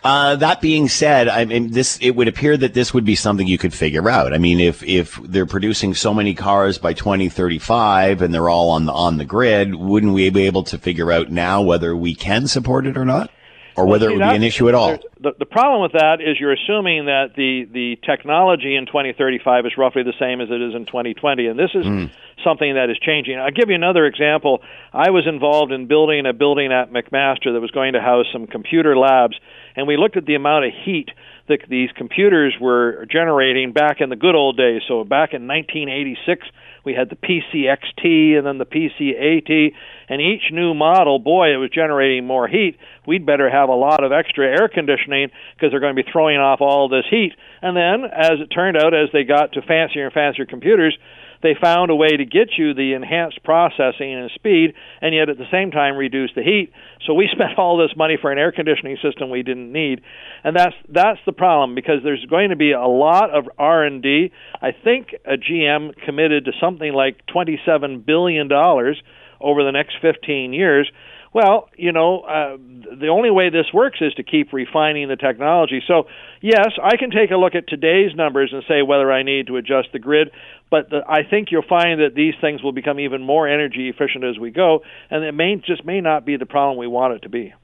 Uh, 0.05 0.37
that 0.37 0.61
being 0.61 0.89
said, 0.89 1.29
I 1.29 1.45
mean, 1.45 1.71
this 1.71 1.99
it 2.01 2.11
would 2.11 2.29
appear 2.29 2.57
that 2.57 2.75
this 2.75 2.93
would 2.93 3.05
be 3.05 3.15
something 3.15 3.47
you 3.47 3.59
could 3.59 3.75
figure 3.75 4.09
out. 4.11 4.33
I 4.33 4.39
mean, 4.39 4.61
if 4.61 4.83
if 4.83 5.19
they're 5.25 5.47
producing 5.47 5.95
so 5.95 6.13
many 6.13 6.35
cars 6.35 6.79
by 6.79 6.93
2035 6.93 8.23
and 8.23 8.33
they're 8.33 8.49
all 8.49 8.71
on 8.71 8.87
the 8.87 8.93
on 8.93 9.17
the 9.19 9.25
grid, 9.25 9.75
wouldn't 9.75 10.13
we 10.13 10.29
be 10.31 10.47
able 10.47 10.65
to 10.65 10.79
figure 10.79 11.11
out 11.11 11.31
now 11.31 11.63
whether 11.63 11.97
we 11.97 12.15
can 12.15 12.47
support 12.47 12.87
it 12.87 12.97
or 12.97 13.05
not? 13.05 13.31
Or 13.77 13.85
well, 13.85 13.93
whether 13.93 14.09
see, 14.09 14.15
it 14.15 14.19
would 14.19 14.31
be 14.31 14.37
an 14.37 14.43
issue 14.43 14.69
at 14.69 14.75
all. 14.75 14.99
The, 15.21 15.33
the 15.39 15.47
problem 15.47 15.83
with 15.83 15.93
that 15.93 16.21
is 16.21 16.39
you're 16.41 16.53
assuming 16.53 17.07
that 17.07 17.35
the, 17.37 17.67
the 17.71 17.99
technology 18.05 18.77
in 18.77 18.87
2035 18.87 19.67
is 19.67 19.73
roughly 19.79 20.03
the 20.03 20.15
same 20.19 20.41
as 20.41 20.49
it 20.51 20.61
is 20.61 20.75
in 20.75 20.87
2020, 20.87 21.47
and 21.47 21.59
this 21.59 21.71
is 21.75 21.85
mm. 21.85 22.11
something 22.45 22.75
that 22.75 22.91
is 22.91 22.99
changing. 22.99 23.39
I'll 23.39 23.51
give 23.51 23.69
you 23.69 23.75
another 23.75 24.07
example. 24.07 24.61
I 24.93 25.11
was 25.11 25.27
involved 25.27 25.73
in 25.73 25.87
building 25.87 26.27
a 26.27 26.33
building 26.33 26.73
at 26.73 26.93
McMaster 26.93 27.53
that 27.53 27.61
was 27.61 27.71
going 27.71 27.95
to 27.95 28.01
house 28.01 28.27
some 28.33 28.47
computer 28.47 28.97
labs, 28.97 29.37
and 29.77 29.87
we 29.87 29.97
looked 29.97 30.17
at 30.17 30.27
the 30.27 30.35
amount 30.35 30.67
of 30.67 30.73
heat 30.85 31.11
that 31.49 31.61
these 31.69 31.91
computers 31.97 32.55
were 32.61 33.07
generating 33.11 33.73
back 33.73 34.01
in 34.01 34.09
the 34.09 34.17
good 34.17 34.35
old 34.35 34.57
days. 34.57 34.83
So 34.87 35.05
back 35.05 35.35
in 35.35 35.47
1986, 35.49 36.47
we 36.85 36.95
had 36.95 37.11
the 37.11 37.17
PCXT 37.17 38.37
and 38.37 38.47
then 38.47 38.59
the 38.59 38.67
PCAT, 38.67 39.73
and 40.09 40.21
each 40.21 40.51
new 40.51 40.75
model, 40.75 41.19
boy, 41.19 41.53
it 41.53 41.57
was 41.57 41.71
generating 41.71 42.27
more 42.27 42.49
heat. 42.49 42.77
We'd 43.07 43.27
better 43.27 43.51
have 43.51 43.69
a 43.69 43.75
lot 43.75 44.03
of 44.03 44.13
extra 44.13 44.47
air 44.47 44.69
conditioning 44.69 45.31
because 45.55 45.71
they're 45.71 45.81
going 45.81 45.95
to 45.95 46.03
be 46.03 46.11
throwing 46.11 46.39
off 46.39 46.61
all 46.61 46.89
this 46.89 47.05
heat. 47.11 47.33
And 47.63 47.77
then, 47.77 48.11
as 48.11 48.41
it 48.41 48.47
turned 48.47 48.77
out, 48.77 48.95
as 48.95 49.11
they 49.13 49.25
got 49.25 49.53
to 49.53 49.63
fancier 49.63 50.05
and 50.05 50.13
fancier 50.13 50.47
computers, 50.47 50.97
they 51.43 51.55
found 51.61 51.91
a 51.91 51.95
way 51.95 52.17
to 52.17 52.25
get 52.25 52.51
you 52.59 52.75
the 52.75 52.93
enhanced 52.95 53.43
processing 53.45 54.15
and 54.15 54.31
speed, 54.35 54.75
and 55.01 55.15
yet 55.15 55.29
at 55.29 55.39
the 55.39 55.49
same 55.51 55.71
time 55.71 55.97
reduce 55.97 56.31
the 56.35 56.43
heat. 56.43 56.73
So 57.07 57.15
we 57.15 57.29
spent 57.33 57.59
all 57.59 57.77
this 57.77 57.97
money 57.97 58.19
for 58.21 58.31
an 58.31 58.39
air 58.39 58.53
conditioning 58.53 58.99
system 59.03 59.31
we 59.31 59.43
didn't 59.43 59.73
need, 59.73 60.03
and 60.45 60.57
that's 60.57 60.77
that's 60.89 61.21
the 61.27 61.33
problem 61.33 61.75
because 61.75 62.03
there's 62.05 62.25
going 62.27 62.51
to 62.51 62.57
be 62.57 62.73
a 62.73 62.87
lot 62.87 63.31
of 63.31 63.49
R 63.59 63.85
and 63.85 64.03
D. 64.03 64.33
I 64.61 64.73
think 64.73 65.15
a 65.25 65.37
GM 65.37 65.95
committed 66.05 66.45
to 66.47 66.53
something 66.61 66.93
like 66.93 67.27
27 67.27 68.01
billion 68.01 68.49
dollars 68.49 69.03
over 69.41 69.65
the 69.65 69.73
next 69.73 69.97
15 70.03 70.53
years 70.53 70.91
well, 71.33 71.69
you 71.77 71.93
know, 71.93 72.21
uh, 72.21 72.57
the 72.99 73.09
only 73.09 73.31
way 73.31 73.51
this 73.51 73.67
works 73.73 73.99
is 74.01 74.13
to 74.15 74.25
keep 74.25 74.53
refining 74.53 75.09
the 75.09 75.17
technology. 75.17 75.81
So, 75.87 76.05
yes, 76.41 76.71
I 76.83 76.97
can 76.97 77.11
take 77.11 77.31
a 77.31 77.37
look 77.37 77.55
at 77.55 77.69
today's 77.69 78.15
numbers 78.17 78.51
and 78.53 78.65
say 78.67 78.83
whether 78.83 79.13
I 79.13 79.23
need 79.23 79.47
to 79.47 79.57
adjust 79.57 79.89
the 79.93 80.01
grid, 80.01 80.31
but 80.71 80.91
the, 80.91 81.03
I 81.09 81.23
think 81.29 81.49
you'll 81.51 81.63
find 81.69 82.01
that 82.01 82.15
these 82.17 82.35
things 82.41 82.63
will 82.63 82.73
become 82.73 82.99
even 82.99 83.23
more 83.23 83.47
energy 83.47 83.89
efficient 83.89 84.25
as 84.25 84.39
we 84.39 84.51
go, 84.51 84.81
and 85.09 85.25
it 85.25 85.33
may 85.33 85.55
just 85.65 85.85
may 85.85 86.01
not 86.01 86.27
be 86.27 86.37
the 86.37 86.47
problem 86.47 86.79
we 86.79 86.89
want 86.89 87.15
it 87.15 87.23
to 87.23 87.29
be. 87.29 87.55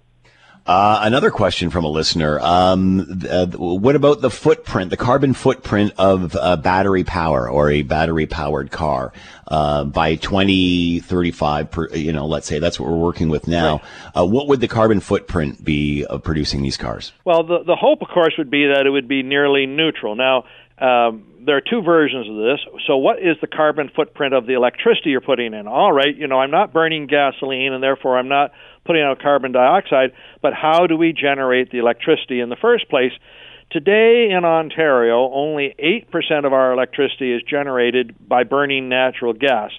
Uh, 0.67 1.01
another 1.03 1.31
question 1.31 1.71
from 1.71 1.85
a 1.85 1.89
listener. 1.89 2.41
Um, 2.41 3.23
uh, 3.31 3.47
what 3.47 3.95
about 3.95 4.21
the 4.21 4.31
footprint, 4.31 4.91
the 4.91 4.97
carbon 4.97 5.33
footprint 5.33 5.93
of 5.97 6.35
uh, 6.35 6.57
battery 6.57 7.05
power 7.05 7.49
or 7.49 7.71
a 7.71 7.83
battery 7.83 8.27
powered 8.27 8.73
car 8.73 9.13
uh, 9.47 9.85
by 9.85 10.17
2035? 10.17 11.71
Per, 11.71 11.89
you 11.95 12.13
know, 12.13 12.27
let's 12.27 12.49
say 12.49 12.59
that's 12.59 12.81
what 12.81 12.91
we're 12.91 12.97
working 12.97 13.29
with 13.29 13.47
now. 13.47 13.75
Right. 13.75 14.23
Uh, 14.23 14.27
what 14.27 14.49
would 14.49 14.61
the 14.61 14.67
carbon 14.67 14.99
footprint 14.99 15.65
be 15.65 16.05
of 16.05 16.25
producing 16.25 16.63
these 16.63 16.77
cars? 16.77 17.13
Well, 17.25 17.45
the 17.45 17.63
the 17.65 17.77
hope, 17.77 18.03
of 18.03 18.09
course, 18.09 18.35
would 18.37 18.51
be 18.51 18.67
that 18.67 18.87
it 18.87 18.91
would 18.91 19.09
be 19.09 19.23
nearly 19.23 19.67
neutral. 19.67 20.17
Now. 20.17 20.45
Um, 20.79 21.25
there 21.47 21.57
are 21.57 21.63
two 21.63 21.81
versions 21.81 22.29
of 22.29 22.37
this. 22.37 22.59
So, 22.87 22.97
what 22.99 23.19
is 23.19 23.37
the 23.41 23.47
carbon 23.47 23.91
footprint 23.95 24.35
of 24.35 24.47
the 24.47 24.55
electricity 24.55 25.11
you're 25.11 25.23
putting 25.23 25.55
in? 25.55 25.67
All 25.67 25.91
right, 25.91 26.15
you 26.15 26.27
know, 26.27 26.41
I'm 26.41 26.51
not 26.51 26.73
burning 26.73 27.07
gasoline, 27.07 27.73
and 27.73 27.83
therefore 27.83 28.19
I'm 28.19 28.29
not 28.29 28.51
putting 28.87 29.03
out 29.03 29.21
carbon 29.21 29.53
dioxide, 29.53 30.13
but 30.43 30.53
how 30.55 30.87
do 30.87 30.97
we 30.97 31.13
generate 31.13 31.71
the 31.71 31.79
electricity 31.79 32.41
in 32.41 32.49
the 32.49 32.57
first 32.57 32.89
place? 32.89 33.13
Today 33.71 34.29
in 34.31 34.45
Ontario, 34.45 35.31
only 35.33 35.75
8% 35.79 36.47
of 36.47 36.53
our 36.53 36.73
electricity 36.73 37.33
is 37.33 37.43
generated 37.43 38.15
by 38.27 38.45
burning 38.45 38.89
natural 38.89 39.33
gas. 39.33 39.73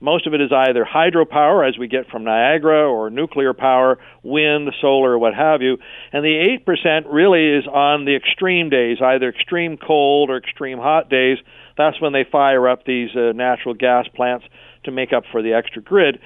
Most 0.00 0.26
of 0.26 0.34
it 0.34 0.40
is 0.40 0.50
either 0.52 0.86
hydropower, 0.86 1.68
as 1.68 1.76
we 1.76 1.88
get 1.88 2.08
from 2.08 2.24
Niagara, 2.24 2.88
or 2.88 3.10
nuclear 3.10 3.52
power, 3.52 3.98
wind, 4.22 4.70
solar, 4.80 5.18
what 5.18 5.34
have 5.34 5.60
you. 5.60 5.76
And 6.12 6.24
the 6.24 6.58
8% 6.66 7.06
really 7.10 7.58
is 7.58 7.66
on 7.66 8.04
the 8.04 8.14
extreme 8.14 8.70
days, 8.70 8.98
either 9.02 9.28
extreme 9.28 9.76
cold 9.76 10.30
or 10.30 10.36
extreme 10.36 10.78
hot 10.78 11.10
days. 11.10 11.38
That's 11.76 12.00
when 12.00 12.12
they 12.12 12.24
fire 12.30 12.68
up 12.68 12.84
these 12.84 13.10
uh, 13.14 13.32
natural 13.32 13.74
gas 13.74 14.06
plants 14.14 14.46
to 14.88 14.92
make 14.92 15.12
up 15.12 15.24
for 15.30 15.42
the 15.42 15.54
extra 15.54 15.82
grid. 15.82 16.18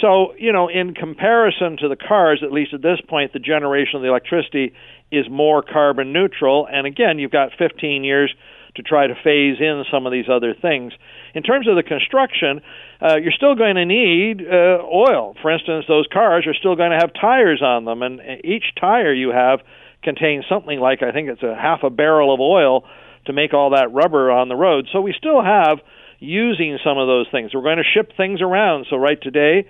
So, 0.00 0.34
you 0.38 0.52
know, 0.52 0.68
in 0.68 0.94
comparison 0.94 1.76
to 1.78 1.88
the 1.88 1.96
cars, 1.96 2.42
at 2.44 2.52
least 2.52 2.74
at 2.74 2.82
this 2.82 3.00
point, 3.08 3.32
the 3.32 3.38
generation 3.38 3.96
of 3.96 4.02
the 4.02 4.08
electricity 4.08 4.74
is 5.10 5.26
more 5.30 5.62
carbon 5.62 6.12
neutral. 6.12 6.68
And 6.70 6.86
again, 6.86 7.18
you've 7.18 7.32
got 7.32 7.50
15 7.58 8.04
years 8.04 8.34
to 8.76 8.82
try 8.82 9.06
to 9.06 9.14
phase 9.14 9.56
in 9.60 9.84
some 9.90 10.06
of 10.06 10.12
these 10.12 10.26
other 10.30 10.54
things. 10.54 10.92
In 11.34 11.42
terms 11.42 11.66
of 11.66 11.76
the 11.76 11.82
construction, 11.82 12.60
uh, 13.02 13.16
you're 13.16 13.32
still 13.32 13.54
going 13.54 13.74
to 13.74 13.84
need 13.84 14.42
uh, 14.46 14.78
oil. 14.84 15.34
For 15.42 15.50
instance, 15.50 15.86
those 15.88 16.06
cars 16.12 16.46
are 16.46 16.54
still 16.54 16.76
going 16.76 16.92
to 16.92 16.98
have 16.98 17.12
tires 17.12 17.62
on 17.62 17.84
them, 17.84 18.02
and 18.02 18.20
each 18.44 18.64
tire 18.78 19.12
you 19.12 19.30
have 19.30 19.60
contains 20.02 20.44
something 20.48 20.78
like 20.78 21.02
I 21.02 21.10
think 21.12 21.28
it's 21.28 21.42
a 21.42 21.56
half 21.56 21.82
a 21.82 21.90
barrel 21.90 22.32
of 22.32 22.40
oil 22.40 22.84
to 23.26 23.32
make 23.32 23.52
all 23.52 23.70
that 23.70 23.92
rubber 23.92 24.30
on 24.30 24.48
the 24.48 24.56
road. 24.56 24.88
So 24.92 25.00
we 25.00 25.12
still 25.16 25.42
have 25.42 25.78
using 26.18 26.78
some 26.84 26.98
of 26.98 27.06
those 27.06 27.26
things. 27.30 27.54
We're 27.54 27.62
going 27.62 27.78
to 27.78 27.84
ship 27.94 28.12
things 28.16 28.40
around. 28.42 28.86
So 28.90 28.96
right 28.96 29.20
today, 29.20 29.66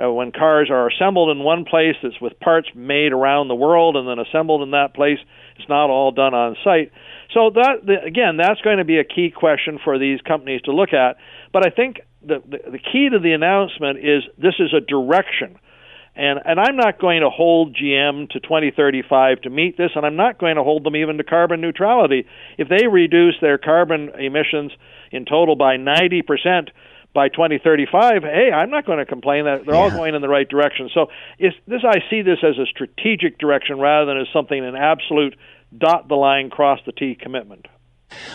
uh, 0.00 0.10
when 0.10 0.32
cars 0.32 0.70
are 0.70 0.88
assembled 0.88 1.36
in 1.36 1.42
one 1.42 1.64
place, 1.64 1.96
it's 2.02 2.20
with 2.20 2.38
parts 2.40 2.68
made 2.74 3.12
around 3.12 3.48
the 3.48 3.54
world 3.54 3.96
and 3.96 4.08
then 4.08 4.18
assembled 4.18 4.62
in 4.62 4.70
that 4.70 4.94
place. 4.94 5.18
It's 5.58 5.68
not 5.68 5.90
all 5.90 6.12
done 6.12 6.32
on 6.32 6.56
site. 6.64 6.92
So 7.34 7.50
that 7.54 7.84
the, 7.84 8.02
again, 8.02 8.36
that's 8.36 8.60
going 8.62 8.78
to 8.78 8.84
be 8.84 8.98
a 8.98 9.04
key 9.04 9.30
question 9.34 9.78
for 9.82 9.98
these 9.98 10.20
companies 10.22 10.62
to 10.62 10.72
look 10.72 10.92
at. 10.92 11.16
But 11.52 11.66
I 11.66 11.70
think 11.70 12.00
the, 12.22 12.42
the 12.48 12.70
the 12.72 12.78
key 12.78 13.08
to 13.10 13.18
the 13.18 13.32
announcement 13.32 13.98
is 13.98 14.22
this 14.38 14.54
is 14.58 14.72
a 14.74 14.80
direction. 14.80 15.58
And 16.16 16.40
and 16.44 16.58
I'm 16.58 16.76
not 16.76 17.00
going 17.00 17.20
to 17.20 17.30
hold 17.30 17.76
GM 17.76 18.28
to 18.30 18.40
2035 18.40 19.42
to 19.42 19.50
meet 19.50 19.76
this, 19.76 19.92
and 19.94 20.04
I'm 20.04 20.16
not 20.16 20.38
going 20.38 20.56
to 20.56 20.62
hold 20.62 20.84
them 20.84 20.96
even 20.96 21.18
to 21.18 21.24
carbon 21.24 21.60
neutrality. 21.60 22.26
If 22.58 22.68
they 22.68 22.88
reduce 22.88 23.34
their 23.40 23.58
carbon 23.58 24.10
emissions 24.18 24.72
in 25.12 25.24
total 25.24 25.56
by 25.56 25.76
90 25.76 26.22
percent 26.22 26.70
by 27.14 27.28
2035, 27.28 28.22
hey, 28.22 28.50
I'm 28.52 28.70
not 28.70 28.86
going 28.86 28.98
to 28.98 29.06
complain 29.06 29.44
that 29.44 29.66
they're 29.66 29.74
yeah. 29.74 29.80
all 29.80 29.90
going 29.90 30.14
in 30.14 30.22
the 30.22 30.28
right 30.28 30.48
direction. 30.48 30.90
So 30.94 31.06
is 31.38 31.52
this 31.66 31.82
I 31.84 31.98
see 32.08 32.22
this 32.22 32.38
as 32.42 32.58
a 32.58 32.66
strategic 32.66 33.38
direction 33.38 33.78
rather 33.78 34.06
than 34.06 34.20
as 34.20 34.26
something 34.32 34.64
an 34.64 34.76
absolute 34.76 35.36
dot 35.76 36.08
the 36.08 36.16
line 36.16 36.50
cross 36.50 36.80
the 36.86 36.92
T 36.92 37.16
commitment. 37.20 37.66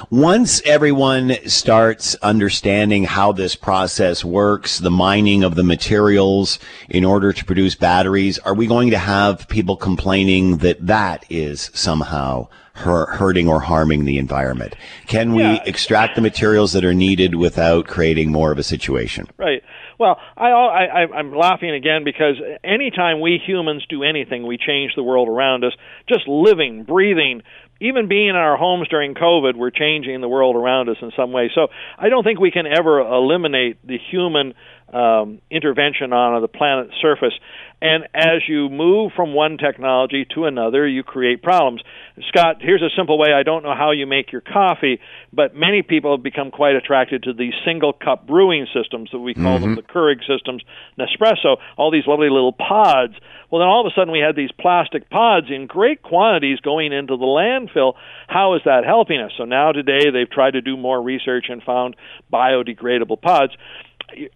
Once 0.09 0.61
everyone 0.65 1.33
starts 1.47 2.15
understanding 2.15 3.03
how 3.03 3.31
this 3.31 3.55
process 3.55 4.23
works, 4.23 4.79
the 4.79 4.91
mining 4.91 5.43
of 5.43 5.55
the 5.55 5.63
materials 5.63 6.59
in 6.89 7.03
order 7.03 7.33
to 7.33 7.45
produce 7.45 7.75
batteries, 7.75 8.39
are 8.39 8.53
we 8.53 8.67
going 8.67 8.91
to 8.91 8.97
have 8.97 9.47
people 9.47 9.75
complaining 9.75 10.57
that 10.57 10.85
that 10.85 11.25
is 11.29 11.71
somehow 11.73 12.47
hurting 12.75 13.47
or 13.47 13.61
harming 13.61 14.05
the 14.05 14.17
environment? 14.17 14.75
Can 15.07 15.33
we 15.33 15.43
yeah. 15.43 15.63
extract 15.65 16.15
the 16.15 16.21
materials 16.21 16.73
that 16.73 16.83
are 16.83 16.93
needed 16.93 17.35
without 17.35 17.87
creating 17.87 18.31
more 18.31 18.51
of 18.51 18.57
a 18.57 18.63
situation? 18.63 19.27
Right. 19.37 19.63
Well, 19.97 20.19
I, 20.35 20.49
I, 20.49 21.01
I'm 21.15 21.33
laughing 21.33 21.71
again 21.71 22.03
because 22.03 22.35
anytime 22.65 23.21
we 23.21 23.39
humans 23.45 23.85
do 23.89 24.03
anything, 24.03 24.45
we 24.45 24.57
change 24.57 24.91
the 24.95 25.03
world 25.03 25.29
around 25.29 25.63
us. 25.63 25.71
Just 26.09 26.27
living, 26.27 26.83
breathing, 26.83 27.43
even 27.81 28.07
being 28.07 28.29
in 28.29 28.35
our 28.35 28.57
homes 28.57 28.87
during 28.87 29.15
COVID, 29.15 29.55
we're 29.55 29.71
changing 29.71 30.21
the 30.21 30.29
world 30.29 30.55
around 30.55 30.89
us 30.89 30.97
in 31.01 31.11
some 31.15 31.31
way. 31.31 31.51
So 31.53 31.67
I 31.97 32.09
don't 32.09 32.23
think 32.23 32.39
we 32.39 32.51
can 32.51 32.65
ever 32.65 32.99
eliminate 32.99 33.85
the 33.85 33.97
human 34.11 34.53
um, 34.93 35.41
intervention 35.51 36.13
on 36.13 36.41
the 36.41 36.47
planet's 36.47 36.93
surface. 37.01 37.33
And 37.81 38.05
as 38.13 38.41
you 38.47 38.69
move 38.69 39.11
from 39.15 39.33
one 39.33 39.57
technology 39.57 40.25
to 40.33 40.45
another, 40.45 40.87
you 40.87 41.03
create 41.03 41.43
problems. 41.43 41.81
Scott, 42.29 42.57
here's 42.61 42.81
a 42.81 42.89
simple 42.95 43.17
way. 43.17 43.33
I 43.33 43.43
don't 43.43 43.63
know 43.63 43.75
how 43.75 43.91
you 43.91 44.07
make 44.07 44.31
your 44.31 44.41
coffee, 44.41 44.99
but 45.33 45.55
many 45.55 45.81
people 45.81 46.15
have 46.15 46.23
become 46.23 46.51
quite 46.51 46.75
attracted 46.75 47.23
to 47.23 47.33
these 47.33 47.53
single 47.65 47.91
cup 47.91 48.25
brewing 48.25 48.65
systems 48.73 49.09
that 49.11 49.19
we 49.19 49.33
call 49.33 49.57
mm-hmm. 49.57 49.61
them 49.61 49.75
the 49.75 49.81
Keurig 49.81 50.19
systems, 50.25 50.63
Nespresso, 50.97 51.57
all 51.77 51.91
these 51.91 52.07
lovely 52.07 52.29
little 52.29 52.53
pods. 52.53 53.13
Well, 53.51 53.59
then 53.59 53.67
all 53.67 53.85
of 53.85 53.91
a 53.91 53.93
sudden 53.93 54.11
we 54.11 54.19
had 54.19 54.35
these 54.35 54.51
plastic 54.59 55.09
pods 55.09 55.47
in 55.49 55.67
great 55.67 56.01
quantities 56.01 56.59
going 56.61 56.93
into 56.93 57.17
the 57.17 57.25
landfill. 57.25 57.93
How 58.27 58.55
is 58.55 58.61
that 58.65 58.85
helping 58.85 59.19
us? 59.19 59.31
So 59.37 59.43
now 59.43 59.73
today 59.73 60.11
they've 60.11 60.29
tried 60.29 60.51
to 60.51 60.61
do 60.61 60.77
more 60.77 61.01
research 61.01 61.45
and 61.49 61.61
found 61.61 61.97
biodegradable 62.31 63.21
pods 63.21 63.53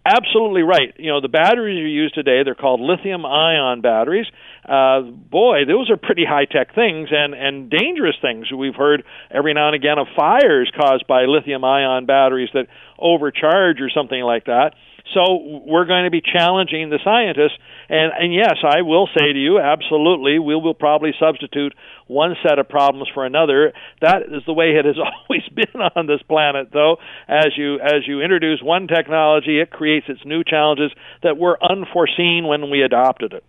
absolutely 0.04 0.62
right. 0.62 0.94
You 0.98 1.10
know, 1.12 1.20
the 1.20 1.28
batteries 1.28 1.78
you 1.78 1.86
use 1.86 2.12
today, 2.12 2.42
they're 2.44 2.54
called 2.54 2.80
lithium 2.80 3.24
ion 3.24 3.80
batteries. 3.80 4.26
Uh, 4.64 5.02
boy, 5.02 5.64
those 5.66 5.90
are 5.90 5.96
pretty 5.96 6.24
high 6.24 6.44
tech 6.44 6.74
things 6.74 7.08
and, 7.10 7.34
and 7.34 7.70
dangerous 7.70 8.16
things. 8.20 8.46
We've 8.52 8.74
heard 8.74 9.04
every 9.30 9.54
now 9.54 9.68
and 9.68 9.76
again 9.76 9.98
of 9.98 10.06
fires 10.16 10.70
caused 10.78 11.06
by 11.06 11.24
lithium 11.24 11.64
ion 11.64 12.06
batteries 12.06 12.50
that 12.54 12.66
overcharge 12.98 13.80
or 13.80 13.90
something 13.90 14.20
like 14.20 14.44
that. 14.46 14.74
So 15.14 15.62
we're 15.66 15.86
going 15.86 16.04
to 16.04 16.10
be 16.10 16.20
challenging 16.20 16.90
the 16.90 17.00
scientists. 17.02 17.58
And, 17.88 18.12
and 18.16 18.32
yes, 18.32 18.56
I 18.62 18.82
will 18.82 19.08
say 19.08 19.32
to 19.32 19.38
you, 19.38 19.58
absolutely, 19.58 20.38
we 20.38 20.54
will 20.54 20.74
probably 20.74 21.12
substitute 21.18 21.74
one 22.06 22.36
set 22.46 22.58
of 22.58 22.68
problems 22.68 23.08
for 23.12 23.26
another. 23.26 23.72
That 24.00 24.22
is 24.22 24.42
the 24.46 24.52
way 24.52 24.76
it 24.76 24.84
has 24.84 24.96
always 25.28 25.42
been 25.54 25.80
on 25.96 26.06
this 26.06 26.22
planet, 26.22 26.68
though. 26.72 26.98
As 27.28 27.56
you 27.56 27.80
as 27.80 28.06
you 28.06 28.20
introduce 28.20 28.62
one 28.62 28.86
technology, 28.86 29.60
it 29.60 29.70
creates 29.70 30.06
its 30.08 30.24
new 30.24 30.44
challenges 30.44 30.92
that 31.22 31.36
were 31.36 31.58
unforeseen 31.62 32.46
when 32.46 32.70
we 32.70 32.82
adopted 32.82 33.32
it. 33.32 33.44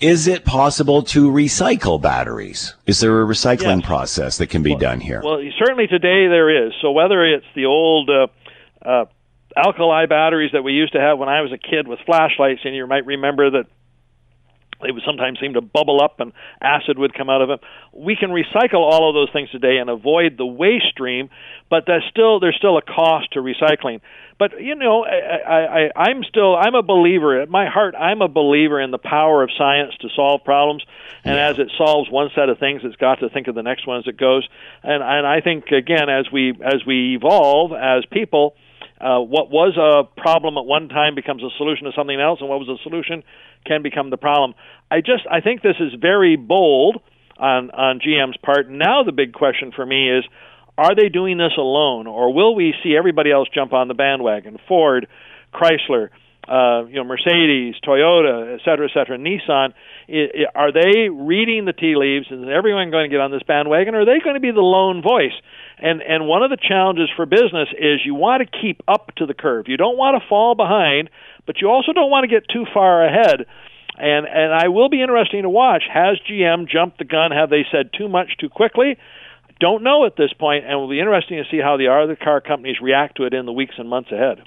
Is 0.00 0.28
it 0.28 0.44
possible 0.44 1.02
to 1.02 1.28
recycle 1.28 2.00
batteries? 2.00 2.74
Is 2.86 3.00
there 3.00 3.20
a 3.20 3.26
recycling 3.26 3.80
yes. 3.80 3.86
process 3.86 4.38
that 4.38 4.46
can 4.46 4.62
be 4.62 4.70
well, 4.70 4.78
done 4.78 5.00
here? 5.00 5.20
Well, 5.24 5.40
certainly 5.58 5.88
today 5.88 6.28
there 6.28 6.66
is. 6.66 6.72
So 6.80 6.92
whether 6.92 7.24
it's 7.24 7.46
the 7.56 7.66
old 7.66 8.08
uh, 8.08 8.28
uh, 8.88 9.06
alkali 9.58 10.06
batteries 10.06 10.52
that 10.52 10.62
we 10.62 10.72
used 10.72 10.92
to 10.92 11.00
have 11.00 11.18
when 11.18 11.28
I 11.28 11.42
was 11.42 11.52
a 11.52 11.58
kid 11.58 11.88
with 11.88 11.98
flashlights, 12.06 12.60
and 12.64 12.74
you 12.74 12.86
might 12.86 13.06
remember 13.06 13.50
that 13.50 13.66
they 14.80 14.92
would 14.92 15.02
sometimes 15.04 15.40
seem 15.40 15.54
to 15.54 15.60
bubble 15.60 16.00
up 16.00 16.20
and 16.20 16.32
acid 16.60 16.98
would 16.98 17.12
come 17.12 17.28
out 17.28 17.42
of 17.42 17.48
them. 17.48 17.58
We 17.92 18.16
can 18.16 18.30
recycle 18.30 18.80
all 18.80 19.08
of 19.08 19.14
those 19.14 19.32
things 19.32 19.50
today 19.50 19.78
and 19.78 19.90
avoid 19.90 20.36
the 20.36 20.46
waste 20.46 20.86
stream, 20.90 21.30
but 21.68 21.84
there's 21.86 22.04
still 22.10 22.38
there's 22.38 22.56
still 22.56 22.78
a 22.78 22.82
cost 22.82 23.32
to 23.32 23.40
recycling. 23.40 24.00
But 24.38 24.60
you 24.62 24.76
know, 24.76 25.04
I, 25.04 25.88
I, 25.88 25.90
I'm 25.96 26.22
still 26.22 26.54
I'm 26.54 26.76
a 26.76 26.82
believer. 26.82 27.40
At 27.40 27.48
my 27.48 27.66
heart, 27.66 27.96
I'm 27.96 28.22
a 28.22 28.28
believer 28.28 28.80
in 28.80 28.92
the 28.92 28.98
power 28.98 29.42
of 29.42 29.50
science 29.58 29.94
to 30.00 30.08
solve 30.14 30.44
problems. 30.44 30.84
And 31.24 31.34
yeah. 31.34 31.48
as 31.48 31.58
it 31.58 31.72
solves 31.76 32.08
one 32.08 32.30
set 32.34 32.48
of 32.48 32.58
things, 32.58 32.82
it's 32.84 32.96
got 32.96 33.16
to 33.16 33.28
think 33.28 33.48
of 33.48 33.56
the 33.56 33.64
next 33.64 33.86
one 33.86 33.98
as 33.98 34.06
it 34.06 34.16
goes. 34.16 34.48
And 34.84 35.02
and 35.02 35.26
I 35.26 35.40
think 35.40 35.72
again, 35.72 36.08
as 36.08 36.30
we 36.32 36.50
as 36.50 36.86
we 36.86 37.16
evolve 37.16 37.72
as 37.72 38.04
people 38.06 38.54
uh, 39.00 39.20
what 39.20 39.50
was 39.50 39.76
a 39.76 40.04
problem 40.20 40.58
at 40.58 40.64
one 40.64 40.88
time 40.88 41.14
becomes 41.14 41.42
a 41.42 41.50
solution 41.56 41.84
to 41.84 41.92
something 41.96 42.18
else, 42.20 42.40
and 42.40 42.48
what 42.48 42.58
was 42.58 42.68
a 42.68 42.82
solution 42.82 43.22
can 43.64 43.82
become 43.82 44.10
the 44.10 44.16
problem. 44.16 44.54
I 44.90 45.00
just 45.00 45.26
I 45.30 45.40
think 45.40 45.62
this 45.62 45.76
is 45.78 45.92
very 46.00 46.36
bold 46.36 47.00
on 47.38 47.70
on 47.70 48.00
GM's 48.00 48.36
part. 48.42 48.68
Now 48.68 49.04
the 49.04 49.12
big 49.12 49.32
question 49.32 49.72
for 49.74 49.86
me 49.86 50.10
is, 50.18 50.24
are 50.76 50.94
they 50.94 51.08
doing 51.08 51.38
this 51.38 51.52
alone, 51.56 52.06
or 52.06 52.32
will 52.32 52.54
we 52.54 52.74
see 52.82 52.96
everybody 52.96 53.30
else 53.30 53.48
jump 53.54 53.72
on 53.72 53.88
the 53.88 53.94
bandwagon? 53.94 54.58
Ford, 54.68 55.06
Chrysler, 55.54 56.10
uh, 56.48 56.86
you 56.86 56.94
know, 56.94 57.04
Mercedes, 57.04 57.74
Toyota, 57.86 58.54
et 58.54 58.60
cetera, 58.64 58.88
et 58.88 58.94
cetera, 58.94 59.18
Nissan, 59.18 59.74
it, 60.08 60.30
it, 60.34 60.48
are 60.54 60.72
they 60.72 61.08
reading 61.10 61.66
the 61.66 61.72
tea 61.72 61.94
leaves? 61.94 62.26
Is 62.30 62.48
everyone 62.48 62.90
going 62.90 63.10
to 63.10 63.14
get 63.14 63.20
on 63.20 63.30
this 63.30 63.42
bandwagon, 63.46 63.94
or 63.94 64.00
are 64.00 64.04
they 64.06 64.18
going 64.24 64.34
to 64.34 64.40
be 64.40 64.50
the 64.50 64.60
lone 64.60 65.02
voice? 65.02 65.36
And 65.80 66.02
and 66.02 66.26
one 66.26 66.42
of 66.42 66.50
the 66.50 66.56
challenges 66.56 67.08
for 67.14 67.26
business 67.26 67.68
is 67.78 68.00
you 68.04 68.14
want 68.14 68.42
to 68.42 68.60
keep 68.60 68.82
up 68.88 69.14
to 69.16 69.26
the 69.26 69.34
curve. 69.34 69.66
You 69.68 69.76
don't 69.76 69.96
want 69.96 70.20
to 70.20 70.28
fall 70.28 70.54
behind, 70.54 71.10
but 71.46 71.60
you 71.60 71.70
also 71.70 71.92
don't 71.92 72.10
want 72.10 72.24
to 72.24 72.28
get 72.28 72.48
too 72.52 72.64
far 72.72 73.04
ahead. 73.04 73.46
And 73.96 74.26
and 74.26 74.52
I 74.52 74.68
will 74.68 74.88
be 74.88 75.02
interesting 75.02 75.42
to 75.42 75.50
watch. 75.50 75.82
Has 75.92 76.18
GM 76.28 76.68
jumped 76.68 76.98
the 76.98 77.04
gun? 77.04 77.30
Have 77.30 77.50
they 77.50 77.64
said 77.70 77.90
too 77.96 78.08
much 78.08 78.36
too 78.38 78.48
quickly? 78.48 78.96
Don't 79.60 79.82
know 79.82 80.06
at 80.06 80.16
this 80.16 80.32
point, 80.32 80.64
and 80.66 80.78
will 80.78 80.88
be 80.88 81.00
interesting 81.00 81.42
to 81.42 81.50
see 81.50 81.60
how 81.60 81.76
the 81.76 81.88
other 81.88 82.16
car 82.16 82.40
companies 82.40 82.76
react 82.80 83.16
to 83.16 83.24
it 83.24 83.34
in 83.34 83.46
the 83.46 83.52
weeks 83.52 83.74
and 83.78 83.88
months 83.88 84.12
ahead. 84.12 84.38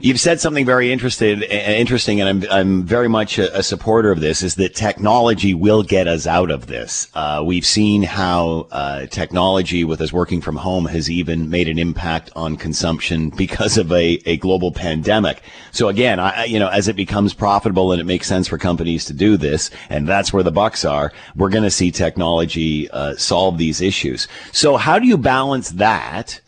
You've 0.00 0.20
said 0.20 0.38
something 0.38 0.64
very 0.64 0.92
interested, 0.92 1.42
interesting, 1.42 2.20
and 2.20 2.28
I'm, 2.28 2.52
I'm 2.52 2.82
very 2.84 3.08
much 3.08 3.36
a, 3.36 3.58
a, 3.58 3.64
supporter 3.64 4.12
of 4.12 4.20
this, 4.20 4.44
is 4.44 4.54
that 4.54 4.76
technology 4.76 5.54
will 5.54 5.82
get 5.82 6.06
us 6.06 6.24
out 6.24 6.52
of 6.52 6.68
this. 6.68 7.08
Uh, 7.14 7.42
we've 7.44 7.66
seen 7.66 8.04
how 8.04 8.68
uh, 8.70 9.06
technology 9.06 9.82
with 9.82 10.00
us 10.00 10.12
working 10.12 10.40
from 10.40 10.54
home 10.54 10.86
has 10.86 11.10
even 11.10 11.50
made 11.50 11.68
an 11.68 11.80
impact 11.80 12.30
on 12.36 12.56
consumption 12.56 13.30
because 13.36 13.76
of 13.76 13.90
a, 13.90 14.20
a 14.24 14.36
global 14.36 14.70
pandemic. 14.70 15.42
So 15.72 15.88
again, 15.88 16.20
I, 16.20 16.44
you 16.44 16.60
know, 16.60 16.68
as 16.68 16.86
it 16.86 16.94
becomes 16.94 17.34
profitable 17.34 17.90
and 17.90 18.00
it 18.00 18.04
makes 18.04 18.28
sense 18.28 18.46
for 18.46 18.56
companies 18.56 19.04
to 19.06 19.12
do 19.12 19.36
this, 19.36 19.68
and 19.90 20.06
that's 20.06 20.32
where 20.32 20.44
the 20.44 20.52
bucks 20.52 20.84
are, 20.84 21.12
we're 21.34 21.50
going 21.50 21.64
to 21.64 21.72
see 21.72 21.90
technology 21.90 22.88
uh, 22.90 23.16
solve 23.16 23.58
these 23.58 23.80
issues. 23.80 24.28
So 24.52 24.76
how 24.76 25.00
do 25.00 25.08
you 25.08 25.18
balance 25.18 25.70
that? 25.70 26.40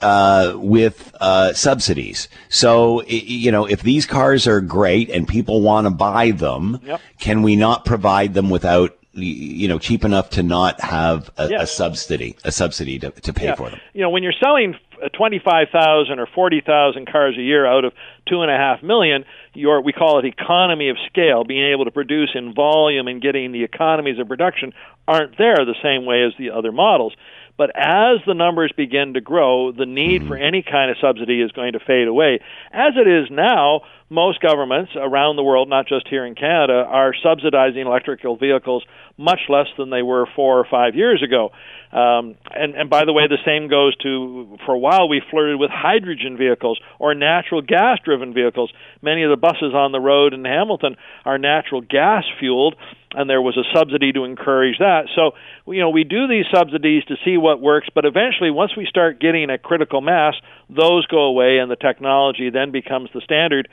Uh, 0.00 0.54
with 0.56 1.14
uh, 1.20 1.52
subsidies. 1.52 2.28
So, 2.48 3.02
you 3.04 3.50
know, 3.50 3.66
if 3.66 3.82
these 3.82 4.06
cars 4.06 4.46
are 4.46 4.60
great 4.60 5.10
and 5.10 5.26
people 5.26 5.60
want 5.60 5.86
to 5.86 5.90
buy 5.90 6.30
them, 6.30 6.80
yep. 6.84 7.00
can 7.18 7.42
we 7.42 7.56
not 7.56 7.84
provide 7.84 8.34
them 8.34 8.50
without 8.50 8.94
you 9.14 9.66
know 9.66 9.80
cheap 9.80 10.04
enough 10.04 10.30
to 10.30 10.44
not 10.44 10.80
have 10.80 11.28
a, 11.38 11.48
yes. 11.48 11.62
a 11.62 11.66
subsidy 11.66 12.36
a 12.44 12.52
subsidy 12.52 13.00
to, 13.00 13.10
to 13.10 13.32
pay 13.32 13.46
yeah. 13.46 13.54
for 13.56 13.68
them 13.68 13.80
you 13.92 14.00
know 14.00 14.10
when 14.10 14.22
you're 14.22 14.34
selling 14.40 14.76
25,000 15.12 16.18
or 16.18 16.26
40,000 16.26 17.10
cars 17.10 17.36
a 17.38 17.42
year 17.42 17.66
out 17.66 17.84
of 17.84 17.92
two 18.26 18.42
and 18.42 18.50
a 18.50 18.56
half 18.56 18.82
million, 18.82 19.24
your 19.54 19.80
we 19.80 19.92
call 19.92 20.18
it 20.18 20.24
economy 20.24 20.90
of 20.90 20.96
scale, 21.06 21.44
being 21.44 21.72
able 21.72 21.84
to 21.84 21.90
produce 21.90 22.30
in 22.34 22.54
volume 22.54 23.08
and 23.08 23.22
getting 23.22 23.52
the 23.52 23.64
economies 23.64 24.18
of 24.18 24.28
production 24.28 24.72
aren't 25.06 25.36
there 25.38 25.56
the 25.64 25.76
same 25.82 26.04
way 26.04 26.24
as 26.24 26.32
the 26.38 26.50
other 26.50 26.72
models. 26.72 27.14
But 27.58 27.70
as 27.74 28.20
the 28.24 28.34
numbers 28.34 28.72
begin 28.74 29.14
to 29.14 29.20
grow, 29.20 29.72
the 29.72 29.84
need 29.84 30.22
for 30.22 30.36
mm-hmm. 30.36 30.44
any 30.44 30.62
kind 30.62 30.92
of 30.92 30.96
subsidy 31.00 31.42
is 31.42 31.50
going 31.50 31.72
to 31.72 31.80
fade 31.80 32.06
away. 32.06 32.38
As 32.72 32.92
it 32.96 33.08
is 33.08 33.28
now, 33.32 33.82
most 34.08 34.40
governments 34.40 34.92
around 34.96 35.36
the 35.36 35.42
world, 35.42 35.68
not 35.68 35.86
just 35.86 36.08
here 36.08 36.24
in 36.24 36.34
Canada, 36.34 36.86
are 36.88 37.12
subsidizing 37.20 37.82
electrical 37.82 38.36
vehicles 38.36 38.84
much 39.18 39.40
less 39.48 39.66
than 39.76 39.90
they 39.90 40.02
were 40.02 40.26
four 40.34 40.58
or 40.58 40.66
five 40.70 40.94
years 40.94 41.22
ago. 41.22 41.50
Um, 41.90 42.36
and, 42.54 42.74
and 42.74 42.88
by 42.88 43.04
the 43.04 43.12
way, 43.12 43.26
the 43.28 43.38
same 43.44 43.68
goes 43.68 43.96
to, 43.98 44.56
for 44.64 44.74
a 44.74 44.78
while 44.78 45.08
we 45.08 45.20
flirted 45.30 45.58
with 45.58 45.70
hydrogen 45.70 46.36
vehicles 46.36 46.78
or 46.98 47.14
natural 47.14 47.60
gas 47.60 47.98
driven 48.04 48.32
vehicles. 48.32 48.70
Many 49.02 49.24
of 49.24 49.30
the 49.30 49.36
buses 49.36 49.74
on 49.74 49.92
the 49.92 50.00
road 50.00 50.32
in 50.32 50.44
Hamilton 50.44 50.96
are 51.24 51.38
natural 51.38 51.80
gas 51.80 52.24
fueled, 52.38 52.76
and 53.14 53.28
there 53.28 53.42
was 53.42 53.56
a 53.56 53.64
subsidy 53.76 54.12
to 54.12 54.24
encourage 54.24 54.78
that. 54.78 55.08
So, 55.16 55.32
you 55.72 55.80
know, 55.80 55.90
we 55.90 56.04
do 56.04 56.26
these 56.26 56.46
subsidies 56.54 57.04
to 57.04 57.16
see 57.24 57.36
what 57.36 57.60
works, 57.60 57.88
but 57.94 58.04
eventually, 58.04 58.50
once 58.50 58.72
we 58.76 58.86
start 58.86 59.20
getting 59.20 59.50
a 59.50 59.58
critical 59.58 60.00
mass, 60.00 60.34
those 60.68 61.06
go 61.06 61.24
away 61.24 61.58
and 61.58 61.70
the 61.70 61.76
technology 61.76 62.50
then 62.50 62.70
becomes 62.70 63.10
the 63.14 63.20
standard, 63.22 63.68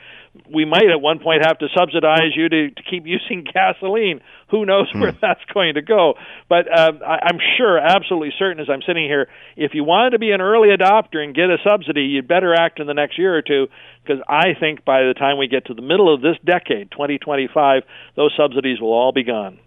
we 0.52 0.64
might 0.64 0.90
at 0.90 1.00
one 1.00 1.18
point 1.18 1.44
have 1.44 1.58
to 1.58 1.68
subsidize 1.76 2.34
you 2.34 2.48
to, 2.48 2.70
to 2.70 2.82
keep 2.82 3.06
using 3.06 3.44
gasoline. 3.44 4.20
Who 4.50 4.64
knows 4.64 4.88
where 4.92 5.12
hmm. 5.12 5.18
that's 5.20 5.44
going 5.52 5.74
to 5.74 5.82
go? 5.82 6.14
But 6.48 6.70
uh, 6.70 6.92
I, 7.04 7.18
I'm 7.28 7.38
sure, 7.56 7.78
absolutely 7.78 8.32
certain, 8.38 8.60
as 8.60 8.68
I'm 8.70 8.82
sitting 8.86 9.04
here, 9.04 9.28
if 9.56 9.72
you 9.74 9.84
wanted 9.84 10.10
to 10.10 10.18
be 10.18 10.30
an 10.30 10.40
early 10.40 10.68
adopter 10.68 11.18
and 11.18 11.34
get 11.34 11.50
a 11.50 11.56
subsidy, 11.64 12.02
you'd 12.02 12.28
better 12.28 12.54
act 12.54 12.80
in 12.80 12.86
the 12.86 12.94
next 12.94 13.18
year 13.18 13.36
or 13.36 13.42
two 13.42 13.66
because 14.02 14.22
I 14.28 14.54
think 14.58 14.84
by 14.84 15.02
the 15.02 15.14
time 15.14 15.38
we 15.38 15.48
get 15.48 15.66
to 15.66 15.74
the 15.74 15.82
middle 15.82 16.12
of 16.12 16.20
this 16.20 16.36
decade, 16.44 16.90
2025, 16.92 17.82
those 18.14 18.32
subsidies 18.36 18.80
will 18.80 18.92
all 18.92 19.12
be 19.12 19.24
gone. 19.24 19.58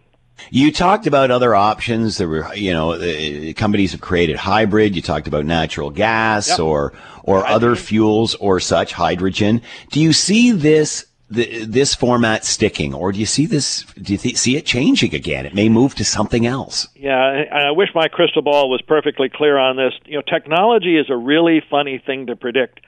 You 0.52 0.72
talked 0.72 1.08
about 1.08 1.32
other 1.32 1.56
options. 1.56 2.18
There 2.18 2.28
were, 2.28 2.54
you 2.56 2.74
know, 2.74 2.94
uh, 2.94 3.54
companies 3.54 3.92
have 3.92 4.02
created 4.02 4.36
hybrid. 4.36 4.96
You 4.96 5.02
talked 5.02 5.28
about 5.28 5.46
natural 5.46 5.90
gas 5.90 6.50
yep. 6.50 6.60
or 6.60 6.94
or 7.24 7.40
hydrogen. 7.42 7.56
other 7.56 7.76
fuels 7.76 8.36
or 8.36 8.60
such, 8.60 8.94
hydrogen. 8.94 9.62
Do 9.92 10.00
you 10.00 10.14
see 10.14 10.52
this 10.52 11.06
the, 11.30 11.66
this 11.66 11.94
format 11.94 12.44
sticking, 12.44 12.94
or 12.94 13.12
do 13.12 13.20
you 13.20 13.26
see 13.26 13.46
this? 13.46 13.84
Do 14.02 14.14
you 14.14 14.18
th- 14.18 14.38
see 14.38 14.58
it 14.58 14.66
changing 14.66 15.14
again? 15.14 15.46
It 15.46 15.54
may 15.54 15.70
move 15.70 15.94
to 15.96 16.06
something 16.06 16.46
else. 16.46 16.88
Yeah, 16.96 17.46
I, 17.52 17.68
I 17.68 17.72
wish 17.72 17.90
my 17.94 18.08
crystal 18.08 18.42
ball 18.42 18.70
was 18.70 18.82
perfectly 18.82 19.30
clear 19.30 19.58
on 19.58 19.78
this. 19.78 19.94
You 20.06 20.18
know, 20.18 20.24
technology 20.24 20.98
is 20.98 21.10
a 21.10 21.16
really 21.16 21.62
funny 21.70 22.02
thing 22.04 22.28
to 22.28 22.36
predict. 22.36 22.80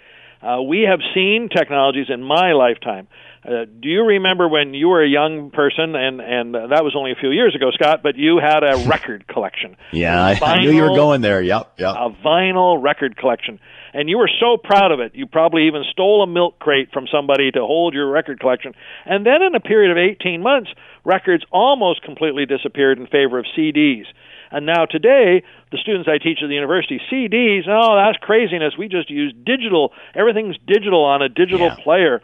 Uh, 0.41 0.62
we 0.62 0.82
have 0.82 1.02
seen 1.14 1.49
technologies 1.49 2.08
in 2.10 2.24
my 2.24 2.54
lifetime 2.54 3.08
uh, 3.44 3.66
do 3.66 3.89
you 3.89 4.04
remember 4.04 4.48
when 4.48 4.76
you 4.76 4.88
were 4.88 5.04
a 5.04 5.10
young 5.10 5.50
person, 5.50 5.96
and 5.96 6.22
and 6.22 6.56
uh, 6.56 6.68
that 6.68 6.84
was 6.84 6.94
only 6.96 7.12
a 7.12 7.16
few 7.16 7.32
years 7.32 7.56
ago, 7.56 7.72
Scott? 7.72 8.02
But 8.04 8.16
you 8.16 8.38
had 8.38 8.64
a 8.64 8.88
record 8.88 9.28
collection. 9.28 9.78
yeah, 9.92 10.36
vinyl, 10.36 10.48
I 10.48 10.60
knew 10.60 10.72
you 10.72 10.84
were 10.84 10.96
going 10.96 11.22
there. 11.22 11.42
Yep, 11.42 11.74
yep. 11.80 11.96
A 11.96 12.10
vinyl 12.24 12.82
record 12.82 13.18
collection, 13.18 13.60
and 13.94 14.08
you 14.08 14.20
were 14.20 14.30
so 14.39 14.58
proud 14.58 14.92
of 14.92 15.00
it. 15.00 15.16
You 15.16 15.26
probably 15.26 15.66
even 15.66 15.84
stole 15.92 16.22
a 16.22 16.28
milk 16.28 16.60
crate 16.60 16.89
from 16.94 17.08
somebody 17.12 17.50
to 17.52 17.62
hold 17.62 17.96
your 17.96 18.12
record 18.12 18.39
collection. 18.39 18.74
And 19.06 19.26
then, 19.26 19.42
in 19.42 19.56
a 19.56 19.60
period 19.60 19.89
of 19.89 19.98
18 19.98 20.44
months, 20.44 20.70
records 21.04 21.44
almost 21.52 22.04
completely 22.04 22.46
disappeared 22.46 23.00
in 23.00 23.08
favor 23.08 23.39
of 23.39 23.46
CDs. 23.58 24.06
And 24.52 24.66
now 24.66 24.86
today, 24.86 25.44
the 25.72 25.78
students 25.78 26.10
I 26.12 26.18
teach 26.18 26.39
at 26.44 26.48
the 26.48 26.54
university, 26.54 27.02
CDs, 27.12 27.68
oh, 27.68 27.96
that's 27.96 28.18
craziness. 28.22 28.74
We 28.78 28.89
just 28.89 29.10
use 29.10 29.34
digital. 29.46 29.94
Everything's 30.14 30.58
digital 30.68 31.06
on 31.06 31.22
a 31.22 31.30
digital 31.30 31.68
yeah. 31.68 31.84
player. 31.84 32.22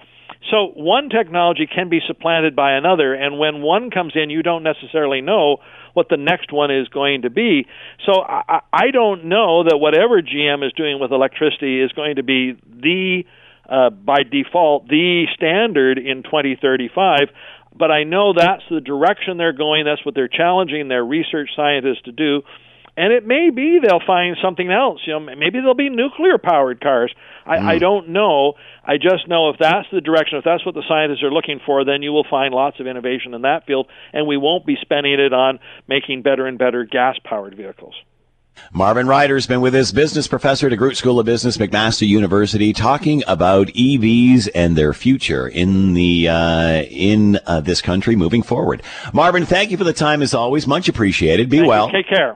So 0.51 0.71
one 0.75 1.09
technology 1.09 1.67
can 1.67 1.89
be 1.89 1.99
supplanted 2.07 2.55
by 2.55 2.73
another, 2.73 3.13
and 3.13 3.37
when 3.37 3.61
one 3.61 3.91
comes 3.91 4.13
in, 4.15 4.29
you 4.29 4.43
don't 4.43 4.63
necessarily 4.63 5.21
know 5.21 5.57
what 5.93 6.09
the 6.09 6.17
next 6.17 6.53
one 6.53 6.71
is 6.71 6.87
going 6.89 7.23
to 7.23 7.29
be. 7.29 7.65
So 8.05 8.21
I, 8.21 8.61
I 8.71 8.91
don't 8.91 9.25
know 9.25 9.63
that 9.63 9.77
whatever 9.77 10.21
GM 10.21 10.65
is 10.65 10.71
doing 10.73 10.99
with 10.99 11.11
electricity 11.11 11.81
is 11.81 11.91
going 11.91 12.15
to 12.17 12.23
be 12.23 12.53
the 12.65 13.23
uh, 13.69 13.89
by 13.89 14.23
default 14.23 14.87
the 14.87 15.25
standard 15.35 15.97
in 15.97 16.23
2035 16.23 17.27
but 17.77 17.91
I 17.91 18.03
know 18.03 18.33
that's 18.33 18.63
the 18.69 18.81
direction 18.81 19.37
they're 19.37 19.53
going. 19.53 19.85
That's 19.85 20.03
what 20.05 20.15
they're 20.15 20.27
challenging 20.27 20.87
their 20.87 21.05
research 21.05 21.49
scientists 21.55 22.01
to 22.05 22.11
do 22.11 22.41
and 22.97 23.13
it 23.13 23.25
may 23.25 23.51
be 23.51 23.79
they'll 23.79 24.05
find 24.05 24.35
something 24.41 24.71
else. 24.71 25.01
You 25.05 25.13
know, 25.13 25.19
maybe 25.19 25.59
there'll 25.59 25.75
be 25.75 25.89
nuclear 25.89 26.39
powered 26.39 26.81
cars. 26.81 27.13
I, 27.45 27.57
mm. 27.57 27.65
I 27.65 27.77
don't 27.77 28.09
know. 28.09 28.53
I 28.83 28.97
just 28.97 29.27
know 29.27 29.49
if 29.49 29.57
that's 29.59 29.87
the 29.91 30.01
direction, 30.01 30.39
if 30.39 30.43
that's 30.43 30.65
what 30.65 30.73
the 30.73 30.83
scientists 30.87 31.23
are 31.23 31.31
looking 31.31 31.61
for, 31.63 31.85
then 31.85 32.01
you 32.01 32.11
will 32.11 32.25
find 32.27 32.53
lots 32.53 32.79
of 32.79 32.87
innovation 32.87 33.35
in 33.35 33.43
that 33.43 33.65
field, 33.67 33.87
and 34.11 34.27
we 34.27 34.35
won't 34.35 34.65
be 34.65 34.75
spending 34.81 35.13
it 35.13 35.31
on 35.31 35.59
making 35.87 36.23
better 36.23 36.47
and 36.47 36.57
better 36.57 36.83
gas 36.85 37.15
powered 37.23 37.55
vehicles. 37.55 37.93
Marvin 38.73 39.05
Ryder's 39.05 39.45
been 39.45 39.61
with 39.61 39.75
us, 39.75 39.91
business 39.91 40.27
professor 40.27 40.65
at 40.65 40.73
DeGroote 40.73 40.95
School 40.95 41.19
of 41.19 41.27
Business, 41.27 41.57
McMaster 41.57 42.07
University, 42.07 42.73
talking 42.73 43.23
about 43.27 43.67
EVs 43.67 44.49
and 44.55 44.75
their 44.75 44.93
future 44.93 45.47
in 45.47 45.93
the 45.93 46.27
uh, 46.27 46.81
in 46.89 47.39
uh, 47.45 47.61
this 47.61 47.81
country 47.81 48.15
moving 48.15 48.41
forward. 48.41 48.81
Marvin, 49.13 49.45
thank 49.45 49.69
you 49.69 49.77
for 49.77 49.83
the 49.83 49.93
time 49.93 50.23
as 50.23 50.33
always. 50.33 50.65
Much 50.65 50.89
appreciated. 50.89 51.49
Be 51.49 51.57
thank 51.57 51.69
well. 51.69 51.87
You. 51.87 51.93
Take 51.93 52.09
care. 52.09 52.35